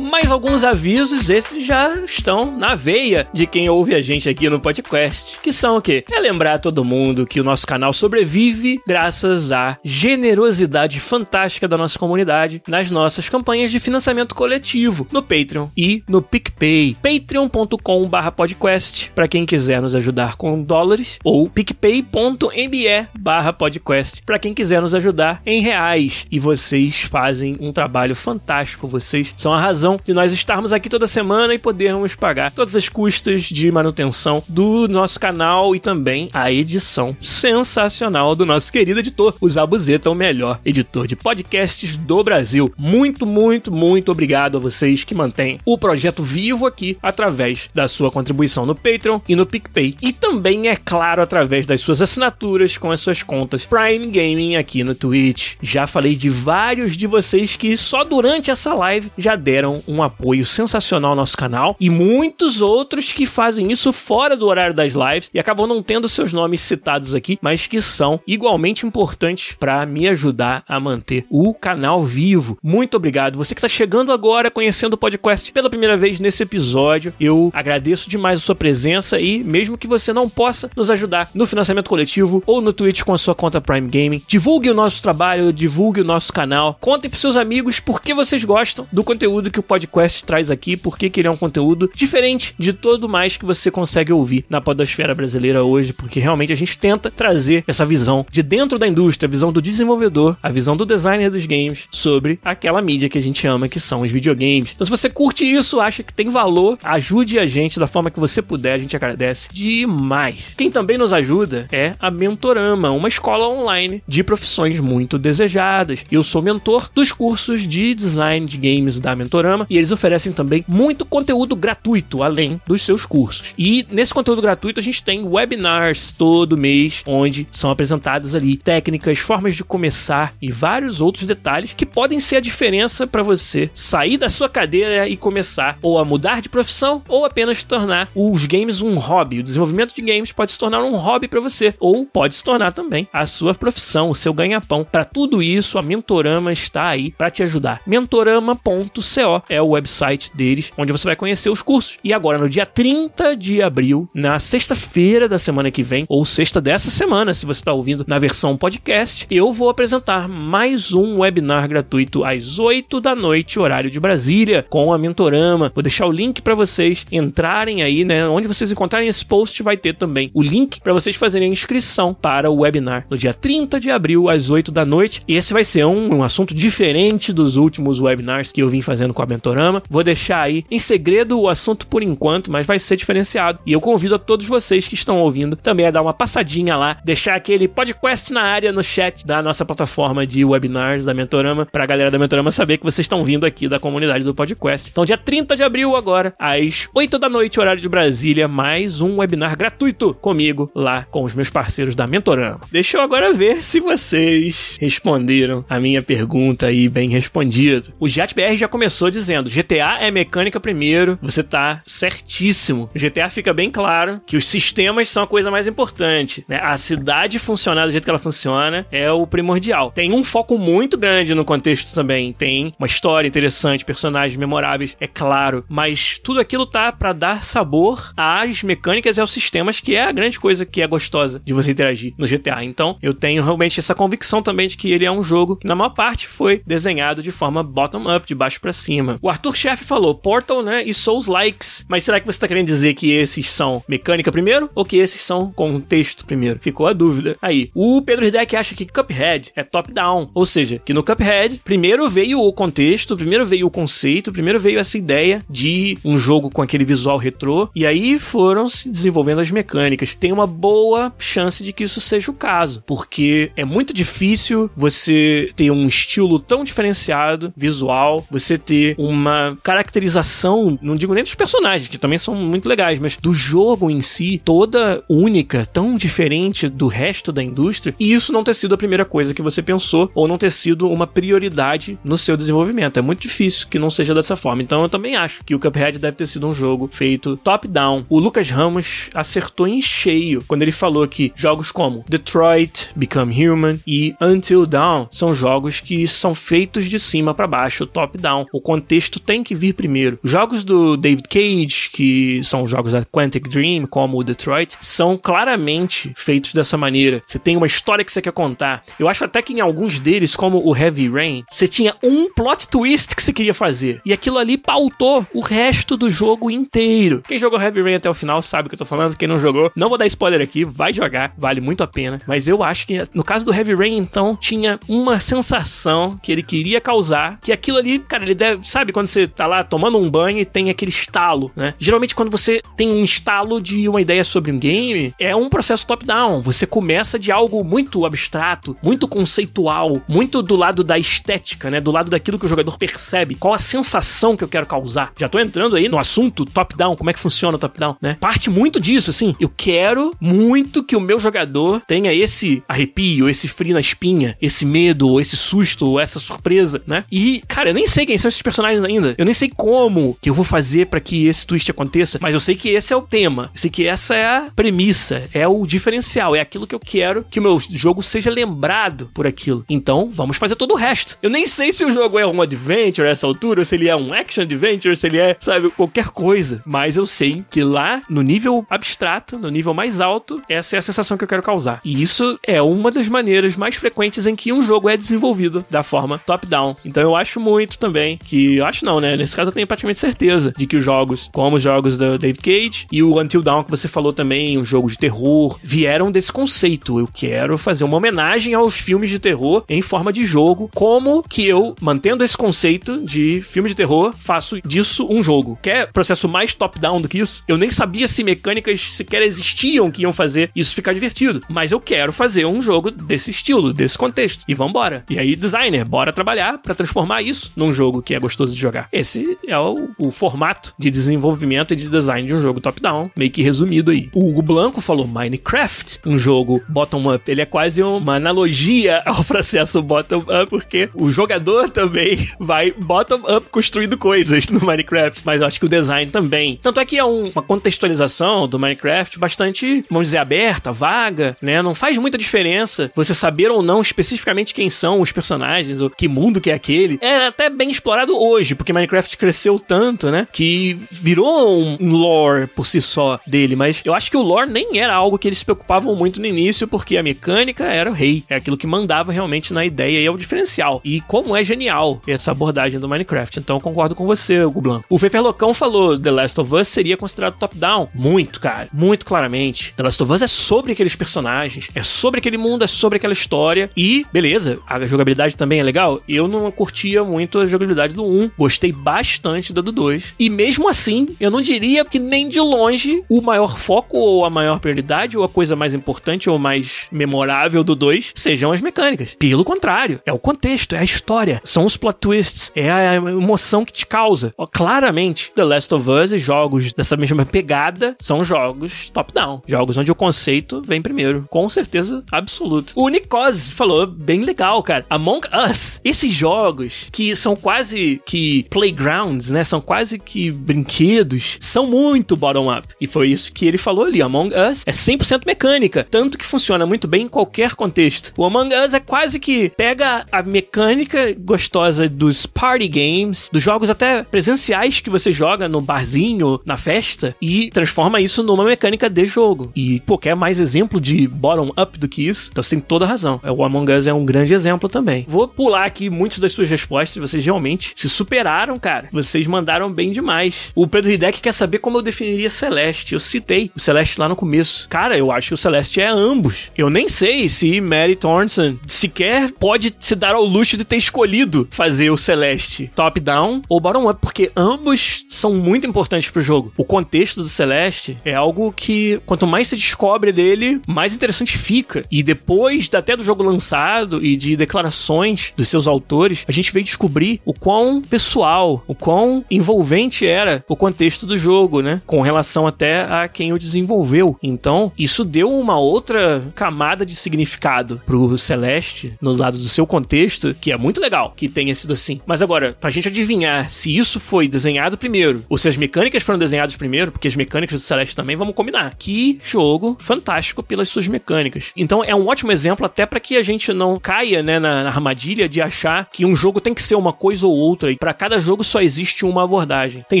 Mais 0.30 0.32
alguns 0.32 0.64
avisos, 0.64 1.28
esses 1.28 1.66
já 1.66 1.96
estão 2.04 2.56
na 2.56 2.76
veia 2.76 3.26
de 3.32 3.46
quem 3.46 3.68
ouve 3.68 3.94
a 3.94 4.00
gente 4.00 4.28
aqui 4.28 4.48
no 4.48 4.60
podcast. 4.60 5.38
Que 5.42 5.52
são 5.52 5.76
o 5.76 5.82
quê? 5.82 6.04
É 6.10 6.20
lembrar 6.20 6.54
a 6.54 6.58
todo 6.58 6.84
mundo 6.84 7.26
que 7.26 7.40
o 7.40 7.44
nosso 7.44 7.66
canal 7.66 7.92
sobrevive 7.92 8.80
graças 8.86 9.50
à 9.50 9.76
generosidade 9.82 11.00
fantástica 11.00 11.66
da 11.66 11.76
nossa 11.76 11.98
comunidade 11.98 12.62
nas 12.68 12.90
nossas 12.90 13.28
campanhas 13.28 13.72
de 13.72 13.80
financiamento 13.80 14.34
coletivo 14.34 15.06
no 15.10 15.22
Patreon 15.22 15.68
e 15.76 16.04
no 16.08 16.22
PicPay. 16.22 16.96
patreon.com.br 17.02 18.30
podcast 18.36 19.10
para 19.12 19.26
quem 19.26 19.44
quiser 19.44 19.82
nos 19.82 19.94
ajudar 19.96 20.36
com 20.36 20.62
dólares 20.62 21.18
ou 21.24 21.48
picpay.me 21.50 23.08
barra 23.18 23.52
podcast 23.52 24.22
para 24.22 24.38
quem 24.38 24.54
quiser 24.54 24.80
nos 24.80 24.94
ajudar 24.94 25.42
em 25.44 25.60
reais. 25.60 26.26
E 26.30 26.38
vocês 26.38 27.02
fazem 27.02 27.56
um 27.60 27.72
trabalho 27.72 28.14
fantástico, 28.14 28.86
vocês 28.86 29.34
são 29.36 29.52
a 29.52 29.60
razão 29.60 29.98
de 30.04 30.19
nós 30.20 30.34
estarmos 30.34 30.70
aqui 30.70 30.90
toda 30.90 31.06
semana 31.06 31.54
e 31.54 31.58
podermos 31.58 32.14
pagar 32.14 32.52
todas 32.52 32.76
as 32.76 32.90
custas 32.90 33.44
de 33.44 33.72
manutenção 33.72 34.44
do 34.46 34.86
nosso 34.86 35.18
canal 35.18 35.74
e 35.74 35.80
também 35.80 36.28
a 36.34 36.52
edição 36.52 37.16
sensacional 37.18 38.36
do 38.36 38.44
nosso 38.44 38.70
querido 38.70 39.00
editor, 39.00 39.34
o 39.40 39.48
Zabuzeta, 39.48 40.10
o 40.10 40.14
melhor 40.14 40.60
editor 40.62 41.06
de 41.06 41.16
podcasts 41.16 41.96
do 41.96 42.22
Brasil. 42.22 42.70
Muito, 42.76 43.24
muito, 43.24 43.72
muito 43.72 44.12
obrigado 44.12 44.58
a 44.58 44.60
vocês 44.60 45.04
que 45.04 45.14
mantêm 45.14 45.58
o 45.64 45.78
projeto 45.78 46.22
vivo 46.22 46.66
aqui 46.66 46.98
através 47.02 47.70
da 47.74 47.88
sua 47.88 48.10
contribuição 48.10 48.66
no 48.66 48.74
Patreon 48.74 49.20
e 49.26 49.34
no 49.34 49.46
PicPay. 49.46 49.96
E 50.02 50.12
também, 50.12 50.68
é 50.68 50.76
claro, 50.76 51.22
através 51.22 51.64
das 51.64 51.80
suas 51.80 52.02
assinaturas 52.02 52.76
com 52.76 52.90
as 52.90 53.00
suas 53.00 53.22
contas 53.22 53.64
Prime 53.64 54.08
Gaming 54.08 54.56
aqui 54.56 54.84
no 54.84 54.94
Twitch. 54.94 55.54
Já 55.62 55.86
falei 55.86 56.14
de 56.14 56.28
vários 56.28 56.94
de 56.94 57.06
vocês 57.06 57.56
que 57.56 57.74
só 57.74 58.04
durante 58.04 58.50
essa 58.50 58.74
live 58.74 59.10
já 59.16 59.34
deram 59.34 59.82
um 59.88 60.02
apoio 60.02 60.09
sensacional 60.44 61.10
ao 61.10 61.16
nosso 61.16 61.36
canal 61.36 61.76
e 61.78 61.90
muitos 61.90 62.60
outros 62.60 63.12
que 63.12 63.26
fazem 63.26 63.70
isso 63.70 63.92
fora 63.92 64.36
do 64.36 64.46
horário 64.46 64.74
das 64.74 64.94
lives 64.94 65.30
e 65.32 65.38
acabam 65.38 65.66
não 65.66 65.82
tendo 65.82 66.08
seus 66.08 66.32
nomes 66.32 66.60
citados 66.60 67.14
aqui, 67.14 67.38
mas 67.42 67.66
que 67.66 67.80
são 67.80 68.20
igualmente 68.26 68.86
importantes 68.86 69.56
para 69.58 69.84
me 69.86 70.08
ajudar 70.08 70.64
a 70.68 70.78
manter 70.80 71.26
o 71.30 71.54
canal 71.54 72.02
vivo. 72.02 72.58
Muito 72.62 72.96
obrigado. 72.96 73.36
Você 73.36 73.54
que 73.54 73.58
está 73.58 73.68
chegando 73.68 74.12
agora, 74.12 74.50
conhecendo 74.50 74.94
o 74.94 74.98
podcast 74.98 75.52
pela 75.52 75.70
primeira 75.70 75.96
vez 75.96 76.20
nesse 76.20 76.42
episódio, 76.42 77.12
eu 77.20 77.50
agradeço 77.54 78.08
demais 78.08 78.40
a 78.40 78.42
sua 78.42 78.54
presença 78.54 79.20
e 79.20 79.42
mesmo 79.44 79.78
que 79.78 79.86
você 79.86 80.12
não 80.12 80.28
possa 80.28 80.70
nos 80.76 80.90
ajudar 80.90 81.30
no 81.34 81.46
financiamento 81.46 81.88
coletivo 81.88 82.42
ou 82.46 82.60
no 82.60 82.72
Twitch 82.72 83.02
com 83.02 83.12
a 83.12 83.18
sua 83.18 83.34
conta 83.34 83.60
Prime 83.60 83.88
Gaming, 83.88 84.22
divulgue 84.26 84.70
o 84.70 84.74
nosso 84.74 85.02
trabalho, 85.02 85.52
divulgue 85.52 86.00
o 86.00 86.04
nosso 86.04 86.32
canal, 86.32 86.76
contem 86.80 87.10
para 87.10 87.18
seus 87.18 87.36
amigos 87.36 87.80
por 87.80 88.00
que 88.00 88.14
vocês 88.14 88.44
gostam 88.44 88.86
do 88.92 89.04
conteúdo 89.04 89.50
que 89.50 89.60
o 89.60 89.62
podcast 89.62 89.99
podcast 90.00 90.24
traz 90.24 90.50
aqui, 90.50 90.76
porque 90.76 91.10
ele 91.16 91.28
é 91.28 91.30
um 91.30 91.36
conteúdo 91.36 91.90
diferente 91.94 92.54
de 92.58 92.72
todo 92.72 93.08
mais 93.08 93.36
que 93.36 93.44
você 93.44 93.70
consegue 93.70 94.12
ouvir 94.12 94.44
na 94.48 94.60
podosfera 94.60 95.14
brasileira 95.14 95.62
hoje, 95.62 95.92
porque 95.92 96.18
realmente 96.18 96.52
a 96.52 96.56
gente 96.56 96.78
tenta 96.78 97.10
trazer 97.10 97.64
essa 97.66 97.84
visão 97.84 98.24
de 98.30 98.42
dentro 98.42 98.78
da 98.78 98.88
indústria, 98.88 99.26
a 99.26 99.30
visão 99.30 99.52
do 99.52 99.60
desenvolvedor, 99.60 100.36
a 100.42 100.48
visão 100.48 100.76
do 100.76 100.86
designer 100.86 101.30
dos 101.30 101.44
games 101.44 101.86
sobre 101.90 102.38
aquela 102.42 102.80
mídia 102.80 103.08
que 103.08 103.18
a 103.18 103.22
gente 103.22 103.46
ama, 103.46 103.68
que 103.68 103.78
são 103.78 104.00
os 104.00 104.10
videogames. 104.10 104.72
Então, 104.74 104.86
se 104.86 104.90
você 104.90 105.10
curte 105.10 105.44
isso, 105.44 105.80
acha 105.80 106.02
que 106.02 106.14
tem 106.14 106.30
valor, 106.30 106.78
ajude 106.82 107.38
a 107.38 107.44
gente 107.44 107.78
da 107.78 107.86
forma 107.86 108.10
que 108.10 108.20
você 108.20 108.40
puder, 108.40 108.72
a 108.72 108.78
gente 108.78 108.96
agradece 108.96 109.48
demais. 109.52 110.54
Quem 110.56 110.70
também 110.70 110.96
nos 110.96 111.12
ajuda 111.12 111.68
é 111.70 111.94
a 112.00 112.10
Mentorama, 112.10 112.90
uma 112.90 113.08
escola 113.08 113.48
online 113.48 114.02
de 114.08 114.24
profissões 114.24 114.80
muito 114.80 115.18
desejadas. 115.18 116.04
Eu 116.10 116.24
sou 116.24 116.40
mentor 116.40 116.90
dos 116.94 117.12
cursos 117.12 117.68
de 117.68 117.94
design 117.94 118.46
de 118.46 118.56
games 118.56 118.98
da 118.98 119.14
Mentorama 119.14 119.66
e 119.68 119.76
eles 119.76 119.89
oferecem 119.90 120.32
também 120.32 120.64
muito 120.66 121.04
conteúdo 121.04 121.56
gratuito 121.56 122.22
além 122.22 122.60
dos 122.66 122.82
seus 122.82 123.06
cursos. 123.06 123.54
E 123.58 123.86
nesse 123.90 124.14
conteúdo 124.14 124.42
gratuito 124.42 124.80
a 124.80 124.82
gente 124.82 125.02
tem 125.02 125.26
webinars 125.26 126.12
todo 126.16 126.56
mês 126.56 127.02
onde 127.06 127.46
são 127.50 127.70
apresentadas 127.70 128.34
ali 128.34 128.56
técnicas, 128.56 129.18
formas 129.18 129.54
de 129.54 129.64
começar 129.64 130.34
e 130.40 130.50
vários 130.50 131.00
outros 131.00 131.26
detalhes 131.26 131.74
que 131.74 131.86
podem 131.86 132.20
ser 132.20 132.36
a 132.36 132.40
diferença 132.40 133.06
para 133.06 133.22
você 133.22 133.70
sair 133.74 134.16
da 134.16 134.28
sua 134.28 134.48
cadeira 134.48 135.08
e 135.08 135.16
começar 135.16 135.78
ou 135.82 135.98
a 135.98 136.04
mudar 136.04 136.40
de 136.40 136.48
profissão 136.48 137.02
ou 137.08 137.24
apenas 137.24 137.64
tornar 137.64 138.08
os 138.14 138.46
games 138.46 138.82
um 138.82 138.94
hobby. 138.94 139.40
O 139.40 139.42
desenvolvimento 139.42 139.94
de 139.94 140.02
games 140.02 140.32
pode 140.32 140.52
se 140.52 140.58
tornar 140.58 140.82
um 140.82 140.96
hobby 140.96 141.28
para 141.28 141.40
você 141.40 141.74
ou 141.78 142.04
pode 142.06 142.34
se 142.34 142.44
tornar 142.44 142.72
também 142.72 143.08
a 143.12 143.26
sua 143.26 143.54
profissão, 143.54 144.10
o 144.10 144.14
seu 144.14 144.32
ganha-pão. 144.32 144.86
Para 144.90 145.04
tudo 145.04 145.42
isso, 145.42 145.78
a 145.78 145.82
Mentorama 145.82 146.52
está 146.52 146.88
aí 146.88 147.12
para 147.12 147.30
te 147.30 147.42
ajudar. 147.42 147.80
mentorama.co 147.86 149.42
é 149.48 149.60
o 149.60 149.76
website 149.80 150.30
deles, 150.34 150.72
onde 150.76 150.92
você 150.92 151.04
vai 151.04 151.16
conhecer 151.16 151.50
os 151.50 151.62
cursos. 151.62 151.98
E 152.04 152.12
agora 152.12 152.38
no 152.38 152.48
dia 152.48 152.66
30 152.66 153.36
de 153.36 153.62
abril, 153.62 154.08
na 154.14 154.38
sexta-feira 154.38 155.28
da 155.28 155.38
semana 155.38 155.70
que 155.70 155.82
vem 155.82 156.04
ou 156.08 156.24
sexta 156.24 156.60
dessa 156.60 156.90
semana, 156.90 157.32
se 157.32 157.46
você 157.46 157.60
está 157.60 157.72
ouvindo 157.72 158.04
na 158.06 158.18
versão 158.18 158.56
podcast, 158.56 159.26
eu 159.30 159.52
vou 159.52 159.70
apresentar 159.70 160.28
mais 160.28 160.92
um 160.92 161.20
webinar 161.20 161.68
gratuito 161.68 162.24
às 162.24 162.58
8 162.58 163.00
da 163.00 163.14
noite, 163.14 163.58
horário 163.58 163.90
de 163.90 163.98
Brasília, 163.98 164.64
com 164.68 164.92
a 164.92 164.98
Mentorama. 164.98 165.72
Vou 165.74 165.82
deixar 165.82 166.06
o 166.06 166.12
link 166.12 166.42
para 166.42 166.54
vocês 166.54 167.06
entrarem 167.10 167.82
aí, 167.82 168.04
né? 168.04 168.28
Onde 168.28 168.48
vocês 168.48 168.70
encontrarem 168.70 169.08
esse 169.08 169.24
post 169.24 169.62
vai 169.62 169.76
ter 169.76 169.94
também 169.94 170.30
o 170.34 170.42
link 170.42 170.80
para 170.80 170.92
vocês 170.92 171.16
fazerem 171.16 171.48
a 171.48 171.52
inscrição 171.52 172.12
para 172.12 172.50
o 172.50 172.60
webinar 172.60 173.06
no 173.08 173.16
dia 173.16 173.32
30 173.32 173.80
de 173.80 173.90
abril 173.90 174.28
às 174.28 174.50
8 174.50 174.70
da 174.70 174.84
noite. 174.84 175.22
E 175.26 175.36
esse 175.36 175.52
vai 175.52 175.64
ser 175.64 175.84
um, 175.84 176.16
um 176.16 176.22
assunto 176.22 176.54
diferente 176.54 177.32
dos 177.32 177.56
últimos 177.56 178.00
webinars 178.00 178.52
que 178.52 178.62
eu 178.62 178.68
vim 178.68 178.82
fazendo 178.82 179.14
com 179.14 179.22
a 179.22 179.26
Mentorama. 179.26 179.69
Vou 179.88 180.02
deixar 180.02 180.40
aí 180.40 180.64
em 180.70 180.78
segredo 180.78 181.38
o 181.40 181.48
assunto 181.48 181.86
por 181.86 182.02
enquanto, 182.02 182.50
mas 182.50 182.66
vai 182.66 182.78
ser 182.78 182.96
diferenciado. 182.96 183.60
E 183.66 183.72
eu 183.72 183.80
convido 183.80 184.14
a 184.14 184.18
todos 184.18 184.46
vocês 184.46 184.88
que 184.88 184.94
estão 184.94 185.20
ouvindo 185.20 185.56
também 185.56 185.86
a 185.86 185.90
dar 185.90 186.02
uma 186.02 186.12
passadinha 186.12 186.76
lá, 186.76 186.96
deixar 187.04 187.34
aquele 187.34 187.68
podcast 187.68 188.32
na 188.32 188.42
área 188.42 188.72
no 188.72 188.82
chat 188.82 189.26
da 189.26 189.42
nossa 189.42 189.64
plataforma 189.64 190.26
de 190.26 190.44
webinars 190.44 191.04
da 191.04 191.14
Mentorama, 191.14 191.66
pra 191.66 191.86
galera 191.86 192.10
da 192.10 192.18
Mentorama 192.18 192.50
saber 192.50 192.78
que 192.78 192.84
vocês 192.84 193.04
estão 193.04 193.24
vindo 193.24 193.44
aqui 193.44 193.68
da 193.68 193.78
comunidade 193.78 194.24
do 194.24 194.34
podcast. 194.34 194.90
Então, 194.90 195.04
dia 195.04 195.16
30 195.16 195.56
de 195.56 195.62
abril 195.62 195.94
agora, 195.96 196.34
às 196.38 196.88
8 196.94 197.18
da 197.18 197.28
noite, 197.28 197.60
horário 197.60 197.80
de 197.80 197.88
Brasília, 197.88 198.48
mais 198.48 199.00
um 199.00 199.18
webinar 199.18 199.56
gratuito 199.56 200.14
comigo 200.14 200.70
lá 200.74 201.04
com 201.10 201.22
os 201.24 201.34
meus 201.34 201.50
parceiros 201.50 201.94
da 201.94 202.06
Mentorama. 202.06 202.60
Deixa 202.70 202.96
eu 202.96 203.02
agora 203.02 203.32
ver 203.32 203.62
se 203.62 203.80
vocês 203.80 204.76
responderam 204.80 205.64
a 205.68 205.78
minha 205.78 206.02
pergunta 206.02 206.66
aí 206.66 206.88
bem 206.88 207.08
respondido. 207.08 207.92
O 207.98 208.08
JatBR 208.08 208.56
já 208.56 208.68
começou 208.68 209.10
dizendo: 209.10 209.48
GTA 209.60 209.98
é 210.00 210.10
mecânica 210.10 210.58
primeiro, 210.58 211.18
você 211.20 211.42
tá 211.42 211.82
certíssimo. 211.86 212.90
GTA 212.94 213.28
fica 213.28 213.52
bem 213.52 213.70
claro 213.70 214.20
que 214.26 214.36
os 214.36 214.48
sistemas 214.48 215.08
são 215.08 215.22
a 215.22 215.26
coisa 215.26 215.50
mais 215.50 215.66
importante, 215.66 216.44
né? 216.48 216.58
A 216.62 216.76
cidade 216.78 217.38
funcionar 217.38 217.86
do 217.86 217.92
jeito 217.92 218.04
que 218.04 218.10
ela 218.10 218.18
funciona 218.18 218.86
é 218.90 219.10
o 219.10 219.26
primordial. 219.26 219.90
Tem 219.90 220.12
um 220.12 220.24
foco 220.24 220.58
muito 220.58 220.96
grande 220.96 221.34
no 221.34 221.44
contexto 221.44 221.94
também, 221.94 222.32
tem 222.32 222.74
uma 222.78 222.86
história 222.86 223.28
interessante, 223.28 223.84
personagens 223.84 224.38
memoráveis, 224.38 224.96
é 225.00 225.06
claro, 225.06 225.64
mas 225.68 226.18
tudo 226.18 226.40
aquilo 226.40 226.66
tá 226.66 226.90
para 226.90 227.12
dar 227.12 227.44
sabor 227.44 228.12
às 228.16 228.62
mecânicas 228.62 229.16
e 229.16 229.20
aos 229.20 229.32
sistemas, 229.32 229.80
que 229.80 229.94
é 229.94 230.04
a 230.04 230.12
grande 230.12 230.40
coisa 230.40 230.64
que 230.64 230.80
é 230.80 230.86
gostosa 230.86 231.40
de 231.44 231.52
você 231.52 231.70
interagir 231.70 232.14
no 232.16 232.26
GTA. 232.26 232.64
Então, 232.64 232.96
eu 233.02 233.12
tenho 233.12 233.42
realmente 233.42 233.78
essa 233.78 233.94
convicção 233.94 234.42
também 234.42 234.68
de 234.68 234.76
que 234.76 234.90
ele 234.90 235.04
é 235.04 235.12
um 235.12 235.22
jogo 235.22 235.56
que 235.56 235.66
na 235.66 235.74
maior 235.74 235.90
parte 235.90 236.26
foi 236.26 236.62
desenhado 236.66 237.22
de 237.22 237.30
forma 237.30 237.62
bottom 237.62 238.14
up, 238.14 238.26
de 238.26 238.34
baixo 238.34 238.60
para 238.60 238.72
cima. 238.72 239.18
O 239.20 239.28
Arthur 239.28 239.49
Chef 239.56 239.84
falou 239.84 240.14
Portal, 240.14 240.62
né, 240.62 240.82
e 240.84 240.92
Souls 240.92 241.26
Likes, 241.26 241.84
mas 241.88 242.04
será 242.04 242.20
que 242.20 242.26
você 242.26 242.38
tá 242.38 242.48
querendo 242.48 242.66
dizer 242.66 242.94
que 242.94 243.12
esses 243.12 243.48
são 243.48 243.82
mecânica 243.88 244.32
primeiro 244.32 244.70
ou 244.74 244.84
que 244.84 244.96
esses 244.96 245.20
são 245.20 245.52
contexto 245.52 246.24
primeiro? 246.26 246.58
Ficou 246.60 246.86
a 246.86 246.92
dúvida. 246.92 247.36
Aí, 247.40 247.70
o 247.74 248.02
Pedro 248.02 248.26
Hideki 248.26 248.56
acha 248.56 248.74
que 248.74 248.86
Cuphead 248.86 249.52
é 249.54 249.62
top 249.62 249.92
down, 249.92 250.30
ou 250.34 250.46
seja, 250.46 250.80
que 250.84 250.94
no 250.94 251.02
Cuphead 251.02 251.60
primeiro 251.64 252.08
veio 252.08 252.40
o 252.40 252.52
contexto, 252.52 253.16
primeiro 253.16 253.46
veio 253.46 253.66
o 253.66 253.70
conceito, 253.70 254.32
primeiro 254.32 254.60
veio 254.60 254.78
essa 254.78 254.98
ideia 254.98 255.44
de 255.48 255.98
um 256.04 256.18
jogo 256.18 256.50
com 256.50 256.62
aquele 256.62 256.84
visual 256.84 257.16
retrô 257.16 257.68
e 257.74 257.86
aí 257.86 258.18
foram 258.18 258.68
se 258.68 258.90
desenvolvendo 258.90 259.40
as 259.40 259.50
mecânicas. 259.50 260.14
Tem 260.14 260.32
uma 260.32 260.46
boa 260.46 261.12
chance 261.18 261.62
de 261.62 261.72
que 261.72 261.84
isso 261.84 262.00
seja 262.00 262.30
o 262.30 262.34
caso, 262.34 262.82
porque 262.86 263.50
é 263.56 263.64
muito 263.64 263.92
difícil 263.94 264.70
você 264.76 265.52
ter 265.56 265.70
um 265.70 265.86
estilo 265.86 266.38
tão 266.38 266.64
diferenciado 266.64 267.52
visual, 267.56 268.26
você 268.30 268.56
ter 268.58 268.94
uma 268.98 269.29
caracterização, 269.62 270.78
não 270.82 270.94
digo 270.94 271.14
nem 271.14 271.24
dos 271.24 271.34
personagens, 271.34 271.88
que 271.88 271.98
também 271.98 272.18
são 272.18 272.34
muito 272.34 272.68
legais, 272.68 272.98
mas 272.98 273.16
do 273.16 273.34
jogo 273.34 273.90
em 273.90 274.00
si, 274.00 274.40
toda 274.44 275.02
única, 275.08 275.66
tão 275.66 275.96
diferente 275.96 276.68
do 276.68 276.86
resto 276.86 277.32
da 277.32 277.42
indústria, 277.42 277.94
e 277.98 278.12
isso 278.12 278.32
não 278.32 278.44
ter 278.44 278.54
sido 278.54 278.74
a 278.74 278.78
primeira 278.78 279.04
coisa 279.04 279.34
que 279.34 279.42
você 279.42 279.62
pensou 279.62 280.10
ou 280.14 280.28
não 280.28 280.38
ter 280.38 280.50
sido 280.50 280.88
uma 280.88 281.06
prioridade 281.06 281.98
no 282.04 282.18
seu 282.18 282.36
desenvolvimento. 282.36 282.98
É 282.98 283.02
muito 283.02 283.22
difícil 283.22 283.68
que 283.68 283.78
não 283.78 283.90
seja 283.90 284.14
dessa 284.14 284.36
forma. 284.36 284.62
Então 284.62 284.82
eu 284.82 284.88
também 284.88 285.16
acho 285.16 285.44
que 285.44 285.54
o 285.54 285.58
Cuphead 285.58 285.98
deve 285.98 286.16
ter 286.16 286.26
sido 286.26 286.46
um 286.46 286.52
jogo 286.52 286.88
feito 286.92 287.36
top-down. 287.36 288.04
O 288.08 288.18
Lucas 288.18 288.50
Ramos 288.50 289.10
acertou 289.14 289.66
em 289.66 289.80
cheio 289.80 290.42
quando 290.46 290.62
ele 290.62 290.72
falou 290.72 291.06
que 291.06 291.32
jogos 291.34 291.70
como 291.70 292.04
Detroit, 292.08 292.90
Become 292.96 293.48
Human 293.48 293.80
e 293.86 294.14
Until 294.20 294.66
Dawn 294.66 295.06
são 295.10 295.34
jogos 295.34 295.80
que 295.80 296.06
são 296.06 296.34
feitos 296.34 296.86
de 296.86 296.98
cima 296.98 297.34
para 297.34 297.46
baixo, 297.46 297.86
top-down. 297.86 298.46
O 298.52 298.60
contexto 298.60 299.19
tem 299.20 299.42
que 299.42 299.54
vir 299.54 299.74
primeiro. 299.74 300.18
Os 300.22 300.30
jogos 300.30 300.64
do 300.64 300.96
David 300.96 301.28
Cage, 301.28 301.90
que 301.92 302.42
são 302.44 302.66
jogos 302.66 302.92
da 302.92 303.04
Quantic 303.04 303.48
Dream, 303.48 303.86
como 303.86 304.18
o 304.18 304.24
Detroit, 304.24 304.76
são 304.80 305.16
claramente 305.16 306.12
feitos 306.16 306.52
dessa 306.52 306.76
maneira. 306.76 307.22
Você 307.26 307.38
tem 307.38 307.56
uma 307.56 307.66
história 307.66 308.04
que 308.04 308.12
você 308.12 308.22
quer 308.22 308.32
contar. 308.32 308.82
Eu 308.98 309.08
acho 309.08 309.24
até 309.24 309.42
que 309.42 309.52
em 309.52 309.60
alguns 309.60 310.00
deles, 310.00 310.36
como 310.36 310.66
o 310.66 310.76
Heavy 310.76 311.08
Rain, 311.08 311.44
você 311.50 311.68
tinha 311.68 311.94
um 312.02 312.32
plot 312.32 312.68
twist 312.68 313.14
que 313.14 313.22
você 313.22 313.32
queria 313.32 313.54
fazer. 313.54 314.00
E 314.04 314.12
aquilo 314.12 314.38
ali 314.38 314.56
pautou 314.56 315.26
o 315.34 315.40
resto 315.40 315.96
do 315.96 316.10
jogo 316.10 316.50
inteiro. 316.50 317.22
Quem 317.26 317.38
jogou 317.38 317.60
Heavy 317.60 317.82
Rain 317.82 317.94
até 317.94 318.08
o 318.08 318.14
final 318.14 318.42
sabe 318.42 318.66
o 318.66 318.68
que 318.68 318.74
eu 318.74 318.78
tô 318.78 318.84
falando. 318.84 319.16
Quem 319.16 319.28
não 319.28 319.38
jogou, 319.38 319.70
não 319.76 319.88
vou 319.88 319.98
dar 319.98 320.06
spoiler 320.06 320.40
aqui, 320.40 320.64
vai 320.64 320.92
jogar, 320.92 321.34
vale 321.36 321.60
muito 321.60 321.82
a 321.82 321.86
pena. 321.86 322.20
Mas 322.26 322.48
eu 322.48 322.62
acho 322.62 322.86
que 322.86 323.06
no 323.14 323.24
caso 323.24 323.44
do 323.44 323.54
Heavy 323.54 323.74
Rain, 323.74 323.96
então, 323.96 324.36
tinha 324.36 324.78
uma 324.88 325.20
sensação 325.20 326.18
que 326.22 326.32
ele 326.32 326.42
queria 326.42 326.80
causar, 326.80 327.38
que 327.40 327.52
aquilo 327.52 327.78
ali, 327.78 327.98
cara, 327.98 328.24
ele 328.24 328.34
deve, 328.34 328.68
sabe 328.68 328.92
quando 328.92 329.06
você 329.10 329.26
tá 329.26 329.46
lá 329.46 329.62
tomando 329.62 329.98
um 329.98 330.10
banho 330.10 330.38
e 330.38 330.44
tem 330.44 330.70
aquele 330.70 330.90
estalo, 330.90 331.50
né? 331.54 331.74
Geralmente 331.78 332.14
quando 332.14 332.30
você 332.30 332.62
tem 332.76 332.90
um 332.90 333.04
estalo 333.04 333.60
de 333.60 333.88
uma 333.88 334.00
ideia 334.00 334.24
sobre 334.24 334.52
um 334.52 334.58
game, 334.58 335.14
é 335.18 335.34
um 335.34 335.48
processo 335.48 335.86
top-down. 335.86 336.40
Você 336.42 336.66
começa 336.66 337.18
de 337.18 337.32
algo 337.32 337.62
muito 337.64 338.04
abstrato, 338.04 338.76
muito 338.82 339.08
conceitual, 339.08 340.00
muito 340.08 340.42
do 340.42 340.56
lado 340.56 340.84
da 340.84 340.98
estética, 340.98 341.70
né? 341.70 341.80
Do 341.80 341.90
lado 341.90 342.10
daquilo 342.10 342.38
que 342.38 342.46
o 342.46 342.48
jogador 342.48 342.78
percebe. 342.78 343.34
Qual 343.34 343.54
a 343.54 343.58
sensação 343.58 344.36
que 344.36 344.44
eu 344.44 344.48
quero 344.48 344.66
causar? 344.66 345.12
Já 345.16 345.28
tô 345.28 345.38
entrando 345.38 345.76
aí 345.76 345.88
no 345.88 345.98
assunto 345.98 346.44
top-down, 346.44 346.96
como 346.96 347.10
é 347.10 347.12
que 347.12 347.18
funciona 347.18 347.56
o 347.56 347.60
top-down, 347.60 347.96
né? 348.00 348.16
Parte 348.20 348.50
muito 348.50 348.80
disso, 348.80 349.10
assim. 349.10 349.34
Eu 349.40 349.50
quero 349.54 350.14
muito 350.20 350.84
que 350.84 350.96
o 350.96 351.00
meu 351.00 351.18
jogador 351.18 351.80
tenha 351.86 352.12
esse 352.12 352.62
arrepio, 352.68 353.28
esse 353.28 353.48
frio 353.48 353.74
na 353.74 353.80
espinha, 353.80 354.36
esse 354.40 354.64
medo, 354.64 355.20
esse 355.20 355.36
susto, 355.36 355.98
essa 355.98 356.18
surpresa, 356.18 356.82
né? 356.86 357.04
E, 357.10 357.42
cara, 357.48 357.70
eu 357.70 357.74
nem 357.74 357.86
sei 357.86 358.06
quem 358.06 358.18
são 358.18 358.28
esses 358.28 358.42
personagens 358.42 358.82
ainda. 358.84 358.99
Eu 359.16 359.24
nem 359.24 359.34
sei 359.34 359.50
como 359.54 360.16
que 360.20 360.30
eu 360.30 360.34
vou 360.34 360.44
fazer 360.44 360.86
para 360.86 361.00
que 361.00 361.26
esse 361.26 361.46
twist 361.46 361.70
aconteça, 361.70 362.18
mas 362.20 362.34
eu 362.34 362.40
sei 362.40 362.54
que 362.54 362.70
esse 362.70 362.92
é 362.92 362.96
o 362.96 363.02
tema. 363.02 363.50
Eu 363.54 363.60
sei 363.60 363.70
que 363.70 363.86
essa 363.86 364.14
é 364.14 364.26
a 364.26 364.48
premissa, 364.54 365.28
é 365.32 365.46
o 365.46 365.66
diferencial, 365.66 366.34
é 366.34 366.40
aquilo 366.40 366.66
que 366.66 366.74
eu 366.74 366.80
quero 366.80 367.24
que 367.30 367.38
o 367.38 367.42
meu 367.42 367.58
jogo 367.58 368.02
seja 368.02 368.30
lembrado 368.30 369.10
por 369.14 369.26
aquilo. 369.26 369.64
Então, 369.68 370.10
vamos 370.12 370.36
fazer 370.36 370.56
todo 370.56 370.72
o 370.72 370.76
resto. 370.76 371.18
Eu 371.22 371.30
nem 371.30 371.46
sei 371.46 371.72
se 371.72 371.84
o 371.84 371.92
jogo 371.92 372.18
é 372.18 372.26
um 372.26 372.42
adventure 372.42 373.06
a 373.06 373.10
essa 373.10 373.26
altura, 373.26 373.64
se 373.64 373.74
ele 373.74 373.88
é 373.88 373.96
um 373.96 374.12
action 374.12 374.42
adventure, 374.42 374.96
se 374.96 375.06
ele 375.06 375.18
é, 375.18 375.36
sabe, 375.40 375.70
qualquer 375.70 376.08
coisa. 376.08 376.62
Mas 376.64 376.96
eu 376.96 377.06
sei 377.06 377.44
que 377.50 377.62
lá, 377.62 378.02
no 378.08 378.22
nível 378.22 378.66
abstrato, 378.68 379.38
no 379.38 379.48
nível 379.48 379.74
mais 379.74 380.00
alto, 380.00 380.42
essa 380.48 380.76
é 380.76 380.78
a 380.78 380.82
sensação 380.82 381.16
que 381.16 381.24
eu 381.24 381.28
quero 381.28 381.42
causar. 381.42 381.80
E 381.84 382.00
isso 382.00 382.38
é 382.46 382.60
uma 382.60 382.90
das 382.90 383.08
maneiras 383.08 383.56
mais 383.56 383.76
frequentes 383.76 384.26
em 384.26 384.36
que 384.36 384.52
um 384.52 384.62
jogo 384.62 384.88
é 384.88 384.96
desenvolvido 384.96 385.64
da 385.70 385.82
forma 385.82 386.18
top-down. 386.18 386.76
Então 386.84 387.02
eu 387.02 387.16
acho 387.16 387.40
muito 387.40 387.78
também 387.78 388.18
que. 388.18 388.56
Eu 388.56 388.66
acho 388.66 388.84
não, 388.84 388.89
não, 388.90 389.00
né? 389.00 389.16
Nesse 389.16 389.36
caso 389.36 389.50
eu 389.50 389.54
tenho 389.54 389.66
praticamente 389.66 390.00
certeza 390.00 390.52
de 390.56 390.66
que 390.66 390.76
os 390.76 390.82
jogos, 390.82 391.30
como 391.32 391.56
os 391.56 391.62
jogos 391.62 391.96
da 391.96 392.16
David 392.16 392.40
Cage 392.40 392.86
e 392.90 393.02
o 393.02 393.20
Until 393.20 393.40
Dawn 393.40 393.62
que 393.62 393.70
você 393.70 393.86
falou 393.86 394.12
também, 394.12 394.58
um 394.58 394.64
jogo 394.64 394.90
de 394.90 394.98
terror, 394.98 395.58
vieram 395.62 396.10
desse 396.10 396.32
conceito. 396.32 396.98
Eu 396.98 397.08
quero 397.12 397.56
fazer 397.56 397.84
uma 397.84 397.96
homenagem 397.96 398.52
aos 398.52 398.74
filmes 398.74 399.08
de 399.08 399.20
terror 399.20 399.64
em 399.68 399.80
forma 399.80 400.12
de 400.12 400.24
jogo, 400.24 400.68
como 400.74 401.22
que 401.22 401.46
eu, 401.46 401.76
mantendo 401.80 402.24
esse 402.24 402.36
conceito 402.36 403.04
de 403.04 403.40
filme 403.40 403.68
de 403.68 403.76
terror, 403.76 404.12
faço 404.18 404.60
disso 404.62 405.06
um 405.08 405.22
jogo. 405.22 405.56
Quer 405.62 405.92
processo 405.92 406.28
mais 406.28 406.52
top-down 406.52 407.00
do 407.00 407.08
que 407.08 407.18
isso? 407.18 407.44
Eu 407.46 407.56
nem 407.56 407.70
sabia 407.70 408.08
se 408.08 408.24
mecânicas 408.24 408.80
sequer 408.92 409.22
existiam 409.22 409.90
que 409.90 410.02
iam 410.02 410.12
fazer 410.12 410.50
isso 410.56 410.74
ficar 410.74 410.92
divertido, 410.92 411.42
mas 411.48 411.70
eu 411.70 411.80
quero 411.80 412.12
fazer 412.12 412.44
um 412.44 412.60
jogo 412.60 412.90
desse 412.90 413.30
estilo, 413.30 413.72
desse 413.72 413.96
contexto. 413.96 414.44
E 414.48 414.54
vambora. 414.54 415.04
E 415.08 415.18
aí, 415.18 415.36
designer, 415.36 415.84
bora 415.84 416.12
trabalhar 416.12 416.58
para 416.58 416.74
transformar 416.74 417.22
isso 417.22 417.52
num 417.54 417.72
jogo 417.72 418.02
que 418.02 418.14
é 418.14 418.18
gostoso 418.18 418.52
de 418.52 418.60
jogar. 418.60 418.79
Esse 418.92 419.38
é 419.46 419.58
o, 419.58 419.88
o 419.98 420.10
formato 420.10 420.74
de 420.78 420.90
desenvolvimento 420.90 421.72
e 421.72 421.76
de 421.76 421.88
design 421.88 422.26
de 422.26 422.34
um 422.34 422.38
jogo 422.38 422.60
top-down, 422.60 423.10
meio 423.16 423.30
que 423.30 423.42
resumido 423.42 423.90
aí. 423.90 424.08
O 424.14 424.28
Hugo 424.28 424.42
Blanco 424.42 424.80
falou 424.80 425.06
Minecraft, 425.06 426.00
um 426.06 426.18
jogo 426.18 426.62
bottom-up. 426.68 427.30
Ele 427.30 427.40
é 427.40 427.46
quase 427.46 427.82
uma 427.82 428.16
analogia 428.16 429.02
ao 429.06 429.24
processo 429.24 429.82
bottom-up, 429.82 430.48
porque 430.48 430.88
o 430.94 431.10
jogador 431.10 431.68
também 431.68 432.28
vai 432.38 432.72
bottom-up 432.72 433.50
construindo 433.50 433.96
coisas 433.98 434.48
no 434.48 434.64
Minecraft, 434.64 435.22
mas 435.24 435.40
eu 435.40 435.46
acho 435.46 435.58
que 435.58 435.66
o 435.66 435.68
design 435.68 436.10
também. 436.10 436.58
Tanto 436.62 436.80
é 436.80 436.84
que 436.84 436.98
é 436.98 437.04
um, 437.04 437.30
uma 437.30 437.42
contextualização 437.42 438.48
do 438.48 438.58
Minecraft 438.58 439.18
bastante, 439.18 439.84
vamos 439.90 440.08
dizer, 440.08 440.18
aberta, 440.18 440.72
vaga, 440.72 441.36
né? 441.40 441.62
Não 441.62 441.74
faz 441.74 441.96
muita 441.98 442.18
diferença 442.18 442.90
você 442.94 443.14
saber 443.14 443.50
ou 443.50 443.62
não 443.62 443.80
especificamente 443.80 444.54
quem 444.54 444.70
são 444.70 445.00
os 445.00 445.12
personagens, 445.12 445.80
ou 445.80 445.90
que 445.90 446.08
mundo 446.08 446.40
que 446.40 446.50
é 446.50 446.54
aquele. 446.54 446.98
É 447.00 447.26
até 447.26 447.48
bem 447.48 447.70
explorado 447.70 448.18
hoje, 448.18 448.54
porque 448.54 448.69
Minecraft 448.72 449.16
cresceu 449.16 449.58
tanto, 449.58 450.10
né? 450.10 450.26
Que 450.32 450.78
virou 450.90 451.58
um 451.80 451.92
lore 451.92 452.46
por 452.46 452.66
si 452.66 452.80
só 452.80 453.18
dele, 453.26 453.56
mas 453.56 453.82
eu 453.84 453.94
acho 453.94 454.10
que 454.10 454.16
o 454.16 454.22
lore 454.22 454.50
nem 454.50 454.78
era 454.78 454.94
algo 454.94 455.18
que 455.18 455.28
eles 455.28 455.38
se 455.38 455.44
preocupavam 455.44 455.94
muito 455.94 456.20
no 456.20 456.26
início, 456.26 456.68
porque 456.68 456.96
a 456.96 457.02
mecânica 457.02 457.64
era 457.64 457.90
o 457.90 457.94
rei, 457.94 458.24
é 458.28 458.36
aquilo 458.36 458.56
que 458.56 458.66
mandava 458.66 459.12
realmente 459.12 459.52
na 459.52 459.64
ideia 459.64 460.00
e 460.00 460.06
é 460.06 460.10
o 460.10 460.16
diferencial. 460.16 460.80
E 460.84 461.00
como 461.02 461.36
é 461.36 461.42
genial 461.42 462.00
essa 462.06 462.30
abordagem 462.30 462.78
do 462.78 462.88
Minecraft. 462.88 463.38
Então 463.38 463.56
eu 463.56 463.60
concordo 463.60 463.94
com 463.94 464.06
você, 464.06 464.42
Hugo 464.44 464.60
Blanco. 464.60 464.84
O 464.88 464.98
Fefer 464.98 465.22
Locão 465.22 465.54
falou 465.54 465.98
The 465.98 466.10
Last 466.10 466.40
of 466.40 466.54
Us 466.54 466.68
seria 466.68 466.96
considerado 466.96 467.38
top-down. 467.38 467.88
Muito, 467.94 468.40
cara. 468.40 468.68
Muito 468.72 469.06
claramente. 469.06 469.72
The 469.74 469.82
Last 469.82 470.02
of 470.02 470.12
Us 470.12 470.22
é 470.22 470.26
sobre 470.26 470.72
aqueles 470.72 470.94
personagens, 470.96 471.70
é 471.74 471.82
sobre 471.82 472.18
aquele 472.18 472.36
mundo, 472.36 472.64
é 472.64 472.66
sobre 472.66 472.96
aquela 472.96 473.12
história. 473.12 473.70
E, 473.76 474.06
beleza, 474.12 474.58
a 474.66 474.80
jogabilidade 474.86 475.36
também 475.36 475.60
é 475.60 475.62
legal. 475.62 476.00
Eu 476.08 476.28
não 476.28 476.50
curtia 476.50 477.02
muito 477.02 477.38
a 477.38 477.46
jogabilidade 477.46 477.94
do 477.94 478.04
1. 478.04 478.30
Gostei 478.36 478.59
bastante 478.72 479.52
da 479.52 479.60
do 479.60 479.72
2. 479.72 480.14
E 480.18 480.28
mesmo 480.28 480.68
assim, 480.68 481.08
eu 481.18 481.30
não 481.30 481.40
diria 481.40 481.84
que 481.84 481.98
nem 481.98 482.28
de 482.28 482.40
longe 482.40 483.02
o 483.08 483.20
maior 483.20 483.58
foco 483.58 483.96
ou 483.96 484.24
a 484.24 484.30
maior 484.30 484.60
prioridade 484.60 485.16
ou 485.16 485.24
a 485.24 485.28
coisa 485.28 485.56
mais 485.56 485.74
importante 485.74 486.28
ou 486.28 486.38
mais 486.38 486.86
memorável 486.90 487.64
do 487.64 487.74
2 487.74 488.12
sejam 488.14 488.52
as 488.52 488.60
mecânicas. 488.60 489.16
Pelo 489.18 489.44
contrário, 489.44 490.00
é 490.04 490.12
o 490.12 490.18
contexto, 490.18 490.74
é 490.74 490.78
a 490.78 490.84
história, 490.84 491.40
são 491.44 491.64
os 491.64 491.76
plot 491.76 491.98
twists, 492.00 492.52
é 492.54 492.70
a 492.70 492.94
emoção 492.94 493.64
que 493.64 493.72
te 493.72 493.86
causa. 493.86 494.34
Claramente, 494.52 495.32
The 495.34 495.44
Last 495.44 495.74
of 495.74 495.88
Us 495.88 496.12
e 496.12 496.18
jogos 496.18 496.72
dessa 496.72 496.96
mesma 496.96 497.24
pegada 497.24 497.96
são 497.98 498.22
jogos 498.24 498.90
top-down. 498.90 499.42
Jogos 499.46 499.76
onde 499.76 499.90
o 499.90 499.94
conceito 499.94 500.62
vem 500.66 500.82
primeiro. 500.82 501.26
Com 501.30 501.48
certeza 501.48 502.02
absoluta. 502.10 502.72
O 502.74 502.88
Nicose 502.88 503.52
falou 503.52 503.86
bem 503.86 504.22
legal, 504.22 504.62
cara. 504.62 504.86
Among 504.90 505.26
Us. 505.50 505.80
Esses 505.84 506.12
jogos 506.12 506.86
que 506.92 507.14
são 507.14 507.36
quase 507.36 508.00
que 508.04 508.39
playgrounds, 508.42 509.30
né? 509.30 509.44
São 509.44 509.60
quase 509.60 509.98
que 509.98 510.30
brinquedos. 510.30 511.38
São 511.40 511.66
muito 511.66 512.16
bottom-up. 512.16 512.68
E 512.80 512.86
foi 512.86 513.08
isso 513.08 513.32
que 513.32 513.46
ele 513.46 513.58
falou 513.58 513.84
ali. 513.84 514.02
Among 514.02 514.34
Us 514.34 514.62
é 514.66 514.72
100% 514.72 515.22
mecânica. 515.26 515.86
Tanto 515.90 516.18
que 516.18 516.24
funciona 516.24 516.66
muito 516.66 516.88
bem 516.88 517.02
em 517.02 517.08
qualquer 517.08 517.54
contexto. 517.54 518.12
O 518.16 518.24
Among 518.24 518.54
Us 518.54 518.74
é 518.74 518.80
quase 518.80 519.18
que 519.18 519.50
pega 519.50 520.04
a 520.10 520.22
mecânica 520.22 521.14
gostosa 521.18 521.88
dos 521.88 522.26
party 522.26 522.68
games, 522.68 523.28
dos 523.32 523.42
jogos 523.42 523.70
até 523.70 524.02
presenciais 524.02 524.80
que 524.80 524.90
você 524.90 525.12
joga 525.12 525.48
no 525.48 525.60
barzinho, 525.60 526.40
na 526.44 526.56
festa, 526.56 527.14
e 527.20 527.50
transforma 527.50 528.00
isso 528.00 528.22
numa 528.22 528.44
mecânica 528.44 528.88
de 528.88 529.06
jogo. 529.06 529.52
E, 529.54 529.80
pô, 529.80 529.98
quer 529.98 530.14
mais 530.14 530.40
exemplo 530.40 530.80
de 530.80 531.06
bottom-up 531.06 531.78
do 531.78 531.88
que 531.88 532.06
isso? 532.06 532.28
Então 532.30 532.42
você 532.42 532.56
tem 532.56 532.60
toda 532.60 532.84
a 532.84 532.88
razão. 532.88 533.20
O 533.36 533.44
Among 533.44 533.72
Us 533.72 533.86
é 533.86 533.94
um 533.94 534.04
grande 534.04 534.34
exemplo 534.34 534.68
também. 534.68 535.04
Vou 535.08 535.28
pular 535.28 535.64
aqui 535.64 535.90
muitas 535.90 536.18
das 536.18 536.32
suas 536.32 536.48
respostas. 536.48 537.10
Vocês 537.10 537.24
realmente 537.24 537.72
se 537.76 537.88
superaram, 537.88 538.29
cara. 538.60 538.88
Vocês 538.92 539.26
mandaram 539.26 539.72
bem 539.72 539.90
demais. 539.90 540.52
O 540.54 540.66
Pedro 540.66 540.92
Hideck 540.92 541.20
quer 541.20 541.32
saber 541.32 541.58
como 541.58 541.78
eu 541.78 541.82
definiria 541.82 542.30
Celeste. 542.30 542.94
Eu 542.94 543.00
citei 543.00 543.50
o 543.56 543.60
Celeste 543.60 543.98
lá 543.98 544.08
no 544.08 544.16
começo. 544.16 544.68
Cara, 544.68 544.96
eu 544.96 545.10
acho 545.10 545.28
que 545.28 545.34
o 545.34 545.36
Celeste 545.36 545.80
é 545.80 545.88
ambos. 545.88 546.52
Eu 546.56 546.70
nem 546.70 546.88
sei 546.88 547.28
se 547.28 547.60
Mary 547.60 547.96
Thornton 547.96 548.56
sequer 548.66 549.32
pode 549.32 549.74
se 549.78 549.94
dar 549.94 550.14
ao 550.14 550.24
luxo 550.24 550.56
de 550.56 550.64
ter 550.64 550.76
escolhido 550.76 551.48
fazer 551.50 551.90
o 551.90 551.96
Celeste 551.96 552.70
top-down 552.74 553.42
ou 553.48 553.60
bottom-up, 553.60 554.00
porque 554.00 554.30
ambos 554.36 555.04
são 555.08 555.34
muito 555.34 555.66
importantes 555.66 556.10
pro 556.10 556.22
jogo. 556.22 556.52
O 556.56 556.64
contexto 556.64 557.22
do 557.22 557.28
Celeste 557.28 557.98
é 558.04 558.14
algo 558.14 558.52
que, 558.52 559.00
quanto 559.06 559.26
mais 559.26 559.48
se 559.48 559.56
descobre 559.56 560.12
dele, 560.12 560.60
mais 560.66 560.94
interessante 560.94 561.36
fica. 561.36 561.82
E 561.90 562.02
depois 562.02 562.68
até 562.72 562.96
do 562.96 563.04
jogo 563.04 563.22
lançado 563.22 564.04
e 564.04 564.16
de 564.16 564.36
declarações 564.36 565.32
dos 565.36 565.48
seus 565.48 565.66
autores, 565.66 566.24
a 566.28 566.32
gente 566.32 566.52
veio 566.52 566.64
descobrir 566.64 567.20
o 567.24 567.34
quão 567.34 567.80
pessoal, 567.82 568.19
o 568.66 568.74
quão 568.74 569.24
envolvente 569.30 570.06
era 570.06 570.44
o 570.48 570.56
contexto 570.56 571.06
do 571.06 571.16
jogo, 571.16 571.60
né? 571.60 571.82
Com 571.86 572.00
relação 572.00 572.46
até 572.46 572.82
a 572.82 573.08
quem 573.08 573.32
o 573.32 573.38
desenvolveu. 573.38 574.16
Então, 574.22 574.72
isso 574.78 575.04
deu 575.04 575.30
uma 575.30 575.58
outra 575.58 576.22
camada 576.34 576.84
de 576.84 576.94
significado 576.94 577.80
pro 577.86 578.16
Celeste, 578.18 578.94
no 579.00 579.12
lado 579.12 579.38
do 579.38 579.48
seu 579.48 579.66
contexto, 579.66 580.34
que 580.40 580.52
é 580.52 580.56
muito 580.56 580.80
legal 580.80 581.12
que 581.16 581.28
tenha 581.28 581.54
sido 581.54 581.72
assim. 581.72 582.00
Mas 582.06 582.22
agora, 582.22 582.56
pra 582.58 582.70
gente 582.70 582.88
adivinhar 582.88 583.50
se 583.50 583.76
isso 583.76 584.00
foi 584.00 584.28
desenhado 584.28 584.78
primeiro, 584.78 585.24
ou 585.28 585.38
se 585.38 585.48
as 585.48 585.56
mecânicas 585.56 586.02
foram 586.02 586.18
desenhadas 586.18 586.56
primeiro, 586.56 586.92
porque 586.92 587.08
as 587.08 587.16
mecânicas 587.16 587.60
do 587.60 587.64
Celeste 587.64 587.96
também, 587.96 588.16
vamos 588.16 588.34
combinar. 588.34 588.74
Que 588.78 589.20
jogo 589.22 589.76
fantástico 589.80 590.42
pelas 590.42 590.68
suas 590.68 590.88
mecânicas. 590.88 591.52
Então 591.56 591.82
é 591.84 591.94
um 591.94 592.06
ótimo 592.06 592.32
exemplo 592.32 592.66
até 592.66 592.86
para 592.86 593.00
que 593.00 593.16
a 593.16 593.22
gente 593.22 593.52
não 593.52 593.76
caia 593.76 594.22
né, 594.22 594.38
na, 594.38 594.64
na, 594.64 594.68
armadilha 594.68 595.28
de 595.28 595.40
achar 595.40 595.88
que 595.92 596.04
um 596.04 596.16
jogo 596.16 596.40
tem 596.40 596.54
que 596.54 596.62
ser 596.62 596.74
uma 596.74 596.92
coisa 596.92 597.26
ou 597.26 597.36
outra 597.36 597.70
e 597.70 597.76
para 597.76 597.92
cada 597.92 598.09
jogo 598.18 598.42
só 598.42 598.60
existe 598.60 599.04
uma 599.04 599.24
abordagem. 599.24 599.84
Tem 599.88 600.00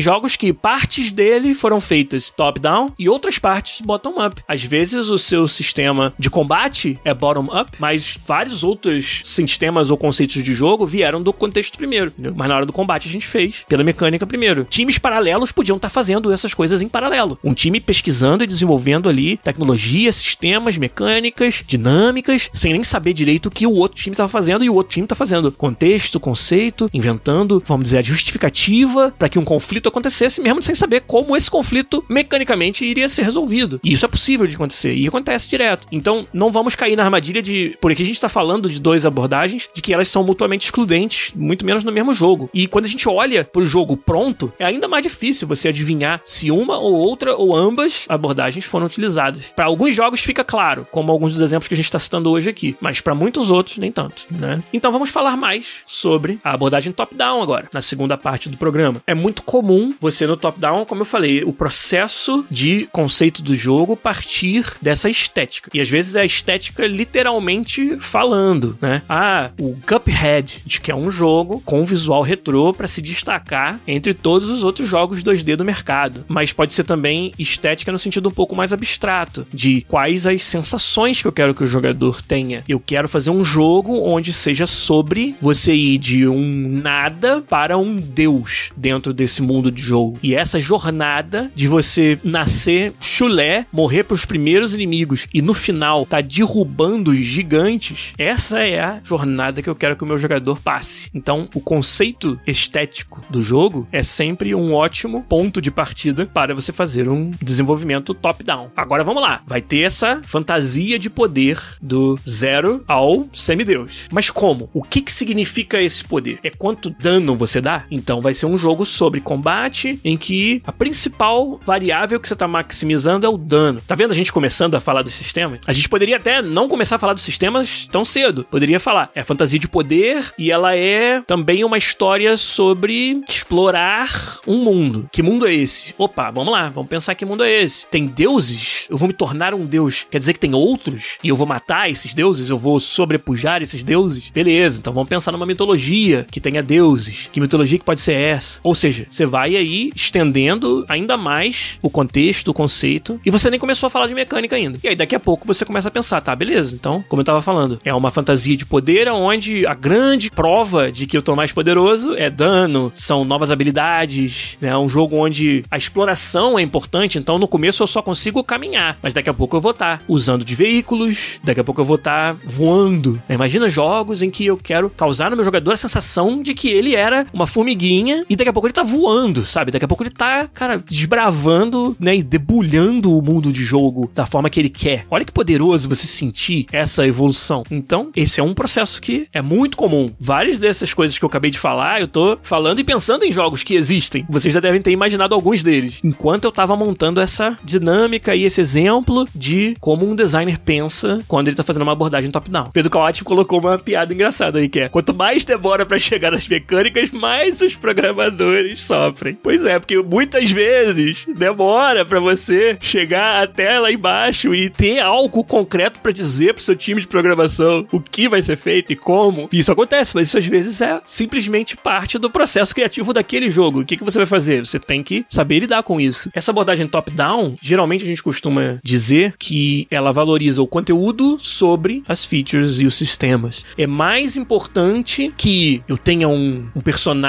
jogos 0.00 0.36
que 0.36 0.52
partes 0.52 1.12
dele 1.12 1.54
foram 1.54 1.80
feitas 1.80 2.30
top-down 2.30 2.90
e 2.98 3.08
outras 3.08 3.38
partes 3.38 3.80
bottom-up. 3.80 4.42
Às 4.46 4.64
vezes 4.64 5.08
o 5.08 5.18
seu 5.18 5.46
sistema 5.46 6.12
de 6.18 6.30
combate 6.30 6.98
é 7.04 7.14
bottom-up, 7.14 7.72
mas 7.78 8.18
vários 8.26 8.64
outros 8.64 9.22
sistemas 9.24 9.90
ou 9.90 9.96
conceitos 9.96 10.42
de 10.42 10.54
jogo 10.54 10.86
vieram 10.86 11.22
do 11.22 11.32
contexto 11.32 11.76
primeiro. 11.76 12.08
Entendeu? 12.08 12.34
Mas 12.36 12.48
na 12.48 12.56
hora 12.56 12.66
do 12.66 12.72
combate 12.72 13.08
a 13.08 13.12
gente 13.12 13.26
fez 13.26 13.64
pela 13.68 13.84
mecânica 13.84 14.26
primeiro. 14.26 14.64
Times 14.64 14.98
paralelos 14.98 15.52
podiam 15.52 15.76
estar 15.76 15.88
tá 15.88 15.94
fazendo 15.94 16.32
essas 16.32 16.54
coisas 16.54 16.82
em 16.82 16.88
paralelo. 16.88 17.38
Um 17.44 17.54
time 17.54 17.80
pesquisando 17.80 18.44
e 18.44 18.46
desenvolvendo 18.46 19.08
ali 19.08 19.36
tecnologia, 19.36 20.12
sistemas, 20.12 20.76
mecânicas, 20.76 21.64
dinâmicas, 21.66 22.50
sem 22.52 22.72
nem 22.72 22.84
saber 22.84 23.12
direito 23.12 23.46
o 23.46 23.50
que 23.50 23.66
o 23.66 23.72
outro 23.72 24.00
time 24.00 24.14
estava 24.14 24.28
fazendo 24.28 24.64
e 24.64 24.70
o 24.70 24.74
outro 24.74 24.92
time 24.92 25.04
está 25.04 25.14
fazendo 25.14 25.50
contexto, 25.52 26.20
conceito, 26.20 26.88
inventando, 26.92 27.62
vamos 27.66 27.84
dizer, 27.84 27.98
a 28.00 28.02
justificativa 28.02 29.14
para 29.16 29.28
que 29.28 29.38
um 29.38 29.44
conflito 29.44 29.88
acontecesse, 29.88 30.40
mesmo 30.40 30.62
sem 30.62 30.74
saber 30.74 31.02
como 31.06 31.36
esse 31.36 31.50
conflito 31.50 32.04
mecanicamente 32.08 32.84
iria 32.84 33.08
ser 33.08 33.22
resolvido. 33.22 33.80
E 33.84 33.92
isso 33.92 34.04
é 34.04 34.08
possível 34.08 34.46
de 34.46 34.56
acontecer 34.56 34.94
e 34.94 35.06
acontece 35.06 35.48
direto. 35.48 35.86
Então, 35.92 36.26
não 36.32 36.50
vamos 36.50 36.74
cair 36.74 36.96
na 36.96 37.04
armadilha 37.04 37.42
de, 37.42 37.76
por 37.80 37.92
aqui 37.92 38.02
a 38.02 38.06
gente 38.06 38.16
está 38.16 38.28
falando 38.28 38.68
de 38.68 38.80
duas 38.80 39.06
abordagens, 39.06 39.68
de 39.72 39.82
que 39.82 39.92
elas 39.92 40.08
são 40.08 40.24
mutuamente 40.24 40.64
excludentes, 40.64 41.32
muito 41.34 41.64
menos 41.64 41.84
no 41.84 41.92
mesmo 41.92 42.12
jogo. 42.14 42.50
E 42.52 42.66
quando 42.66 42.86
a 42.86 42.88
gente 42.88 43.08
olha 43.08 43.44
pro 43.44 43.66
jogo 43.66 43.96
pronto, 43.96 44.52
é 44.58 44.64
ainda 44.64 44.88
mais 44.88 45.02
difícil 45.02 45.46
você 45.46 45.68
adivinhar 45.68 46.20
se 46.24 46.50
uma 46.50 46.78
ou 46.78 46.94
outra 46.94 47.36
ou 47.36 47.54
ambas 47.54 48.04
abordagens 48.08 48.64
foram 48.64 48.86
utilizadas. 48.86 49.52
Para 49.54 49.66
alguns 49.66 49.94
jogos 49.94 50.20
fica 50.20 50.44
claro, 50.44 50.86
como 50.90 51.12
alguns 51.12 51.34
dos 51.34 51.42
exemplos 51.42 51.68
que 51.68 51.74
a 51.74 51.76
gente 51.76 51.86
está 51.86 51.98
citando 51.98 52.30
hoje 52.30 52.48
aqui, 52.50 52.76
mas 52.80 53.00
para 53.00 53.14
muitos 53.14 53.50
outros 53.50 53.78
nem 53.78 53.92
tanto, 53.92 54.26
né? 54.30 54.62
Então 54.72 54.90
vamos 54.90 55.10
falar 55.10 55.36
mais 55.36 55.82
sobre 55.86 56.38
a 56.42 56.52
abordagem 56.52 56.92
top-down 56.92 57.42
agora, 57.42 57.68
na 57.72 57.82
segunda 57.90 58.16
parte 58.16 58.48
do 58.48 58.56
programa. 58.56 59.02
É 59.06 59.14
muito 59.14 59.42
comum 59.42 59.94
você 60.00 60.26
no 60.26 60.36
top-down, 60.36 60.84
como 60.84 61.02
eu 61.02 61.06
falei, 61.06 61.42
o 61.42 61.52
processo 61.52 62.46
de 62.50 62.88
conceito 62.92 63.42
do 63.42 63.54
jogo 63.54 63.96
partir 63.96 64.64
dessa 64.80 65.10
estética. 65.10 65.70
E 65.74 65.80
às 65.80 65.90
vezes 65.90 66.14
é 66.14 66.20
a 66.20 66.24
estética 66.24 66.86
literalmente 66.86 67.98
falando, 67.98 68.78
né? 68.80 69.02
Ah, 69.08 69.50
o 69.60 69.76
Cuphead, 69.86 70.62
que 70.82 70.90
é 70.90 70.94
um 70.94 71.10
jogo 71.10 71.60
com 71.64 71.84
visual 71.84 72.22
retrô 72.22 72.72
para 72.72 72.86
se 72.86 73.02
destacar 73.02 73.80
entre 73.86 74.14
todos 74.14 74.48
os 74.48 74.62
outros 74.62 74.88
jogos 74.88 75.22
2D 75.22 75.56
do 75.56 75.64
mercado. 75.64 76.24
Mas 76.28 76.52
pode 76.52 76.72
ser 76.72 76.84
também 76.84 77.32
estética 77.38 77.92
no 77.92 77.98
sentido 77.98 78.28
um 78.28 78.32
pouco 78.32 78.54
mais 78.54 78.72
abstrato, 78.72 79.46
de 79.52 79.82
quais 79.88 80.26
as 80.26 80.42
sensações 80.44 81.20
que 81.20 81.28
eu 81.28 81.32
quero 81.32 81.54
que 81.54 81.64
o 81.64 81.66
jogador 81.66 82.22
tenha. 82.22 82.62
Eu 82.68 82.80
quero 82.80 83.08
fazer 83.08 83.30
um 83.30 83.44
jogo 83.44 84.00
onde 84.04 84.32
seja 84.32 84.66
sobre 84.66 85.34
você 85.40 85.74
ir 85.74 85.98
de 85.98 86.28
um 86.28 86.80
nada 86.82 87.42
para 87.42 87.76
um 87.80 87.96
deus 87.96 88.70
dentro 88.76 89.12
desse 89.12 89.42
mundo 89.42 89.70
de 89.70 89.82
jogo. 89.82 90.18
E 90.22 90.34
essa 90.34 90.60
jornada 90.60 91.50
de 91.54 91.66
você 91.66 92.18
nascer 92.22 92.92
chulé, 93.00 93.66
morrer 93.72 94.04
pros 94.04 94.24
primeiros 94.24 94.74
inimigos 94.74 95.26
e 95.32 95.42
no 95.42 95.54
final 95.54 96.06
tá 96.06 96.20
derrubando 96.20 97.10
os 97.10 97.18
gigantes, 97.18 98.12
essa 98.18 98.60
é 98.60 98.80
a 98.80 99.00
jornada 99.02 99.62
que 99.62 99.68
eu 99.68 99.74
quero 99.74 99.96
que 99.96 100.04
o 100.04 100.06
meu 100.06 100.18
jogador 100.18 100.60
passe. 100.60 101.10
Então, 101.14 101.48
o 101.54 101.60
conceito 101.60 102.38
estético 102.46 103.22
do 103.30 103.42
jogo 103.42 103.88
é 103.90 104.02
sempre 104.02 104.54
um 104.54 104.72
ótimo 104.72 105.22
ponto 105.28 105.60
de 105.60 105.70
partida 105.70 106.26
para 106.26 106.54
você 106.54 106.72
fazer 106.72 107.08
um 107.08 107.30
desenvolvimento 107.42 108.14
top-down. 108.14 108.70
Agora 108.76 109.04
vamos 109.04 109.22
lá, 109.22 109.42
vai 109.46 109.60
ter 109.60 109.80
essa 109.80 110.20
fantasia 110.24 110.98
de 110.98 111.08
poder 111.08 111.58
do 111.80 112.18
zero 112.28 112.84
ao 112.86 113.28
semideus. 113.32 114.08
Mas 114.12 114.30
como? 114.30 114.68
O 114.72 114.82
que, 114.82 115.00
que 115.00 115.12
significa 115.12 115.80
esse 115.80 116.04
poder? 116.04 116.38
É 116.42 116.50
quanto 116.50 116.90
dano 116.90 117.36
você 117.36 117.60
dá? 117.60 117.69
Então 117.90 118.20
vai 118.20 118.34
ser 118.34 118.46
um 118.46 118.56
jogo 118.56 118.84
sobre 118.84 119.20
combate 119.20 120.00
em 120.04 120.16
que 120.16 120.62
a 120.66 120.72
principal 120.72 121.60
variável 121.64 122.18
que 122.18 122.26
você 122.26 122.34
está 122.34 122.48
maximizando 122.48 123.26
é 123.26 123.28
o 123.28 123.36
dano. 123.36 123.80
Tá 123.86 123.94
vendo 123.94 124.10
a 124.10 124.14
gente 124.14 124.32
começando 124.32 124.74
a 124.74 124.80
falar 124.80 125.02
dos 125.02 125.14
sistemas? 125.14 125.60
A 125.66 125.72
gente 125.72 125.88
poderia 125.88 126.16
até 126.16 126.42
não 126.42 126.68
começar 126.68 126.96
a 126.96 126.98
falar 126.98 127.12
dos 127.12 127.22
sistemas 127.22 127.88
tão 127.90 128.04
cedo. 128.04 128.44
Poderia 128.50 128.80
falar, 128.80 129.10
é 129.14 129.22
fantasia 129.22 129.58
de 129.58 129.68
poder 129.68 130.32
e 130.38 130.50
ela 130.50 130.74
é 130.74 131.22
também 131.22 131.64
uma 131.64 131.78
história 131.78 132.36
sobre 132.36 133.20
explorar 133.28 134.10
um 134.46 134.64
mundo. 134.64 135.08
Que 135.12 135.22
mundo 135.22 135.46
é 135.46 135.54
esse? 135.54 135.94
Opa, 135.98 136.30
vamos 136.30 136.52
lá, 136.52 136.68
vamos 136.70 136.88
pensar 136.88 137.14
que 137.14 137.24
mundo 137.24 137.44
é 137.44 137.62
esse. 137.62 137.86
Tem 137.86 138.06
deuses? 138.06 138.86
Eu 138.90 138.96
vou 138.96 139.08
me 139.08 139.14
tornar 139.14 139.54
um 139.54 139.64
deus. 139.64 140.06
Quer 140.10 140.18
dizer 140.18 140.32
que 140.32 140.40
tem 140.40 140.54
outros? 140.54 141.18
E 141.22 141.28
eu 141.28 141.36
vou 141.36 141.46
matar 141.46 141.90
esses 141.90 142.14
deuses? 142.14 142.48
Eu 142.48 142.56
vou 142.56 142.80
sobrepujar 142.80 143.62
esses 143.62 143.84
deuses? 143.84 144.30
Beleza, 144.30 144.78
então 144.78 144.92
vamos 144.92 145.08
pensar 145.08 145.32
numa 145.32 145.46
mitologia 145.46 146.26
que 146.30 146.40
tenha 146.40 146.62
deuses. 146.62 147.28
Que 147.32 147.40
mitologia 147.50 147.78
que 147.78 147.84
pode 147.84 148.00
ser 148.00 148.14
essa? 148.14 148.60
Ou 148.62 148.74
seja, 148.74 149.06
você 149.10 149.26
vai 149.26 149.56
aí 149.56 149.90
estendendo 149.94 150.84
ainda 150.88 151.16
mais 151.16 151.78
o 151.82 151.90
contexto, 151.90 152.48
o 152.48 152.54
conceito, 152.54 153.20
e 153.26 153.30
você 153.30 153.50
nem 153.50 153.58
começou 153.58 153.88
a 153.88 153.90
falar 153.90 154.06
de 154.06 154.14
mecânica 154.14 154.54
ainda. 154.54 154.78
E 154.82 154.88
aí 154.88 154.94
daqui 154.96 155.14
a 155.16 155.20
pouco 155.20 155.46
você 155.46 155.64
começa 155.64 155.88
a 155.88 155.90
pensar, 155.90 156.20
tá, 156.20 156.34
beleza. 156.34 156.76
Então, 156.76 157.04
como 157.08 157.20
eu 157.20 157.24
tava 157.24 157.42
falando, 157.42 157.80
é 157.84 157.92
uma 157.92 158.10
fantasia 158.10 158.56
de 158.56 158.64
poder 158.64 159.08
onde 159.08 159.66
a 159.66 159.74
grande 159.74 160.30
prova 160.30 160.92
de 160.92 161.06
que 161.06 161.16
eu 161.16 161.22
tô 161.22 161.34
mais 161.34 161.52
poderoso 161.52 162.14
é 162.14 162.30
dano, 162.30 162.92
são 162.94 163.24
novas 163.24 163.50
habilidades, 163.50 164.56
né? 164.60 164.70
É 164.70 164.78
um 164.78 164.88
jogo 164.88 165.16
onde 165.16 165.64
a 165.70 165.76
exploração 165.76 166.58
é 166.58 166.62
importante, 166.62 167.18
então 167.18 167.38
no 167.38 167.48
começo 167.48 167.82
eu 167.82 167.86
só 167.86 168.00
consigo 168.00 168.44
caminhar, 168.44 168.98
mas 169.02 169.12
daqui 169.12 169.28
a 169.28 169.34
pouco 169.34 169.56
eu 169.56 169.60
vou 169.60 169.72
estar 169.72 169.98
tá 169.98 170.04
usando 170.06 170.44
de 170.44 170.54
veículos, 170.54 171.40
daqui 171.42 171.60
a 171.60 171.64
pouco 171.64 171.80
eu 171.80 171.84
vou 171.84 171.96
estar 171.96 172.34
tá 172.34 172.40
voando. 172.44 173.20
Imagina 173.28 173.68
jogos 173.68 174.22
em 174.22 174.30
que 174.30 174.46
eu 174.46 174.56
quero 174.56 174.88
causar 174.90 175.30
no 175.30 175.36
meu 175.36 175.44
jogador 175.44 175.72
a 175.72 175.76
sensação 175.76 176.40
de 176.40 176.54
que 176.54 176.68
ele 176.68 176.94
era 176.94 177.26
uma 177.40 177.46
formiguinha 177.46 178.24
e 178.28 178.36
daqui 178.36 178.50
a 178.50 178.52
pouco 178.52 178.66
ele 178.66 178.74
tá 178.74 178.82
voando, 178.82 179.44
sabe? 179.44 179.70
Daqui 179.70 179.84
a 179.84 179.88
pouco 179.88 180.02
ele 180.02 180.10
tá, 180.10 180.46
cara, 180.46 180.78
desbravando, 180.78 181.96
né, 181.98 182.16
e 182.16 182.22
debulhando 182.22 183.16
o 183.16 183.22
mundo 183.22 183.52
de 183.52 183.62
jogo 183.64 184.10
da 184.14 184.26
forma 184.26 184.50
que 184.50 184.60
ele 184.60 184.70
quer. 184.70 185.06
Olha 185.10 185.24
que 185.24 185.32
poderoso 185.32 185.88
você 185.88 186.06
sentir 186.06 186.66
essa 186.72 187.06
evolução. 187.06 187.64
Então, 187.70 188.10
esse 188.14 188.40
é 188.40 188.42
um 188.42 188.54
processo 188.54 189.00
que 189.00 189.26
é 189.32 189.42
muito 189.42 189.76
comum. 189.76 190.08
Várias 190.18 190.58
dessas 190.58 190.92
coisas 190.92 191.18
que 191.18 191.24
eu 191.24 191.28
acabei 191.28 191.50
de 191.50 191.58
falar, 191.58 192.00
eu 192.00 192.08
tô 192.08 192.38
falando 192.42 192.78
e 192.78 192.84
pensando 192.84 193.24
em 193.24 193.32
jogos 193.32 193.62
que 193.62 193.74
existem. 193.74 194.26
Vocês 194.28 194.52
já 194.52 194.60
devem 194.60 194.82
ter 194.82 194.90
imaginado 194.90 195.34
alguns 195.34 195.62
deles. 195.62 196.00
Enquanto 196.04 196.44
eu 196.44 196.52
tava 196.52 196.76
montando 196.76 197.20
essa 197.20 197.56
dinâmica 197.64 198.34
e 198.34 198.44
esse 198.44 198.60
exemplo 198.60 199.26
de 199.34 199.74
como 199.80 200.08
um 200.08 200.14
designer 200.14 200.58
pensa 200.58 201.20
quando 201.26 201.48
ele 201.48 201.56
tá 201.56 201.62
fazendo 201.62 201.82
uma 201.82 201.92
abordagem 201.92 202.30
top-down. 202.30 202.70
Pedro 202.72 202.90
Kawati 202.90 203.24
colocou 203.24 203.60
uma 203.60 203.78
piada 203.78 204.12
engraçada 204.12 204.58
aí, 204.58 204.68
que 204.68 204.80
é 204.80 204.88
quanto 204.88 205.14
mais 205.14 205.44
demora 205.44 205.86
para 205.86 205.98
chegar 205.98 206.30
nas 206.30 206.46
mecânicas, 206.46 207.10
mais 207.10 207.29
os 207.62 207.76
programadores 207.76 208.80
sofrem. 208.80 209.38
Pois 209.40 209.64
é, 209.64 209.78
porque 209.78 209.96
muitas 209.98 210.50
vezes 210.50 211.26
demora 211.36 212.04
para 212.04 212.18
você 212.18 212.76
chegar 212.80 213.42
até 213.42 213.78
lá 213.78 213.90
embaixo 213.90 214.54
e 214.54 214.68
ter 214.68 214.98
algo 215.00 215.44
concreto 215.44 216.00
para 216.00 216.12
dizer 216.12 216.54
pro 216.54 216.62
seu 216.62 216.74
time 216.74 217.00
de 217.00 217.06
programação 217.06 217.86
o 217.92 218.00
que 218.00 218.28
vai 218.28 218.42
ser 218.42 218.56
feito 218.56 218.92
e 218.92 218.96
como. 218.96 219.48
Isso 219.52 219.70
acontece, 219.72 220.14
mas 220.14 220.28
isso 220.28 220.38
às 220.38 220.46
vezes 220.46 220.80
é 220.80 221.00
simplesmente 221.04 221.76
parte 221.76 222.18
do 222.18 222.30
processo 222.30 222.74
criativo 222.74 223.12
daquele 223.12 223.48
jogo. 223.48 223.80
O 223.80 223.84
que, 223.84 223.96
que 223.96 224.04
você 224.04 224.18
vai 224.18 224.26
fazer? 224.26 224.64
Você 224.64 224.78
tem 224.78 225.02
que 225.02 225.24
saber 225.28 225.60
lidar 225.60 225.82
com 225.82 226.00
isso. 226.00 226.30
Essa 226.34 226.50
abordagem 226.50 226.86
top-down, 226.86 227.56
geralmente 227.60 228.04
a 228.04 228.06
gente 228.06 228.22
costuma 228.22 228.78
dizer 228.82 229.34
que 229.38 229.86
ela 229.90 230.12
valoriza 230.12 230.62
o 230.62 230.66
conteúdo 230.66 231.38
sobre 231.38 232.02
as 232.08 232.24
features 232.24 232.80
e 232.80 232.86
os 232.86 232.94
sistemas. 232.94 233.64
É 233.78 233.86
mais 233.86 234.36
importante 234.36 235.32
que 235.36 235.82
eu 235.88 235.96
tenha 235.96 236.28
um, 236.28 236.68
um 236.74 236.80
personagem 236.80 237.19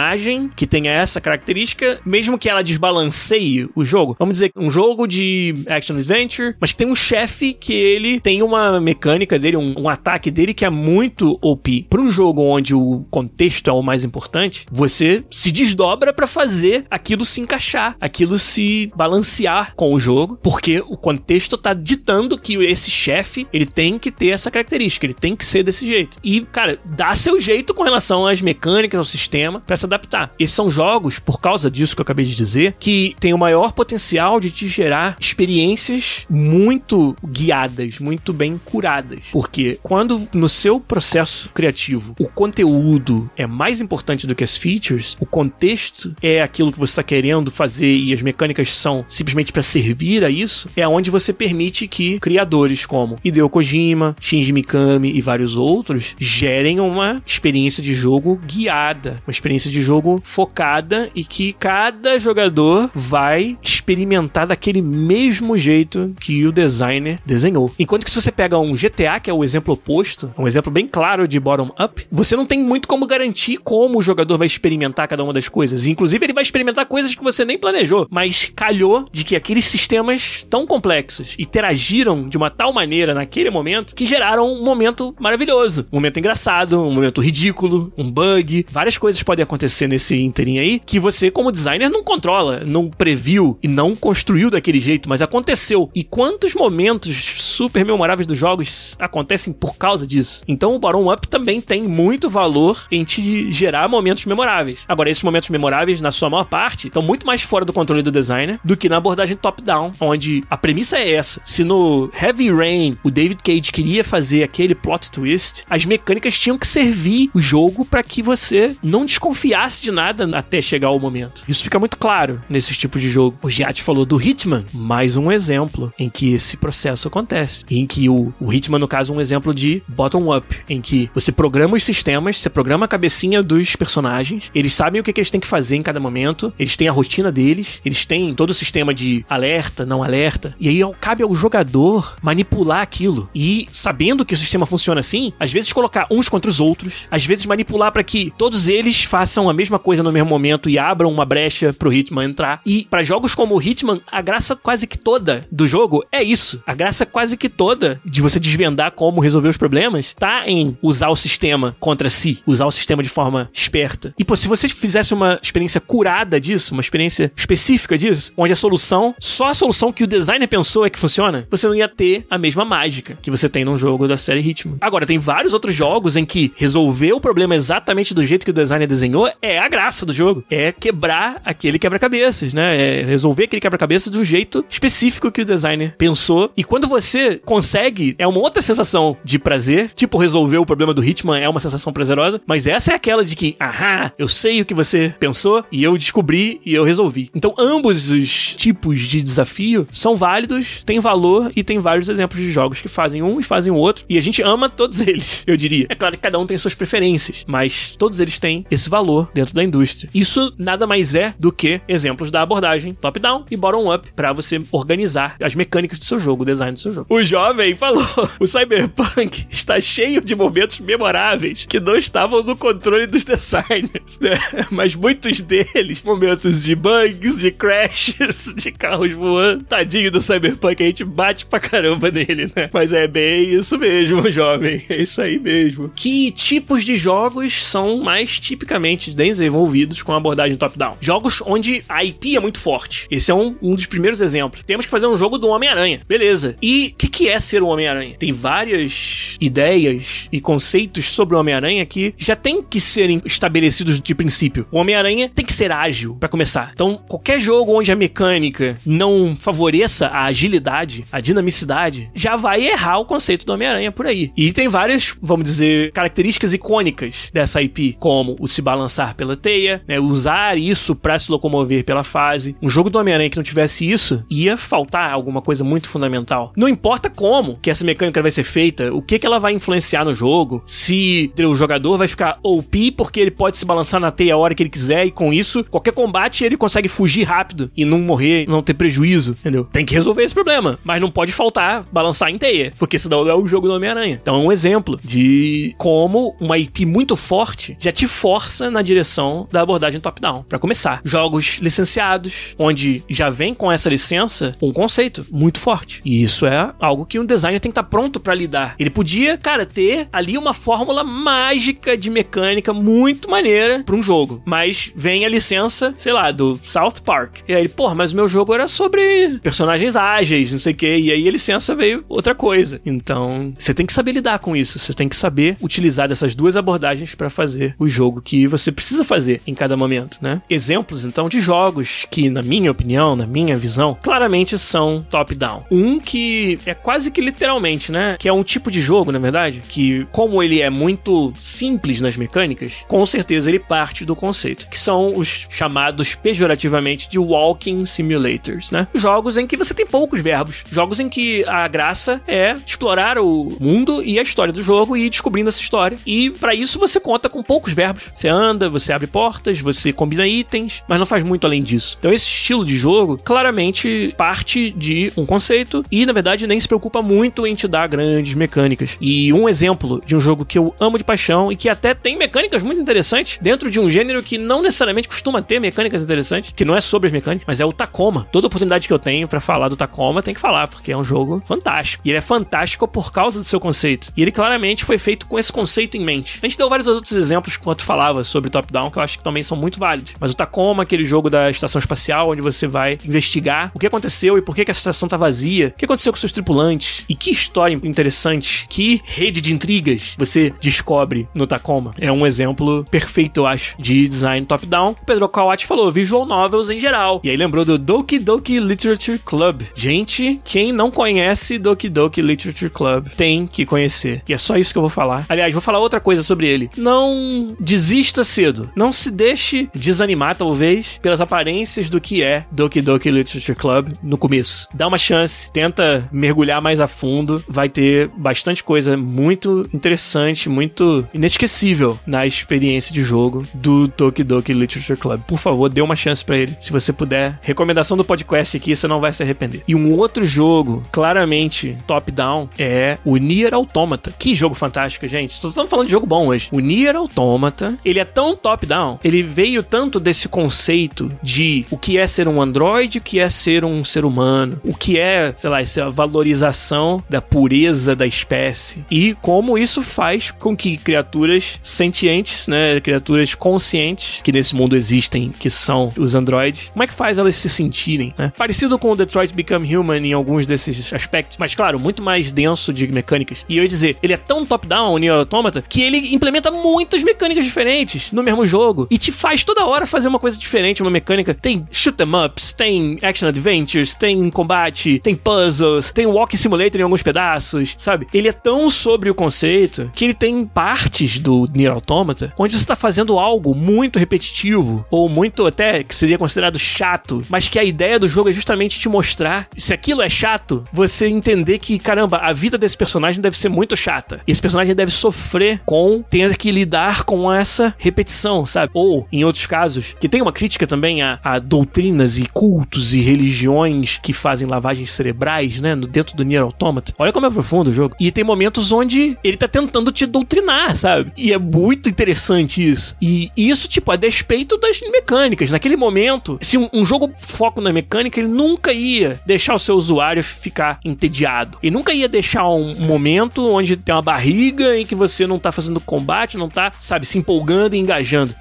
que 0.56 0.68
tenha 0.68 0.92
essa 0.92 1.20
característica, 1.22 2.00
mesmo 2.06 2.38
que 2.38 2.50
ela 2.50 2.64
desbalanceie 2.64 3.70
o 3.76 3.84
jogo. 3.84 4.16
Vamos 4.18 4.36
dizer, 4.36 4.52
um 4.56 4.70
jogo 4.70 5.08
de 5.08 5.56
action 5.68 5.96
adventure, 5.96 6.56
mas 6.60 6.72
que 6.72 6.78
tem 6.78 6.88
um 6.88 6.96
chefe 6.96 7.54
que 7.54 7.74
ele 7.74 8.20
tem 8.20 8.42
uma 8.44 8.80
mecânica 8.80 9.38
dele, 9.38 9.58
um, 9.58 9.76
um 9.78 9.89
ataque 9.89 10.32
dele 10.32 10.54
que 10.54 10.66
é 10.66 10.70
muito 10.70 11.38
OP. 11.42 11.88
Para 11.89 12.02
um 12.02 12.10
jogo 12.10 12.42
onde 12.42 12.74
o 12.74 13.06
contexto 13.10 13.70
é 13.70 13.74
o 13.74 13.82
mais 13.82 14.04
importante, 14.04 14.66
você 14.72 15.24
se 15.30 15.52
desdobra 15.52 16.14
para 16.14 16.28
fazer 16.28 16.86
aquilo 16.89 17.26
se 17.26 17.42
encaixar, 17.42 17.96
aquilo 18.00 18.38
se 18.38 18.92
balancear 18.96 19.74
com 19.76 19.94
o 19.94 20.00
jogo, 20.00 20.38
porque 20.42 20.80
o 20.80 20.98
contexto 20.98 21.58
tá 21.58 21.74
ditando 21.74 22.38
que 22.38 22.56
esse 22.56 22.89
chefe, 22.92 23.48
ele 23.52 23.66
tem 23.66 23.98
que 23.98 24.12
ter 24.12 24.30
essa 24.30 24.52
característica, 24.52 25.06
ele 25.06 25.14
tem 25.14 25.36
que 25.36 25.46
ser 25.46 25.64
desse 25.64 25.86
jeito. 25.86 26.18
E, 26.24 26.42
cara, 26.42 26.80
dá 26.86 27.14
seu 27.16 27.39
jeito 27.39 27.74
com 27.74 27.84
relação 27.84 28.26
às 28.26 28.42
mecânicas, 28.42 28.98
ao 28.98 29.04
sistema, 29.04 29.60
para 29.60 29.78
se 29.82 29.86
adaptar. 29.86 30.32
Esses 30.40 30.56
são 30.56 30.70
jogos, 30.70 31.20
por 31.20 31.40
causa 31.40 31.70
disso 31.70 31.96
que 31.96 32.02
eu 32.02 32.04
acabei 32.04 32.26
de 32.26 32.36
dizer, 32.36 32.76
que 32.80 33.16
tem 33.20 33.34
o 33.34 33.38
maior 33.38 33.74
potencial 33.74 34.40
de 34.40 34.52
te 34.52 34.68
gerar 34.68 35.18
experiências 35.20 36.26
muito 36.30 37.16
guiadas, 37.26 38.00
muito 38.00 38.34
bem 38.34 38.60
curadas. 38.64 39.28
Porque 39.32 39.80
quando 39.82 40.22
no 40.34 40.48
seu 40.48 40.80
processo 40.80 41.50
criativo 41.54 42.16
o 42.20 42.30
conteúdo 42.30 43.30
é 43.36 43.48
mais 43.48 43.82
importante 43.82 44.28
do 44.28 44.36
que 44.36 44.44
as 44.44 44.56
features, 44.58 45.18
o 45.20 45.26
contexto 45.26 46.16
é 46.22 46.42
aquilo 46.42 46.72
que 46.72 46.80
você 46.80 46.92
está 46.92 47.04
querendo 47.04 47.52
fazer 47.52 47.96
e 47.96 48.14
as 48.14 48.22
mecânicas 48.22 48.72
são 48.74 49.06
simplesmente 49.08 49.52
para 49.52 49.62
servir 49.62 50.24
a 50.24 50.30
isso, 50.30 50.70
é 50.76 50.88
onde 50.88 51.10
você 51.10 51.34
permite 51.34 51.88
que 51.88 52.20
criadores 52.20 52.86
como 52.86 53.18
Hideo 53.24 53.50
Kojima, 53.50 54.16
Shinji 54.20 54.54
Mikami 54.54 55.12
e 55.12 55.22
vários 55.22 55.56
outros 55.56 56.16
gerem 56.20 56.80
uma 56.80 57.22
experiência 57.26 57.82
de 57.82 57.94
jogo 57.94 58.40
guiada, 58.46 59.22
uma 59.26 59.32
experiência 59.32 59.71
de 59.72 59.82
jogo 59.82 60.20
focada 60.24 61.10
e 61.16 61.24
que 61.24 61.54
cada 61.54 62.20
jogador 62.20 62.90
vai 62.94 63.58
experimentar 63.62 64.48
daquele 64.48 64.82
mesmo 64.82 65.58
jeito 65.58 66.14
que 66.20 66.46
o 66.46 66.52
designer 66.52 67.20
desenhou. 67.26 67.72
Enquanto 67.80 68.04
que 68.04 68.12
se 68.12 68.22
você 68.22 68.32
pega 68.32 68.58
um 68.58 68.74
GTA, 68.74 69.20
que 69.20 69.30
é 69.30 69.34
o 69.34 69.44
exemplo 69.44 69.74
oposto, 69.74 70.34
um 70.38 70.48
exemplo 70.48 70.72
bem 70.72 70.88
claro 70.88 71.28
de 71.28 71.40
bottom-up, 71.40 72.06
você 72.12 72.36
não 72.36 72.46
tem 72.46 72.60
muito 72.60 72.88
como 72.88 73.08
garantir 73.08 73.58
como 73.58 74.00
o 74.00 74.02
jogador 74.02 74.38
vai 74.38 74.48
experimentar 74.48 75.08
cada 75.08 75.24
uma 75.24 75.34
das 75.34 75.48
coisas. 75.48 75.88
Inclusive, 75.88 76.26
ele 76.26 76.34
vai 76.34 76.44
experimentar 76.44 76.86
coisas 76.86 77.16
que 77.16 77.24
você 77.24 77.46
nem 77.46 77.58
planejou, 77.58 78.08
mas 78.10 78.52
calhou 78.56 79.06
de 79.12 79.24
que 79.24 79.36
aqueles 79.36 79.66
sistemas 79.66 80.46
tão 80.50 80.66
complexos 80.66 81.36
interagiram 81.40 82.28
de 82.28 82.38
uma 82.38 82.50
tal 82.50 82.74
maneira 82.74 83.14
naquele 83.14 83.50
momento 83.50 83.96
que 83.96 84.06
geraram 84.06 84.46
um 84.46 84.64
momento 84.64 85.16
maravilhoso, 85.20 85.86
um 85.92 85.98
momento 85.98 86.20
engraçado, 86.20 86.82
um 86.82 86.92
momento 86.92 87.22
ridículo, 87.22 87.92
um 87.98 88.10
bug. 88.12 88.66
Várias 88.70 88.98
coisas 88.98 89.22
podem 89.24 89.44
acontecer 89.44 89.61
nesse 89.88 90.16
interim 90.16 90.59
aí 90.59 90.80
que 90.80 90.99
você, 90.99 91.30
como 91.30 91.51
designer, 91.51 91.89
não 91.89 92.03
controla, 92.03 92.64
não 92.66 92.89
previu 92.89 93.57
e 93.62 93.68
não 93.68 93.95
construiu 93.95 94.49
daquele 94.49 94.80
jeito, 94.80 95.07
mas 95.07 95.22
aconteceu. 95.22 95.89
E 95.93 96.03
quantos 96.03 96.53
momentos 96.53 97.16
super 97.16 97.86
memoráveis 97.86 98.28
dos 98.28 98.38
jogos 98.38 98.95
acontecem 98.99 99.53
por 99.53 99.76
causa 99.76 100.05
disso? 100.07 100.43
Então 100.47 100.76
o 100.76 100.80
Baron 100.80 101.12
Up 101.12 101.28
também 101.28 101.62
tem 101.62 101.84
muito 101.84 102.30
valor 102.30 102.86
em 102.91 103.03
te 103.03 103.51
gerar 103.51 103.88
momentos 103.88 104.26
memoráveis. 104.26 104.84
Agora, 104.88 105.09
esses 105.09 105.24
momentos 105.24 105.49
memoráveis, 105.49 106.01
na 106.01 106.12
sua 106.12 106.30
maior 106.30 106.45
parte, 106.45 106.88
estão 106.88 107.01
muito 107.01 107.26
mais 107.26 107.41
fora 107.41 107.66
do 107.66 107.74
controle 107.74 108.01
do 108.01 108.12
designer 108.12 108.59
do 108.64 108.76
que 108.76 108.89
na 108.89 108.97
abordagem 108.97 109.38
top-down, 109.38 109.91
onde 109.99 110.43
a 110.49 110.57
premissa 110.57 110.97
é 110.97 111.12
essa. 111.12 111.41
Se 111.45 111.64
no 111.64 112.09
Heavy 112.20 112.51
Rain 112.51 112.97
o 113.03 113.12
David 113.12 113.41
Cage 113.43 113.72
queria 113.72 114.03
fazer 114.03 114.43
aquele 114.43 114.76
plot 114.76 115.12
twist, 115.12 115.64
as 115.70 115.86
mecânicas 115.86 116.38
tinham 116.38 116.57
que 116.57 116.68
servir 116.68 117.30
o 117.34 117.41
jogo 117.41 117.86
para 117.86 118.03
que 118.03 118.22
você 118.22 118.76
não 118.84 119.05
desconfiasse 119.05 119.51
de 119.82 119.91
nada 119.91 120.30
até 120.38 120.62
chegar 120.62 120.91
o 120.91 120.99
momento. 120.99 121.43
Isso 121.47 121.64
fica 121.64 121.80
muito 121.80 121.97
claro 121.97 122.41
nesses 122.49 122.78
tipos 122.78 123.02
de 123.02 123.10
jogo. 123.10 123.38
O 123.41 123.49
Giat 123.49 123.82
falou 123.82 124.06
do 124.06 124.22
Hitman, 124.22 124.66
mais 124.74 125.18
um 125.18 125.32
exemplo 125.32 125.93
em 125.97 126.10
que 126.10 126.34
esse 126.34 126.58
processo 126.58 127.08
acontece. 127.08 127.64
Em 127.70 127.86
que 127.86 128.10
o, 128.10 128.34
o 128.39 128.54
Hitman, 128.54 128.80
no 128.80 128.88
caso, 128.88 129.14
é 129.14 129.18
um 129.18 129.22
exemplo 129.22 129.54
de 129.54 129.84
bottom-up, 129.88 130.62
em 130.70 130.82
que 130.82 131.10
você 131.14 131.32
programa 131.32 131.76
os 131.76 131.84
sistemas, 131.84 132.38
você 132.38 132.49
programa 132.49 132.86
a 132.86 132.88
cabecinha 132.88 133.43
dos 133.43 133.76
personagens, 133.76 134.52
eles 134.54 134.74
sabem 134.74 135.02
o 135.02 135.04
que, 135.04 135.14
que 135.14 135.20
eles 135.20 135.32
têm 135.32 135.39
que 135.39 135.47
fazer 135.47 135.76
em 135.76 135.82
cada 135.82 135.99
momento, 135.99 136.54
eles 136.58 136.78
têm 136.78 136.88
a 136.88 136.91
rotina 136.91 137.32
deles, 137.32 137.82
eles 137.84 138.06
têm 138.06 138.34
todo 138.34 138.52
o 138.52 138.54
sistema 138.54 138.93
de 138.93 139.26
alerta, 139.30 139.86
não 139.86 140.04
alerta, 140.04 140.56
e 140.60 140.70
aí 140.70 140.80
cabe 140.99 141.24
ao 141.24 141.36
jogador 141.36 142.16
manipular 142.22 142.82
aquilo. 142.82 143.30
E 143.34 143.68
sabendo 143.72 144.26
que 144.26 144.34
o 144.34 144.38
sistema 144.38 144.66
funciona 144.66 144.99
assim, 144.99 145.34
às 145.39 145.52
vezes 145.52 145.74
colocar 145.74 146.08
uns 146.10 146.30
contra 146.30 146.49
os 146.49 146.60
outros, 146.60 147.08
às 147.10 147.26
vezes 147.26 147.45
manipular 147.45 147.91
para 147.91 148.04
que 148.04 148.34
todos 148.38 148.68
eles 148.68 149.04
façam 149.04 149.41
façam 149.42 149.50
a 149.50 149.54
mesma 149.54 149.80
coisa 149.80 150.04
no 150.04 150.12
mesmo 150.12 150.30
momento 150.30 150.70
e 150.70 150.78
abram 150.78 151.12
uma 151.12 151.26
brecha 151.26 151.74
pro 151.74 151.92
Hitman 151.92 152.26
entrar. 152.26 152.62
E 152.66 152.86
para 152.89 153.04
jogos 153.04 153.34
como 153.34 153.56
o 153.56 153.62
Hitman, 153.62 154.02
a 154.12 154.22
graça 154.22 154.56
quase 154.56 154.86
que 154.86 154.98
toda 154.98 155.48
do 155.52 155.68
jogo 155.68 156.04
é 156.12 156.22
isso. 156.22 156.62
A 156.66 156.74
graça 156.74 157.06
quase 157.06 157.36
que 157.36 157.50
toda 157.50 158.00
de 158.06 158.22
você 158.22 158.39
desvendar 158.39 158.92
como 158.92 159.22
resolver 159.22 159.50
os 159.50 159.58
problemas 159.58 160.14
tá 160.18 160.44
em 160.48 160.78
usar 160.82 161.10
o 161.10 161.16
sistema 161.16 161.76
contra 161.80 162.10
si, 162.10 162.42
usar 162.46 162.66
o 162.66 162.72
sistema 162.72 163.02
de 163.02 163.10
forma 163.10 163.50
esperta. 163.54 164.14
E 164.18 164.24
pô, 164.24 164.36
se 164.36 164.48
você 164.48 164.68
fizesse 164.68 165.14
uma 165.14 165.39
experiência 165.42 165.82
curada 165.82 166.39
disso, 166.39 166.74
uma 166.74 166.82
experiência 166.82 167.32
específica 167.36 167.98
disso, 167.98 168.34
onde 168.38 168.54
a 168.54 168.56
solução, 168.56 169.16
só 169.20 169.50
a 169.50 169.54
solução 169.54 169.92
que 169.92 170.04
o 170.04 170.08
designer 170.08 170.48
pensou 170.48 170.86
é 170.86 170.89
que 170.89 171.00
funciona, 171.00 171.48
você 171.50 171.68
não 171.68 171.76
ia 171.76 171.88
ter 171.88 172.26
a 172.30 172.38
mesma 172.38 172.64
mágica 172.64 173.18
que 173.22 173.32
você 173.32 173.50
tem 173.50 173.66
num 173.66 173.76
jogo 173.76 174.08
da 174.08 174.18
série 174.18 174.42
Hitman. 174.42 174.78
Agora, 174.80 175.06
tem 175.06 175.18
vários 175.18 175.54
outros 175.54 175.74
jogos 175.74 176.16
em 176.16 176.26
que 176.26 176.52
resolver 176.56 177.14
o 177.14 177.22
problema 177.22 177.56
exatamente 177.56 178.14
do 178.14 178.24
jeito 178.24 178.46
que 178.46 178.52
o 178.52 178.54
designer 178.54 178.88
desenhou 178.88 179.21
é 179.42 179.60
a 179.60 179.68
graça 179.68 180.06
do 180.06 180.14
jogo. 180.14 180.44
É 180.50 180.72
quebrar 180.72 181.42
aquele 181.44 181.80
quebra-cabeças, 181.80 182.54
né? 182.54 183.02
É 183.02 183.04
resolver 183.04 183.46
aquele 183.46 183.62
quebra-cabeças 183.62 184.12
do 184.12 184.24
jeito 184.24 184.64
específico 184.70 185.32
que 185.32 185.42
o 185.42 185.46
designer 185.46 185.96
pensou. 185.98 186.52
E 186.56 186.64
quando 186.64 186.88
você 186.88 187.38
consegue, 187.44 188.16
é 188.18 188.28
uma 188.28 188.40
outra 188.40 188.62
sensação 188.62 189.18
de 189.24 189.40
prazer. 189.40 189.92
Tipo, 189.96 190.18
resolver 190.18 190.58
o 190.58 190.66
problema 190.66 190.94
do 190.94 191.04
Hitman 191.04 191.40
é 191.40 191.50
uma 191.50 191.60
sensação 191.60 191.94
prazerosa. 191.94 192.42
Mas 192.46 192.68
essa 192.68 192.92
é 192.92 192.96
aquela 192.96 193.24
de 193.24 193.36
que, 193.36 193.56
ahá, 193.60 194.12
eu 194.18 194.28
sei 194.28 194.62
o 194.62 194.66
que 194.66 194.74
você 194.74 195.14
pensou 195.20 195.64
e 195.72 195.84
eu 195.84 195.98
descobri 195.98 196.62
e 196.66 196.74
eu 196.74 196.84
resolvi. 196.84 197.30
Então, 197.36 197.54
ambos 197.58 198.10
os 198.10 198.56
tipos 198.56 199.00
de 199.00 199.22
desafio 199.22 199.88
são 199.92 200.16
válidos, 200.16 200.84
têm 200.84 201.00
valor 201.00 201.52
e 201.56 201.64
tem 201.64 201.80
vários 201.80 202.10
exemplos 202.10 202.40
de 202.40 202.52
jogos 202.52 202.82
que 202.82 202.88
fazem 202.88 203.22
um 203.22 203.40
e 203.40 203.44
fazem 203.44 203.72
o 203.72 203.76
outro. 203.76 204.06
E 204.10 204.18
a 204.18 204.22
gente 204.22 204.42
ama 204.42 204.70
todos 204.70 205.02
eles, 205.02 205.44
eu 205.46 205.58
diria. 205.58 205.88
É 205.90 205.96
claro 205.96 206.16
que 206.16 206.22
cada 206.22 206.40
um 206.40 206.46
tem 206.46 206.58
suas 206.58 206.76
preferências, 206.76 207.44
mas 207.48 207.96
todos 207.98 208.20
eles 208.20 208.40
têm 208.40 208.66
esse 208.70 208.90
valor 208.90 209.11
dentro 209.34 209.53
da 209.53 209.64
indústria. 209.64 210.09
Isso 210.14 210.53
nada 210.57 210.88
mais 210.88 211.16
é 211.16 211.34
do 211.39 211.51
que 211.51 211.82
exemplos 211.88 212.32
da 212.32 212.41
abordagem 212.41 212.93
top-down 212.93 213.45
e 213.49 213.57
bottom-up 213.57 214.12
para 214.16 214.34
você 214.34 214.62
organizar 214.72 215.36
as 215.41 215.55
mecânicas 215.55 215.99
do 215.99 216.05
seu 216.05 216.20
jogo, 216.20 216.43
o 216.43 216.45
design 216.45 216.74
do 216.74 216.80
seu 216.80 216.91
jogo. 216.91 217.07
O 217.09 217.24
jovem 217.24 217.76
falou: 217.76 218.05
o 218.39 218.47
Cyberpunk 218.47 219.45
está 219.51 219.80
cheio 219.80 220.22
de 220.22 220.36
momentos 220.36 220.80
memoráveis 220.80 221.66
que 221.66 221.80
não 221.80 221.95
estavam 221.95 222.43
no 222.43 222.55
controle 222.55 223.07
dos 223.07 223.26
designers, 223.26 224.20
né? 224.20 224.38
Mas 224.70 224.95
muitos 224.95 225.41
deles, 225.41 226.01
momentos 226.01 226.64
de 226.64 226.76
bugs, 226.76 227.39
de 227.39 227.51
crashes, 227.51 228.53
de 228.57 228.72
carros 228.72 229.12
voando. 229.14 229.64
Tadinho 229.64 230.12
do 230.12 230.22
Cyberpunk, 230.22 230.82
a 230.82 230.86
gente 230.86 231.03
bate 231.03 231.45
pra 231.45 231.59
caramba 231.59 232.12
nele, 232.12 232.51
né? 232.55 232.70
Mas 232.72 232.93
é 232.93 233.07
bem 233.07 233.53
isso 233.53 233.78
mesmo, 233.78 234.30
jovem. 234.30 234.84
É 234.89 235.01
isso 235.01 235.22
aí 235.22 235.39
mesmo. 235.39 235.91
Que 235.95 236.32
tipos 236.32 236.84
de 236.84 236.97
jogos 236.97 237.66
são 237.66 238.01
mais 238.03 238.39
tipicamente 238.39 239.01
desenvolvidos 239.10 240.04
com 240.04 240.14
abordagem 240.14 240.58
top-down? 240.58 240.97
Jogos 241.02 241.41
onde 241.45 241.84
a 241.88 242.04
IP 242.04 242.36
é 242.36 242.39
muito 242.39 242.60
forte. 242.60 243.08
Esse 243.10 243.32
é 243.32 243.36
um, 243.36 243.56
um 243.62 243.76
dos 243.76 243.86
primeiros 243.86 244.22
exemplos. 244.22 244.64
Temos 244.64 244.86
que 244.86 244.91
fazer 244.91 245.08
um 245.08 245.18
jogo 245.18 245.38
do 245.38 245.49
Homem-Aranha. 245.49 246.02
Beleza. 246.08 246.56
E 246.62 246.91
o 246.93 246.95
que, 246.95 247.08
que 247.08 247.30
é 247.30 247.39
ser 247.39 247.64
o 247.64 247.68
Homem-Aranha? 247.68 248.16
Tem 248.18 248.32
várias 248.32 249.38
ideias 249.39 250.28
e 250.32 250.39
conceitos 250.39 251.06
sobre 251.12 251.36
o 251.36 251.39
Homem-Aranha 251.39 251.86
que 251.86 252.14
já 252.18 252.36
tem 252.36 252.62
que 252.62 252.80
serem 252.80 253.22
estabelecidos 253.26 253.99
de 253.99 254.16
princípio. 254.16 254.68
O 254.72 254.78
Homem-Aranha 254.78 255.30
tem 255.34 255.45
que 255.45 255.54
ser 255.54 255.72
ágil, 255.72 256.16
para 256.16 256.30
começar. 256.30 256.72
Então, 256.74 257.02
qualquer 257.08 257.39
jogo 257.39 257.78
onde 257.78 257.91
a 257.91 257.95
mecânica 257.95 258.78
não 258.86 259.36
favoreça 259.36 260.08
a 260.08 260.26
agilidade, 260.26 261.06
a 261.12 261.20
dinamicidade, 261.20 262.10
já 262.14 262.36
vai 262.36 262.68
errar 262.68 262.99
o 262.99 263.06
conceito 263.06 263.45
do 263.45 263.54
Homem-Aranha 263.54 263.91
por 263.91 264.06
aí. 264.06 264.32
E 264.36 264.52
tem 264.52 264.68
várias, 264.68 265.16
vamos 265.22 265.45
dizer, 265.45 265.91
características 265.91 266.54
icônicas 266.54 267.30
dessa 267.34 267.62
IP, 267.62 267.95
como 267.99 268.36
o 268.39 268.47
se 268.47 268.62
balançar 268.62 268.91
pela 269.16 269.36
teia, 269.36 269.82
né, 269.88 270.00
usar 270.00 270.58
isso 270.58 270.96
para 270.96 271.18
se 271.18 271.32
locomover 271.32 271.84
pela 271.84 272.04
fase. 272.04 272.56
Um 272.62 272.70
jogo 272.70 272.89
do 272.89 273.00
Homem-Aranha 273.00 273.30
que 273.30 273.38
não 273.38 273.44
tivesse 273.44 273.89
isso, 273.89 274.26
ia 274.30 274.58
faltar 274.58 275.12
alguma 275.12 275.42
coisa 275.42 275.64
muito 275.64 275.89
fundamental. 275.89 276.52
Não 276.56 276.68
importa 276.68 277.10
como 277.10 277.58
que 277.62 277.70
essa 277.70 277.86
mecânica 277.86 278.22
vai 278.22 278.32
ser 278.32 278.44
feita, 278.44 278.94
o 278.94 279.02
que, 279.02 279.18
que 279.18 279.26
ela 279.26 279.39
vai 279.39 279.54
influenciar 279.54 280.04
no 280.04 280.14
jogo, 280.14 280.62
se 280.66 281.32
o 281.39 281.56
jogador 281.56 281.98
vai 281.98 282.08
ficar 282.08 282.39
OP 282.44 282.92
porque 282.92 283.20
ele 283.20 283.32
pode 283.32 283.58
se 283.58 283.66
balançar 283.66 284.00
na 284.00 284.12
teia 284.12 284.34
a 284.34 284.38
hora 284.38 284.54
que 284.54 284.64
ele 284.64 284.70
quiser 284.70 285.06
e 285.06 285.12
com 285.12 285.32
isso, 285.32 285.64
qualquer 285.64 285.94
combate 285.94 286.44
ele 286.44 286.58
consegue 286.58 286.88
fugir 286.88 287.24
rápido 287.24 287.72
e 287.76 287.86
não 287.86 288.00
morrer, 288.00 288.46
não 288.48 288.62
ter 288.62 288.74
prejuízo, 288.74 289.32
entendeu? 289.39 289.66
Tem 289.72 289.86
que 289.86 289.94
resolver 289.94 290.24
esse 290.24 290.34
problema, 290.34 290.78
mas 290.84 291.02
não 291.02 291.10
pode 291.10 291.32
faltar 291.32 291.84
balançar 291.92 292.30
em 292.30 292.38
teia, 292.38 292.74
porque 292.78 293.00
senão 293.00 293.24
não 293.24 293.32
é 293.32 293.36
o 293.36 293.48
jogo 293.48 293.68
do 293.68 293.74
Homem-Aranha. 293.74 294.20
Então 294.22 294.36
é 294.36 294.38
um 294.39 294.52
exemplo 294.52 295.00
de 295.04 295.74
como 295.78 296.36
uma 296.39 296.58
IP 296.58 296.86
muito 296.86 297.16
forte 297.16 297.78
já 297.80 297.92
te 297.92 298.08
força 298.08 298.70
na 298.70 298.81
direção 298.82 299.48
da 299.52 299.62
abordagem 299.62 300.00
top-down. 300.00 300.44
Para 300.44 300.60
começar, 300.60 301.02
jogos 301.04 301.60
licenciados, 301.62 302.56
onde 302.58 303.04
já 303.10 303.30
vem 303.30 303.54
com 303.54 303.72
essa 303.72 303.90
licença 303.90 304.56
um 304.62 304.72
conceito 304.72 305.26
muito 305.32 305.60
forte. 305.60 306.02
E 306.06 306.24
isso 306.24 306.46
é 306.46 306.74
algo 306.80 307.06
que 307.06 307.20
um 307.20 307.26
designer 307.26 307.60
tem 307.60 307.72
que 307.72 307.74
estar 307.74 307.84
tá 307.84 307.90
pronto 307.90 308.20
para 308.20 308.36
lidar. 308.36 308.76
Ele 308.80 308.90
podia, 308.90 309.38
cara, 309.38 309.66
ter 309.66 310.08
ali 310.12 310.38
uma 310.38 310.54
fórmula 310.54 311.04
mágica 311.04 311.98
de 311.98 312.10
mecânica 312.10 312.74
muito 312.74 313.30
maneira 313.30 313.84
para 313.86 313.96
um 313.96 314.04
jogo, 314.04 314.42
mas 314.46 314.92
vem 314.96 315.26
a 315.26 315.30
licença, 315.30 315.94
sei 315.98 316.14
lá, 316.14 316.32
do 316.32 316.60
South 316.64 317.02
Park. 317.04 317.40
E 317.48 317.54
aí, 317.54 317.68
pô, 317.68 317.94
mas 317.94 318.12
o 318.12 318.16
meu 318.16 318.28
jogo 318.28 318.54
era 318.54 318.68
sobre 318.68 319.40
personagens 319.42 319.96
ágeis, 319.96 320.52
não 320.52 320.60
sei 320.60 320.74
o 320.74 320.76
quê. 320.76 320.96
E 320.98 321.12
aí 321.12 321.28
a 321.28 321.32
licença 321.32 321.76
veio 321.76 322.04
outra 322.08 322.34
coisa. 322.34 322.82
Então, 322.86 323.54
você 323.58 323.74
tem 323.74 323.86
que 323.86 323.94
saber 323.94 324.14
lidar 324.14 324.40
com 324.40 324.56
isso. 324.56 324.80
Você 324.80 324.94
tem 324.94 325.10
que 325.10 325.16
saber 325.16 325.58
utilizar 325.62 326.08
dessas 326.08 326.36
duas 326.36 326.56
abordagens 326.56 327.16
para 327.16 327.30
fazer 327.30 327.76
o 327.78 327.88
jogo 327.88 328.22
que 328.22 328.48
você 328.48 328.71
precisa 328.72 329.04
fazer 329.04 329.42
em 329.46 329.54
cada 329.54 329.76
momento, 329.76 330.18
né? 330.22 330.42
Exemplos, 330.50 331.06
então, 331.06 331.30
de 331.30 331.40
jogos 331.40 332.06
que, 332.10 332.30
na 332.30 332.42
minha 332.42 332.72
opinião, 332.72 333.16
na 333.16 333.26
minha 333.26 333.56
visão, 333.58 333.98
claramente 334.02 334.58
são 334.58 335.06
top-down. 335.10 335.64
Um 335.72 336.00
que 336.00 336.60
é 336.66 336.74
quase 336.74 337.12
que 337.12 337.22
literalmente, 337.22 337.92
né? 337.92 338.16
Que 338.20 338.28
é 338.28 338.34
um 338.34 338.44
tipo 338.44 338.72
de 338.72 338.82
jogo, 338.82 339.12
na 339.12 339.20
verdade, 339.20 339.64
que, 339.68 340.08
como 340.12 340.42
ele 340.42 340.62
é 340.62 340.70
muito 340.70 341.34
simples 341.38 342.02
nas 342.02 342.18
mecânicas, 342.18 342.86
com 342.88 343.06
certeza 343.06 343.50
ele 343.50 343.60
parte 343.60 344.06
do 344.06 344.16
conceito, 344.16 344.68
que 344.70 344.78
são 344.78 345.16
os 345.16 345.48
chamados 345.50 346.16
pejorativamente 346.16 347.10
de 347.10 347.20
walking 347.20 347.86
simulators, 347.86 348.72
né? 348.72 348.88
Jogos 348.94 349.38
em 349.38 349.48
que 349.48 349.58
você 349.58 349.74
tem 349.74 349.86
poucos 349.86 350.22
verbos, 350.22 350.64
jogos 350.70 351.00
em 351.00 351.10
que 351.10 351.44
a 351.48 351.68
graça 351.68 352.22
é 352.28 352.56
explorar 352.66 353.18
o 353.18 353.56
mundo 353.60 354.04
e 354.04 354.20
a 354.20 354.22
história 354.22 354.54
do 354.54 354.64
jogo 354.64 354.96
e 354.96 355.06
ir 355.06 355.10
descobrindo 355.10 355.50
essa 355.50 355.60
história. 355.60 355.98
E 356.06 356.30
para 356.30 356.54
isso 356.54 356.80
você 356.80 357.00
conta 357.00 357.30
com 357.30 357.44
poucos 357.44 357.74
verbos. 357.74 358.12
Você 358.14 358.28
anda, 358.28 358.61
você 358.70 358.93
abre 358.93 359.07
portas, 359.07 359.59
você 359.59 359.91
combina 359.91 360.28
itens, 360.28 360.84
mas 360.88 360.99
não 360.99 361.05
faz 361.05 361.24
muito 361.24 361.45
além 361.45 361.64
disso. 361.64 361.97
Então 361.99 362.12
esse 362.12 362.28
estilo 362.28 362.66
de 362.66 362.78
jogo 362.78 363.18
claramente 363.24 364.14
parte 364.18 364.72
de 364.72 365.12
um 365.16 365.26
conceito 365.26 365.84
e 365.91 366.05
na 366.05 366.14
verdade 366.14 366.47
nem 366.47 366.59
se 366.59 366.68
preocupa 366.68 367.01
muito 367.01 367.45
em 367.45 367.55
te 367.55 367.68
dar 367.68 367.88
grandes 367.88 368.34
mecânicas. 368.34 368.97
E 368.99 369.32
um 369.34 369.47
exemplo 369.47 370.01
de 370.05 370.16
um 370.16 370.20
jogo 370.20 370.45
que 370.45 370.57
eu 370.57 370.74
amo 370.80 370.97
de 370.97 371.03
paixão 371.03 371.51
e 371.51 371.55
que 371.55 371.70
até 371.70 371.93
tem 371.93 372.18
mecânicas 372.18 372.64
muito 372.64 372.82
interessantes 372.82 373.39
dentro 373.41 373.70
de 373.70 373.80
um 373.80 373.89
gênero 373.89 374.24
que 374.24 374.38
não 374.38 374.62
necessariamente 374.62 375.07
costuma 375.07 375.41
ter 375.41 375.59
mecânicas 375.59 376.01
interessantes, 376.01 376.53
que 376.55 376.66
não 376.66 376.76
é 376.76 376.82
sobre 376.82 377.07
as 377.07 377.14
mecânicas, 377.14 377.45
mas 377.47 377.59
é 377.59 377.66
o 377.66 377.74
Tacoma. 377.74 378.28
Toda 378.32 378.47
oportunidade 378.47 378.88
que 378.88 378.93
eu 378.93 378.99
tenho 378.99 379.28
para 379.28 379.39
falar 379.39 379.70
do 379.70 379.76
Tacoma 379.76 380.22
tem 380.22 380.34
que 380.34 380.39
falar, 380.39 380.68
porque 380.68 380.91
é 380.91 380.97
um 380.97 381.03
jogo 381.03 381.41
fantástico. 381.45 382.01
E 382.05 382.09
ele 382.09 382.18
é 382.18 382.22
fantástico 382.22 382.88
por 382.88 383.12
causa 383.12 383.39
do 383.39 383.45
seu 383.45 383.59
conceito. 383.59 384.12
E 384.16 384.22
ele 384.22 384.32
claramente 384.32 384.86
foi 384.86 384.97
feito 384.97 385.26
com 385.26 385.38
esse 385.39 385.51
conceito 385.51 385.97
em 385.97 386.03
mente. 386.03 386.39
A 386.41 386.45
gente 386.45 386.57
deu 386.57 386.70
vários 386.70 386.88
outros 386.88 387.12
exemplos 387.14 387.57
quando 387.57 387.82
falava 387.82 388.24
sobre 388.24 388.49
top-down, 388.52 388.89
que 388.89 388.97
eu 388.97 389.02
acho 389.02 389.18
que 389.18 389.24
também 389.24 389.43
são 389.43 389.58
muito 389.58 389.80
válidos. 389.80 390.14
Mas 390.20 390.32
o 390.32 390.36
Tacoma, 390.36 390.84
aquele 390.84 391.06
jogo 391.06 391.30
da 391.30 391.49
estação 391.49 391.80
espacial, 391.80 392.30
onde 392.30 392.41
você 392.41 392.68
vai 392.68 392.97
investigar 393.04 393.72
o 393.74 393.80
que 393.80 393.88
aconteceu 393.88 394.38
e 394.38 394.41
por 394.41 394.56
que, 394.56 394.66
que 394.66 394.72
a 394.72 394.74
estação 394.74 395.08
tá 395.08 395.18
vazia, 395.18 395.70
o 395.70 395.72
que 395.72 395.86
aconteceu 395.86 396.12
com 396.12 396.20
seus 396.20 396.32
tripulantes, 396.32 397.06
e 397.08 397.16
que 397.16 397.32
história 397.32 397.80
interessante, 397.84 398.68
que 398.70 399.02
rede 399.06 399.41
de 399.41 399.54
intrigas 399.54 400.16
você 400.18 400.54
descobre 400.62 401.28
no 401.34 401.47
Tacoma. 401.47 401.93
É 401.97 402.12
um 402.12 402.26
exemplo 402.26 402.86
perfeito, 402.89 403.41
eu 403.41 403.47
acho, 403.47 403.76
de 403.80 404.08
design 404.08 404.45
top-down. 404.45 404.95
Pedro 405.06 405.28
Kawati 405.30 405.66
falou 405.66 405.91
visual 405.91 406.26
novels 406.26 406.70
em 406.70 406.80
geral. 406.80 407.22
E 407.24 407.30
aí 407.30 407.38
lembrou 407.38 407.64
do 407.64 407.78
Doki 407.78 408.20
Doki 408.20 408.60
Literature 408.60 409.20
Club. 409.20 409.62
Gente, 409.76 410.41
quem 410.43 410.72
não 410.72 410.91
conhece 410.91 411.58
Doki 411.58 411.89
Doki 411.89 412.22
Literature 412.22 412.70
Club 412.70 413.08
tem 413.16 413.47
que 413.47 413.66
conhecer. 413.66 414.24
E 414.28 414.34
é 414.34 414.38
só 414.38 414.58
isso 414.58 414.74
que 414.74 414.78
eu 414.78 414.84
vou 414.84 414.89
falar. 414.89 415.26
Aliás, 415.30 415.54
vou 415.54 415.62
falar 415.62 415.80
outra 415.80 415.99
coisa 415.99 416.24
sobre 416.24 416.47
ele. 416.47 416.70
Não 416.78 417.56
desista 417.60 418.24
cedo. 418.32 418.70
Não 418.76 418.92
se 418.92 419.12
deixe 419.12 419.70
desanimar, 419.74 420.36
talvez, 420.36 421.00
pelas 421.02 421.22
aparências 421.22 421.90
do 421.90 422.02
que 422.02 422.24
é 422.24 422.46
Doki 422.52 422.82
Doki 422.82 423.12
Literature 423.12 423.58
Club 423.58 423.94
no 424.02 424.18
começo. 424.18 424.68
Dá 424.74 424.88
uma 424.88 424.98
chance, 424.98 425.52
tenta 425.52 426.08
mergulhar 426.12 426.62
mais 426.62 426.80
a 426.80 426.88
fundo. 426.88 427.44
Vai 427.48 427.70
ter 427.70 428.10
bastante 428.18 428.64
coisa 428.64 428.96
muito 428.96 429.68
interessante, 429.74 430.50
muito 430.50 431.08
inesquecível 431.14 432.00
na 432.06 432.26
experiência 432.26 432.94
de 432.94 433.04
jogo 433.04 433.46
do 433.54 433.88
Doki 433.88 434.24
Doki 434.24 434.54
Literature 434.54 435.00
Club. 435.00 435.22
Por 435.28 435.40
favor, 435.40 435.70
dê 435.70 435.82
uma 435.82 435.96
chance 435.96 436.24
para 436.24 436.38
ele. 436.38 436.56
Se 436.60 436.72
você 436.72 436.94
puder, 436.94 437.40
recomendação 437.42 437.98
do 437.98 438.04
podcast 438.04 438.56
aqui, 438.56 438.76
você 438.76 438.88
não 438.88 439.00
vai 439.00 439.12
se 439.12 439.24
arrepender. 439.24 439.64
E 439.68 439.76
um 439.76 439.98
outro 439.98 440.24
jogo, 440.24 440.84
claramente 440.92 441.78
top-down, 441.86 442.50
é 442.58 442.98
o 443.04 443.18
Nier 443.18 443.54
Automata. 443.54 444.14
Que 444.18 444.36
jogo 444.36 444.56
fantástico, 444.56 445.08
gente. 445.08 445.32
Estamos 445.32 445.70
falando 445.70 445.88
de 445.88 445.92
jogo 445.92 446.06
bom 446.06 446.28
hoje. 446.28 446.50
O 446.52 446.60
Nier 446.60 446.96
Automata, 446.96 447.76
ele 447.84 448.00
é 448.00 448.06
tão 448.06 448.21
tão 448.22 448.36
top-down. 448.36 449.00
Ele 449.04 449.24
veio 449.24 449.64
tanto 449.64 450.00
desse 450.00 450.30
conceito 450.30 451.12
de 451.24 451.66
o 451.72 451.78
que 451.78 451.98
é 451.98 452.06
ser 452.06 452.28
um 452.28 452.40
androide, 452.40 453.00
o 453.00 453.02
que 453.02 453.20
é 453.20 453.28
ser 453.32 453.66
um 453.66 453.84
ser 453.84 454.06
humano, 454.06 454.62
o 454.64 454.76
que 454.76 455.00
é, 455.00 455.34
sei 455.36 455.50
lá, 455.50 455.60
essa 455.60 455.90
valorização 455.90 457.04
da 457.10 457.20
pureza 457.20 457.96
da 457.96 458.06
espécie 458.06 458.86
e 458.92 459.16
como 459.16 459.58
isso 459.58 459.82
faz 459.82 460.30
com 460.30 460.56
que 460.56 460.78
criaturas 460.78 461.60
sentientes, 461.64 462.48
né, 462.48 462.80
criaturas 462.80 463.34
conscientes 463.34 464.22
que 464.22 464.32
nesse 464.32 464.54
mundo 464.54 464.76
existem, 464.76 465.30
que 465.32 465.50
são 465.50 465.92
os 465.98 466.14
androides, 466.14 466.70
como 466.70 466.84
é 466.84 466.88
que 466.88 466.94
faz 466.94 467.18
elas 467.18 467.36
se 467.36 467.50
sentirem, 467.50 468.14
né? 468.16 468.32
Parecido 468.38 468.78
com 468.78 468.92
o 468.92 468.96
Detroit 468.96 469.34
Become 469.34 469.76
Human 469.76 470.06
em 470.06 470.14
alguns 470.14 470.46
desses 470.46 470.94
aspectos, 470.94 471.38
mas 471.40 471.56
claro, 471.56 471.80
muito 471.80 472.04
mais 472.04 472.32
denso 472.32 472.72
de 472.72 472.88
mecânicas. 472.88 473.44
E 473.50 473.58
eu 473.58 473.64
ia 473.64 473.70
dizer, 473.70 473.98
ele 474.04 474.14
é 474.14 474.18
tão 474.18 474.46
top-down, 474.46 474.94
o 474.94 474.98
Nier 475.00 475.16
Automata, 475.16 475.64
que 475.68 475.82
ele 475.82 476.14
implementa 476.14 476.52
muitas 476.52 477.04
mecânicas 477.04 477.46
diferentes 477.46 478.11
no 478.12 478.24
mesmo 478.24 478.45
jogo 478.45 478.88
e 478.89 478.97
te 478.97 479.12
faz 479.12 479.43
toda 479.43 479.66
hora 479.66 479.86
fazer 479.86 480.07
uma 480.07 480.20
coisa 480.20 480.38
diferente, 480.38 480.82
uma 480.82 480.91
mecânica. 480.91 481.34
Tem 481.34 481.66
shoot 481.72 482.01
'em 482.01 482.26
ups, 482.26 482.53
tem 482.53 482.99
action 483.01 483.28
adventures, 483.28 483.95
tem 483.95 484.30
combate, 484.30 484.99
tem 484.99 485.16
puzzles, 485.16 485.91
tem 485.91 486.05
walk 486.05 486.38
simulator 486.38 486.80
em 486.80 486.84
alguns 486.84 487.03
pedaços, 487.03 487.76
sabe? 487.78 488.07
Ele 488.14 488.28
é 488.28 488.34
tão 488.34 488.70
sobre 488.70 489.09
o 489.09 489.16
conceito 489.16 489.91
que 489.93 490.05
ele 490.05 490.14
tem 490.14 490.45
partes 490.45 491.20
do 491.20 491.49
Nier 491.53 491.72
Automata 491.72 492.34
onde 492.38 492.57
você 492.57 492.66
tá 492.66 492.76
fazendo 492.76 493.20
algo 493.20 493.53
muito 493.55 493.99
repetitivo 493.99 494.86
ou 494.89 495.07
muito 495.07 495.45
até 495.45 495.84
que 495.84 495.95
seria 495.95 496.18
considerado 496.18 496.57
chato, 496.57 497.24
mas 497.30 497.47
que 497.47 497.59
a 497.59 497.64
ideia 497.64 497.99
do 497.99 498.07
jogo 498.07 498.30
é 498.30 498.34
justamente 498.34 498.80
te 498.80 498.89
mostrar 498.89 499.47
se 499.57 499.74
aquilo 499.74 500.01
é 500.01 500.09
chato, 500.09 500.64
você 500.72 501.07
entender 501.07 501.59
que, 501.59 501.78
caramba, 501.78 502.18
a 502.18 502.34
vida 502.34 502.57
desse 502.57 502.78
personagem 502.78 503.22
deve 503.22 503.38
ser 503.38 503.49
muito 503.49 503.76
chata. 503.76 504.22
Esse 504.28 504.41
personagem 504.41 504.76
deve 504.76 504.91
sofrer 504.91 505.62
com 505.66 506.03
ter 506.09 506.38
que 506.38 506.51
lidar 506.51 507.03
com 507.03 507.32
essa 507.32 507.74
repetição, 507.78 508.01
sabe? 508.45 508.72
Ou, 508.74 509.08
em 509.12 509.24
outros 509.24 509.45
casos, 509.45 509.95
que 509.99 510.10
tem 510.10 510.22
uma 510.22 510.32
crítica 510.32 510.66
também 510.66 511.02
a, 511.02 511.20
a 511.24 511.39
doutrinas 511.39 512.18
e 512.18 512.26
cultos 512.26 512.93
e 512.93 513.02
religiões 513.02 513.99
que 514.02 514.14
fazem 514.14 514.47
lavagens 514.47 514.91
cerebrais, 514.91 515.62
né? 515.62 515.76
Dentro 515.76 516.16
do 516.16 516.24
Nier 516.24 516.41
Automata. 516.41 516.93
Olha 516.97 517.12
como 517.12 517.26
é 517.26 517.30
profundo 517.30 517.70
o 517.70 517.74
jogo. 517.74 517.95
E 517.99 518.12
tem 518.12 518.24
momentos 518.24 518.72
onde 518.72 519.18
ele 519.24 519.38
tá 519.38 519.47
tentando 519.47 519.91
te 519.91 520.06
doutrinar, 520.06 520.76
sabe? 520.76 521.12
E 521.18 521.34
é 521.34 521.38
muito 521.38 521.89
interessante 521.89 522.68
isso. 522.68 522.95
E 523.02 523.32
isso, 523.36 523.68
tipo, 523.68 523.91
a 523.91 523.95
despeito 523.95 524.58
das 524.58 524.80
mecânicas. 524.82 525.49
Naquele 525.49 525.76
momento, 525.76 526.38
se 526.41 526.58
um, 526.58 526.70
um 526.74 526.86
jogo 526.86 527.12
foco 527.18 527.62
na 527.62 527.74
mecânica, 527.74 528.20
ele 528.20 528.30
nunca 528.30 528.72
ia 528.74 529.20
deixar 529.26 529.56
o 529.56 529.60
seu 529.60 529.76
usuário 529.76 530.24
ficar 530.24 530.80
entediado. 530.84 531.58
E 531.62 531.70
nunca 531.70 531.93
ia 531.93 532.08
deixar 532.08 532.47
um 532.49 532.76
momento 532.76 533.49
onde 533.49 533.76
tem 533.76 533.93
uma 533.93 534.02
barriga 534.02 534.78
em 534.78 534.86
que 534.86 534.95
você 534.95 535.28
não 535.28 535.39
tá 535.39 535.52
fazendo 535.52 535.80
combate, 535.80 536.38
não 536.38 536.49
tá, 536.49 536.72
sabe, 536.80 537.06
se 537.06 537.18
empolgando 537.18 537.76
e. 537.76 537.91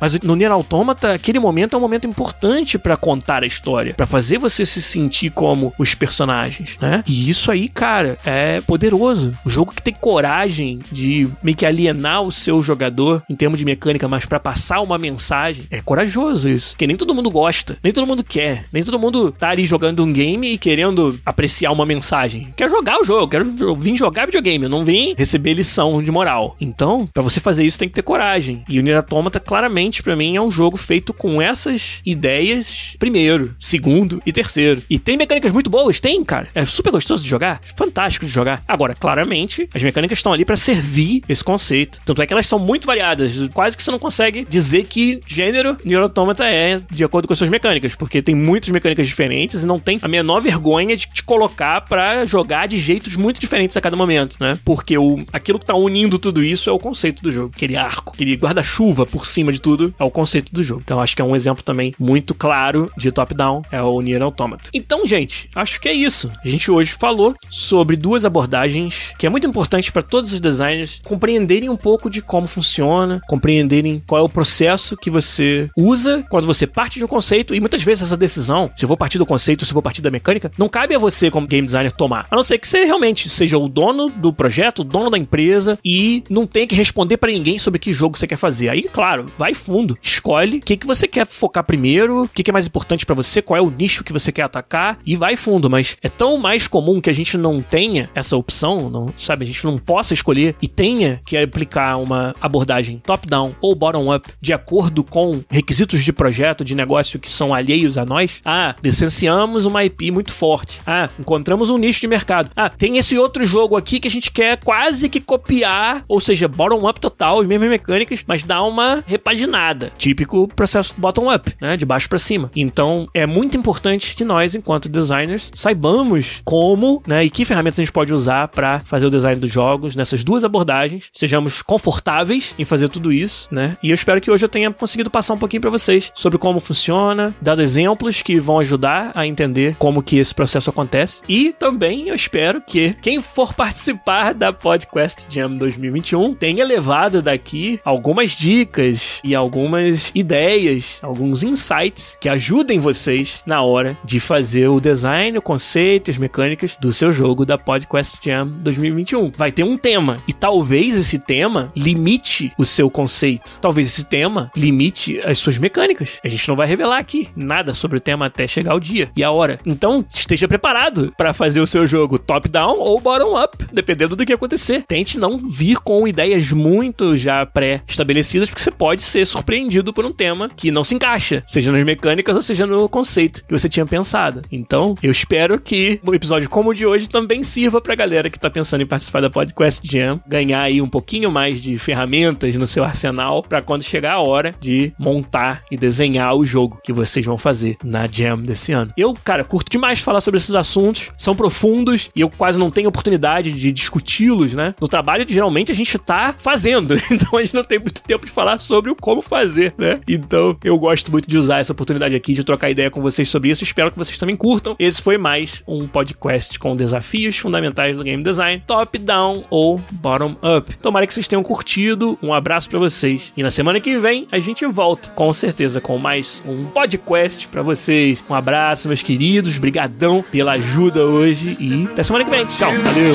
Mas 0.00 0.18
no 0.20 0.36
Nier 0.36 0.52
Automata, 0.52 1.14
aquele 1.14 1.38
momento 1.38 1.74
é 1.74 1.76
um 1.78 1.80
momento 1.80 2.06
importante 2.06 2.78
para 2.78 2.96
contar 2.96 3.42
a 3.42 3.46
história, 3.46 3.94
para 3.94 4.06
fazer 4.06 4.38
você 4.38 4.64
se 4.64 4.82
sentir 4.82 5.30
como 5.30 5.72
os 5.78 5.94
personagens, 5.94 6.78
né? 6.80 7.02
E 7.06 7.30
isso 7.30 7.50
aí, 7.50 7.68
cara, 7.68 8.18
é 8.24 8.60
poderoso. 8.60 9.32
O 9.44 9.50
jogo 9.50 9.72
que 9.74 9.82
tem 9.82 9.94
coragem 9.94 10.80
de 10.90 11.28
meio 11.42 11.56
que 11.56 11.66
alienar 11.66 12.22
o 12.22 12.32
seu 12.32 12.62
jogador 12.62 13.22
em 13.28 13.34
termos 13.34 13.58
de 13.58 13.64
mecânica, 13.64 14.08
mas 14.08 14.26
para 14.26 14.40
passar 14.40 14.80
uma 14.80 14.98
mensagem, 14.98 15.64
é 15.70 15.80
corajoso 15.80 16.48
isso. 16.48 16.76
Que 16.76 16.86
nem 16.86 16.96
todo 16.96 17.14
mundo 17.14 17.30
gosta, 17.30 17.78
nem 17.82 17.92
todo 17.92 18.06
mundo 18.06 18.22
quer, 18.22 18.64
nem 18.72 18.82
todo 18.82 18.98
mundo 18.98 19.32
tá 19.32 19.50
ali 19.50 19.66
jogando 19.66 20.04
um 20.04 20.12
game 20.12 20.54
e 20.54 20.58
querendo 20.58 21.18
apreciar 21.24 21.72
uma 21.72 21.86
mensagem. 21.86 22.52
Quer 22.56 22.70
jogar 22.70 23.00
o 23.00 23.04
jogo, 23.04 23.28
quero 23.28 23.74
vir 23.74 23.96
jogar 23.96 24.26
videogame, 24.26 24.64
eu 24.64 24.70
não 24.70 24.84
vim 24.84 25.14
receber 25.16 25.54
lição 25.54 26.02
de 26.02 26.10
moral. 26.10 26.56
Então, 26.60 27.08
para 27.12 27.22
você 27.22 27.40
fazer 27.40 27.64
isso 27.64 27.78
tem 27.78 27.88
que 27.88 27.94
ter 27.94 28.02
coragem. 28.02 28.62
E 28.68 28.78
o 28.78 28.82
Nier 28.82 28.96
Automata 28.96 29.39
claramente 29.40 30.02
para 30.02 30.16
mim 30.16 30.36
é 30.36 30.40
um 30.40 30.50
jogo 30.50 30.76
feito 30.76 31.12
com 31.12 31.40
essas 31.40 32.00
ideias 32.04 32.94
primeiro, 32.98 33.54
segundo 33.58 34.22
e 34.24 34.32
terceiro. 34.32 34.82
E 34.88 34.98
tem 34.98 35.16
mecânicas 35.16 35.52
muito 35.52 35.70
boas, 35.70 36.00
tem, 36.00 36.22
cara. 36.24 36.48
É 36.54 36.64
super 36.64 36.90
gostoso 36.90 37.22
de 37.22 37.28
jogar, 37.28 37.60
fantástico 37.76 38.26
de 38.26 38.32
jogar. 38.32 38.62
Agora, 38.66 38.94
claramente, 38.94 39.68
as 39.74 39.82
mecânicas 39.82 40.18
estão 40.18 40.32
ali 40.32 40.44
para 40.44 40.56
servir 40.56 41.22
esse 41.28 41.42
conceito. 41.42 42.00
Tanto 42.04 42.22
é 42.22 42.26
que 42.26 42.32
elas 42.32 42.46
são 42.46 42.58
muito 42.58 42.86
variadas, 42.86 43.32
quase 43.52 43.76
que 43.76 43.82
você 43.82 43.90
não 43.90 43.98
consegue 43.98 44.46
dizer 44.48 44.84
que 44.84 45.20
gênero 45.26 45.76
Nier 45.84 46.00
Automata 46.00 46.44
é 46.44 46.80
de 46.90 47.04
acordo 47.04 47.26
com 47.26 47.32
as 47.32 47.38
suas 47.38 47.50
mecânicas, 47.50 47.94
porque 47.94 48.22
tem 48.22 48.34
muitas 48.34 48.70
mecânicas 48.70 49.06
diferentes 49.06 49.62
e 49.62 49.66
não 49.66 49.78
tem 49.78 49.98
a 50.02 50.08
menor 50.08 50.40
vergonha 50.40 50.96
de 50.96 51.06
te 51.06 51.22
colocar 51.22 51.80
para 51.82 52.24
jogar 52.24 52.66
de 52.66 52.78
jeitos 52.78 53.16
muito 53.16 53.40
diferentes 53.40 53.76
a 53.76 53.80
cada 53.80 53.96
momento, 53.96 54.36
né? 54.40 54.58
Porque 54.64 54.96
o, 54.96 55.24
aquilo 55.32 55.58
que 55.58 55.66
tá 55.66 55.74
unindo 55.74 56.18
tudo 56.18 56.42
isso 56.42 56.68
é 56.68 56.72
o 56.72 56.78
conceito 56.78 57.22
do 57.22 57.30
jogo. 57.32 57.52
Aquele 57.54 57.76
arco, 57.76 58.12
aquele 58.14 58.34
guarda-chuva 58.36 59.06
por 59.06 59.26
cima 59.30 59.52
de 59.52 59.60
tudo 59.60 59.94
é 59.98 60.04
o 60.04 60.10
conceito 60.10 60.52
do 60.52 60.62
jogo. 60.62 60.82
Então 60.84 61.00
acho 61.00 61.16
que 61.16 61.22
é 61.22 61.24
um 61.24 61.34
exemplo 61.34 61.62
também 61.62 61.94
muito 61.98 62.34
claro 62.34 62.90
de 62.96 63.10
top-down, 63.10 63.62
é 63.70 63.82
o 63.82 64.00
Nier 64.00 64.22
Automata. 64.22 64.70
Então, 64.72 65.06
gente, 65.06 65.48
acho 65.54 65.80
que 65.80 65.88
é 65.88 65.92
isso. 65.92 66.30
A 66.44 66.48
gente 66.48 66.70
hoje 66.70 66.92
falou 66.92 67.34
sobre 67.48 67.96
duas 67.96 68.24
abordagens 68.24 69.14
que 69.18 69.26
é 69.26 69.30
muito 69.30 69.46
importante 69.46 69.92
para 69.92 70.02
todos 70.02 70.32
os 70.32 70.40
designers 70.40 71.00
compreenderem 71.04 71.68
um 71.68 71.76
pouco 71.76 72.10
de 72.10 72.20
como 72.20 72.46
funciona, 72.46 73.20
compreenderem 73.28 74.02
qual 74.06 74.20
é 74.20 74.24
o 74.24 74.28
processo 74.28 74.96
que 74.96 75.10
você 75.10 75.68
usa 75.76 76.24
quando 76.28 76.46
você 76.46 76.66
parte 76.66 76.98
de 76.98 77.04
um 77.04 77.08
conceito 77.08 77.54
e 77.54 77.60
muitas 77.60 77.82
vezes 77.82 78.04
essa 78.04 78.16
decisão, 78.16 78.70
se 78.74 78.84
eu 78.84 78.88
vou 78.88 78.96
partir 78.96 79.18
do 79.18 79.26
conceito, 79.26 79.64
se 79.64 79.72
eu 79.72 79.74
vou 79.74 79.82
partir 79.82 80.02
da 80.02 80.10
mecânica, 80.10 80.50
não 80.58 80.68
cabe 80.68 80.94
a 80.94 80.98
você 80.98 81.30
como 81.30 81.46
game 81.46 81.66
designer 81.66 81.92
tomar. 81.92 82.26
A 82.30 82.36
não 82.36 82.42
ser 82.42 82.58
que 82.58 82.66
você 82.66 82.84
realmente 82.84 83.28
seja 83.28 83.58
o 83.58 83.68
dono 83.68 84.10
do 84.10 84.32
projeto, 84.32 84.80
o 84.80 84.84
dono 84.84 85.10
da 85.10 85.18
empresa 85.18 85.78
e 85.84 86.22
não 86.28 86.46
tenha 86.46 86.66
que 86.66 86.74
responder 86.74 87.16
para 87.16 87.30
ninguém 87.30 87.58
sobre 87.58 87.78
que 87.78 87.92
jogo 87.92 88.18
você 88.18 88.26
quer 88.26 88.36
fazer. 88.36 88.68
Aí, 88.68 88.82
claro, 88.82 89.19
vai 89.38 89.54
fundo, 89.54 89.96
escolhe 90.02 90.58
o 90.58 90.60
que, 90.60 90.76
que 90.76 90.86
você 90.86 91.06
quer 91.06 91.26
focar 91.26 91.64
primeiro, 91.64 92.24
o 92.24 92.28
que, 92.28 92.42
que 92.42 92.50
é 92.50 92.52
mais 92.52 92.66
importante 92.66 93.06
para 93.06 93.14
você, 93.14 93.42
qual 93.42 93.56
é 93.56 93.60
o 93.60 93.70
nicho 93.70 94.04
que 94.04 94.12
você 94.12 94.30
quer 94.32 94.42
atacar 94.42 94.98
e 95.04 95.16
vai 95.16 95.36
fundo. 95.36 95.70
Mas 95.70 95.96
é 96.02 96.08
tão 96.08 96.38
mais 96.38 96.66
comum 96.66 97.00
que 97.00 97.10
a 97.10 97.12
gente 97.12 97.36
não 97.36 97.62
tenha 97.62 98.10
essa 98.14 98.36
opção, 98.36 98.90
não 98.90 99.12
sabe? 99.16 99.44
A 99.44 99.46
gente 99.46 99.64
não 99.64 99.78
possa 99.78 100.14
escolher 100.14 100.54
e 100.60 100.68
tenha 100.68 101.20
que 101.24 101.36
aplicar 101.36 101.96
uma 101.96 102.34
abordagem 102.40 103.00
top-down 103.04 103.54
ou 103.60 103.74
bottom-up 103.74 104.30
de 104.40 104.52
acordo 104.52 105.02
com 105.02 105.42
requisitos 105.48 106.02
de 106.02 106.12
projeto, 106.12 106.64
de 106.64 106.74
negócio 106.74 107.18
que 107.18 107.30
são 107.30 107.54
alheios 107.54 107.96
a 107.98 108.04
nós. 108.04 108.40
Ah, 108.44 108.74
licenciamos 108.82 109.64
uma 109.64 109.84
IP 109.84 110.10
muito 110.10 110.32
forte. 110.32 110.80
Ah, 110.86 111.08
encontramos 111.18 111.70
um 111.70 111.78
nicho 111.78 112.00
de 112.00 112.08
mercado. 112.08 112.50
Ah, 112.56 112.68
tem 112.68 112.98
esse 112.98 113.16
outro 113.18 113.44
jogo 113.44 113.76
aqui 113.76 114.00
que 114.00 114.08
a 114.08 114.10
gente 114.10 114.30
quer 114.30 114.58
quase 114.58 115.08
que 115.08 115.20
copiar, 115.20 116.04
ou 116.08 116.20
seja, 116.20 116.48
bottom-up 116.48 117.00
total, 117.00 117.40
as 117.40 117.46
mesmas 117.46 117.70
mecânicas, 117.70 118.24
mas 118.26 118.42
dá 118.42 118.62
uma 118.62 118.99
repaginada. 119.06 119.92
Típico 119.96 120.48
processo 120.54 120.94
bottom-up, 120.96 121.54
né? 121.60 121.76
De 121.76 121.84
baixo 121.84 122.08
para 122.08 122.18
cima. 122.18 122.50
Então, 122.54 123.08
é 123.14 123.26
muito 123.26 123.56
importante 123.56 124.14
que 124.14 124.24
nós, 124.24 124.54
enquanto 124.54 124.88
designers, 124.88 125.50
saibamos 125.54 126.40
como, 126.44 127.02
né, 127.06 127.24
e 127.24 127.30
que 127.30 127.44
ferramentas 127.44 127.78
a 127.78 127.82
gente 127.82 127.92
pode 127.92 128.12
usar 128.12 128.48
para 128.48 128.80
fazer 128.80 129.06
o 129.06 129.10
design 129.10 129.40
dos 129.40 129.50
jogos 129.50 129.96
nessas 129.96 130.24
duas 130.24 130.44
abordagens, 130.44 131.10
sejamos 131.12 131.62
confortáveis 131.62 132.54
em 132.58 132.64
fazer 132.64 132.88
tudo 132.88 133.12
isso, 133.12 133.48
né? 133.50 133.76
E 133.82 133.90
eu 133.90 133.94
espero 133.94 134.20
que 134.20 134.30
hoje 134.30 134.44
eu 134.44 134.48
tenha 134.48 134.70
conseguido 134.70 135.10
passar 135.10 135.34
um 135.34 135.38
pouquinho 135.38 135.60
para 135.60 135.70
vocês 135.70 136.10
sobre 136.14 136.38
como 136.38 136.60
funciona, 136.60 137.34
dado 137.40 137.62
exemplos 137.62 138.22
que 138.22 138.38
vão 138.38 138.58
ajudar 138.58 139.12
a 139.14 139.26
entender 139.26 139.76
como 139.78 140.02
que 140.02 140.18
esse 140.18 140.34
processo 140.34 140.70
acontece. 140.70 141.22
E 141.28 141.52
também 141.52 142.08
eu 142.08 142.14
espero 142.14 142.60
que 142.60 142.94
quem 143.02 143.20
for 143.20 143.54
participar 143.54 144.34
da 144.34 144.52
Podcast 144.52 145.26
Jam 145.28 145.56
2021 145.56 146.34
tenha 146.34 146.64
levado 146.64 147.22
daqui 147.22 147.80
algumas 147.84 148.32
dicas 148.32 148.89
e 149.22 149.34
algumas 149.34 150.10
ideias, 150.14 150.98
alguns 151.02 151.42
insights 151.42 152.16
que 152.20 152.28
ajudem 152.28 152.78
vocês 152.78 153.42
na 153.46 153.62
hora 153.62 153.96
de 154.04 154.20
fazer 154.20 154.68
o 154.68 154.80
design, 154.80 155.38
o 155.38 155.42
conceito, 155.42 156.10
as 156.10 156.18
mecânicas 156.18 156.76
do 156.80 156.92
seu 156.92 157.12
jogo 157.12 157.44
da 157.44 157.56
Podcast 157.56 158.18
Jam 158.22 158.50
2021. 158.62 159.32
Vai 159.36 159.52
ter 159.52 159.62
um 159.62 159.76
tema 159.76 160.18
e 160.26 160.32
talvez 160.32 160.96
esse 160.96 161.18
tema 161.18 161.72
limite 161.76 162.52
o 162.58 162.64
seu 162.64 162.90
conceito. 162.90 163.58
Talvez 163.60 163.86
esse 163.86 164.04
tema 164.04 164.50
limite 164.56 165.20
as 165.24 165.38
suas 165.38 165.58
mecânicas. 165.58 166.20
A 166.24 166.28
gente 166.28 166.48
não 166.48 166.56
vai 166.56 166.66
revelar 166.66 166.98
aqui 166.98 167.28
nada 167.36 167.74
sobre 167.74 167.98
o 167.98 168.00
tema 168.00 168.26
até 168.26 168.46
chegar 168.46 168.74
o 168.74 168.80
dia 168.80 169.10
e 169.16 169.22
a 169.22 169.30
hora. 169.30 169.58
Então, 169.64 170.04
esteja 170.08 170.48
preparado 170.48 171.12
para 171.16 171.32
fazer 171.32 171.60
o 171.60 171.66
seu 171.66 171.86
jogo 171.86 172.18
top-down 172.18 172.78
ou 172.78 173.00
bottom-up, 173.00 173.56
dependendo 173.72 174.16
do 174.16 174.26
que 174.26 174.32
acontecer. 174.32 174.84
Tente 174.86 175.18
não 175.18 175.38
vir 175.38 175.78
com 175.78 176.06
ideias 176.06 176.52
muito 176.52 177.16
já 177.16 177.44
pré-estabelecidas, 177.46 178.48
porque 178.48 178.62
você 178.62 178.70
pode 178.80 179.02
ser 179.02 179.26
surpreendido 179.26 179.92
por 179.92 180.06
um 180.06 180.10
tema 180.10 180.48
que 180.48 180.70
não 180.70 180.82
se 180.82 180.94
encaixa, 180.94 181.42
seja 181.46 181.70
nas 181.70 181.84
mecânicas 181.84 182.34
ou 182.34 182.40
seja 182.40 182.66
no 182.66 182.88
conceito 182.88 183.44
que 183.46 183.52
você 183.52 183.68
tinha 183.68 183.84
pensado. 183.84 184.40
Então, 184.50 184.94
eu 185.02 185.10
espero 185.10 185.60
que 185.60 186.00
um 186.02 186.14
episódio 186.14 186.48
como 186.48 186.70
o 186.70 186.74
de 186.74 186.86
hoje 186.86 187.06
também 187.06 187.42
sirva 187.42 187.78
pra 187.78 187.94
galera 187.94 188.30
que 188.30 188.40
tá 188.40 188.48
pensando 188.48 188.80
em 188.80 188.86
participar 188.86 189.20
da 189.20 189.28
Podcast 189.28 189.86
Jam, 189.86 190.18
ganhar 190.26 190.62
aí 190.62 190.80
um 190.80 190.88
pouquinho 190.88 191.30
mais 191.30 191.60
de 191.60 191.78
ferramentas 191.78 192.54
no 192.54 192.66
seu 192.66 192.82
arsenal 192.82 193.42
para 193.42 193.60
quando 193.60 193.82
chegar 193.82 194.14
a 194.14 194.20
hora 194.20 194.54
de 194.58 194.94
montar 194.98 195.60
e 195.70 195.76
desenhar 195.76 196.34
o 196.34 196.42
jogo 196.42 196.80
que 196.82 196.90
vocês 196.90 197.26
vão 197.26 197.36
fazer 197.36 197.76
na 197.84 198.06
Jam 198.06 198.38
desse 198.38 198.72
ano. 198.72 198.94
Eu, 198.96 199.12
cara, 199.12 199.44
curto 199.44 199.70
demais 199.70 200.00
falar 200.00 200.22
sobre 200.22 200.40
esses 200.40 200.54
assuntos, 200.54 201.10
são 201.18 201.36
profundos 201.36 202.08
e 202.16 202.22
eu 202.22 202.30
quase 202.30 202.58
não 202.58 202.70
tenho 202.70 202.88
oportunidade 202.88 203.52
de 203.52 203.72
discuti-los, 203.72 204.54
né? 204.54 204.74
No 204.80 204.88
trabalho, 204.88 205.26
geralmente, 205.28 205.70
a 205.70 205.74
gente 205.74 205.98
tá 205.98 206.34
fazendo, 206.38 206.94
então 207.12 207.38
a 207.38 207.44
gente 207.44 207.54
não 207.54 207.64
tem 207.64 207.78
muito 207.78 208.02
tempo 208.02 208.24
de 208.24 208.32
falar 208.32 208.58
sobre 208.58 208.69
sobre 208.70 208.88
o 208.88 208.94
como 208.94 209.20
fazer, 209.20 209.74
né? 209.76 209.98
Então, 210.06 210.56
eu 210.62 210.78
gosto 210.78 211.10
muito 211.10 211.28
de 211.28 211.36
usar 211.36 211.58
essa 211.58 211.72
oportunidade 211.72 212.14
aqui 212.14 212.32
de 212.32 212.44
trocar 212.44 212.70
ideia 212.70 212.88
com 212.88 213.02
vocês 213.02 213.28
sobre 213.28 213.50
isso. 213.50 213.64
Espero 213.64 213.90
que 213.90 213.98
vocês 213.98 214.16
também 214.16 214.36
curtam. 214.36 214.76
Esse 214.78 215.02
foi 215.02 215.18
mais 215.18 215.60
um 215.66 215.88
podcast 215.88 216.56
com 216.56 216.76
desafios 216.76 217.36
fundamentais 217.36 217.98
do 217.98 218.04
game 218.04 218.22
design, 218.22 218.62
top 218.64 218.96
down 218.96 219.42
ou 219.50 219.80
bottom 219.90 220.36
up. 220.40 220.76
Tomara 220.76 221.04
que 221.04 221.12
vocês 221.12 221.26
tenham 221.26 221.42
curtido. 221.42 222.16
Um 222.22 222.32
abraço 222.32 222.70
para 222.70 222.78
vocês. 222.78 223.32
E 223.36 223.42
na 223.42 223.50
semana 223.50 223.80
que 223.80 223.98
vem 223.98 224.28
a 224.30 224.38
gente 224.38 224.64
volta, 224.66 225.10
com 225.10 225.32
certeza, 225.32 225.80
com 225.80 225.98
mais 225.98 226.40
um 226.46 226.66
podcast 226.66 227.48
para 227.48 227.62
vocês. 227.62 228.22
Um 228.30 228.34
abraço, 228.34 228.86
meus 228.86 229.02
queridos. 229.02 229.58
Brigadão 229.58 230.24
pela 230.30 230.52
ajuda 230.52 231.04
hoje 231.04 231.56
e 231.58 231.86
até 231.86 232.04
semana 232.04 232.24
que 232.24 232.30
vem. 232.30 232.46
Tchau. 232.46 232.70
Valeu. 232.70 233.14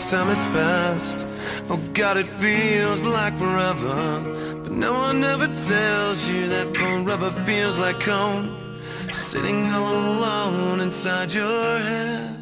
much 0.00 0.10
time 0.10 0.28
has 0.28 0.44
passed. 0.46 1.26
Oh 1.68 1.80
God, 1.92 2.16
it 2.16 2.26
feels 2.26 3.02
like 3.02 3.36
forever. 3.38 4.20
But 4.62 4.72
no 4.72 4.92
one 4.92 5.22
ever 5.24 5.48
tells 5.48 6.26
you 6.26 6.48
that 6.48 6.74
forever 6.74 7.30
feels 7.44 7.78
like 7.78 8.02
home. 8.02 8.78
Sitting 9.12 9.66
all 9.66 9.94
alone 9.94 10.80
inside 10.80 11.32
your 11.32 11.78
head 11.78 12.39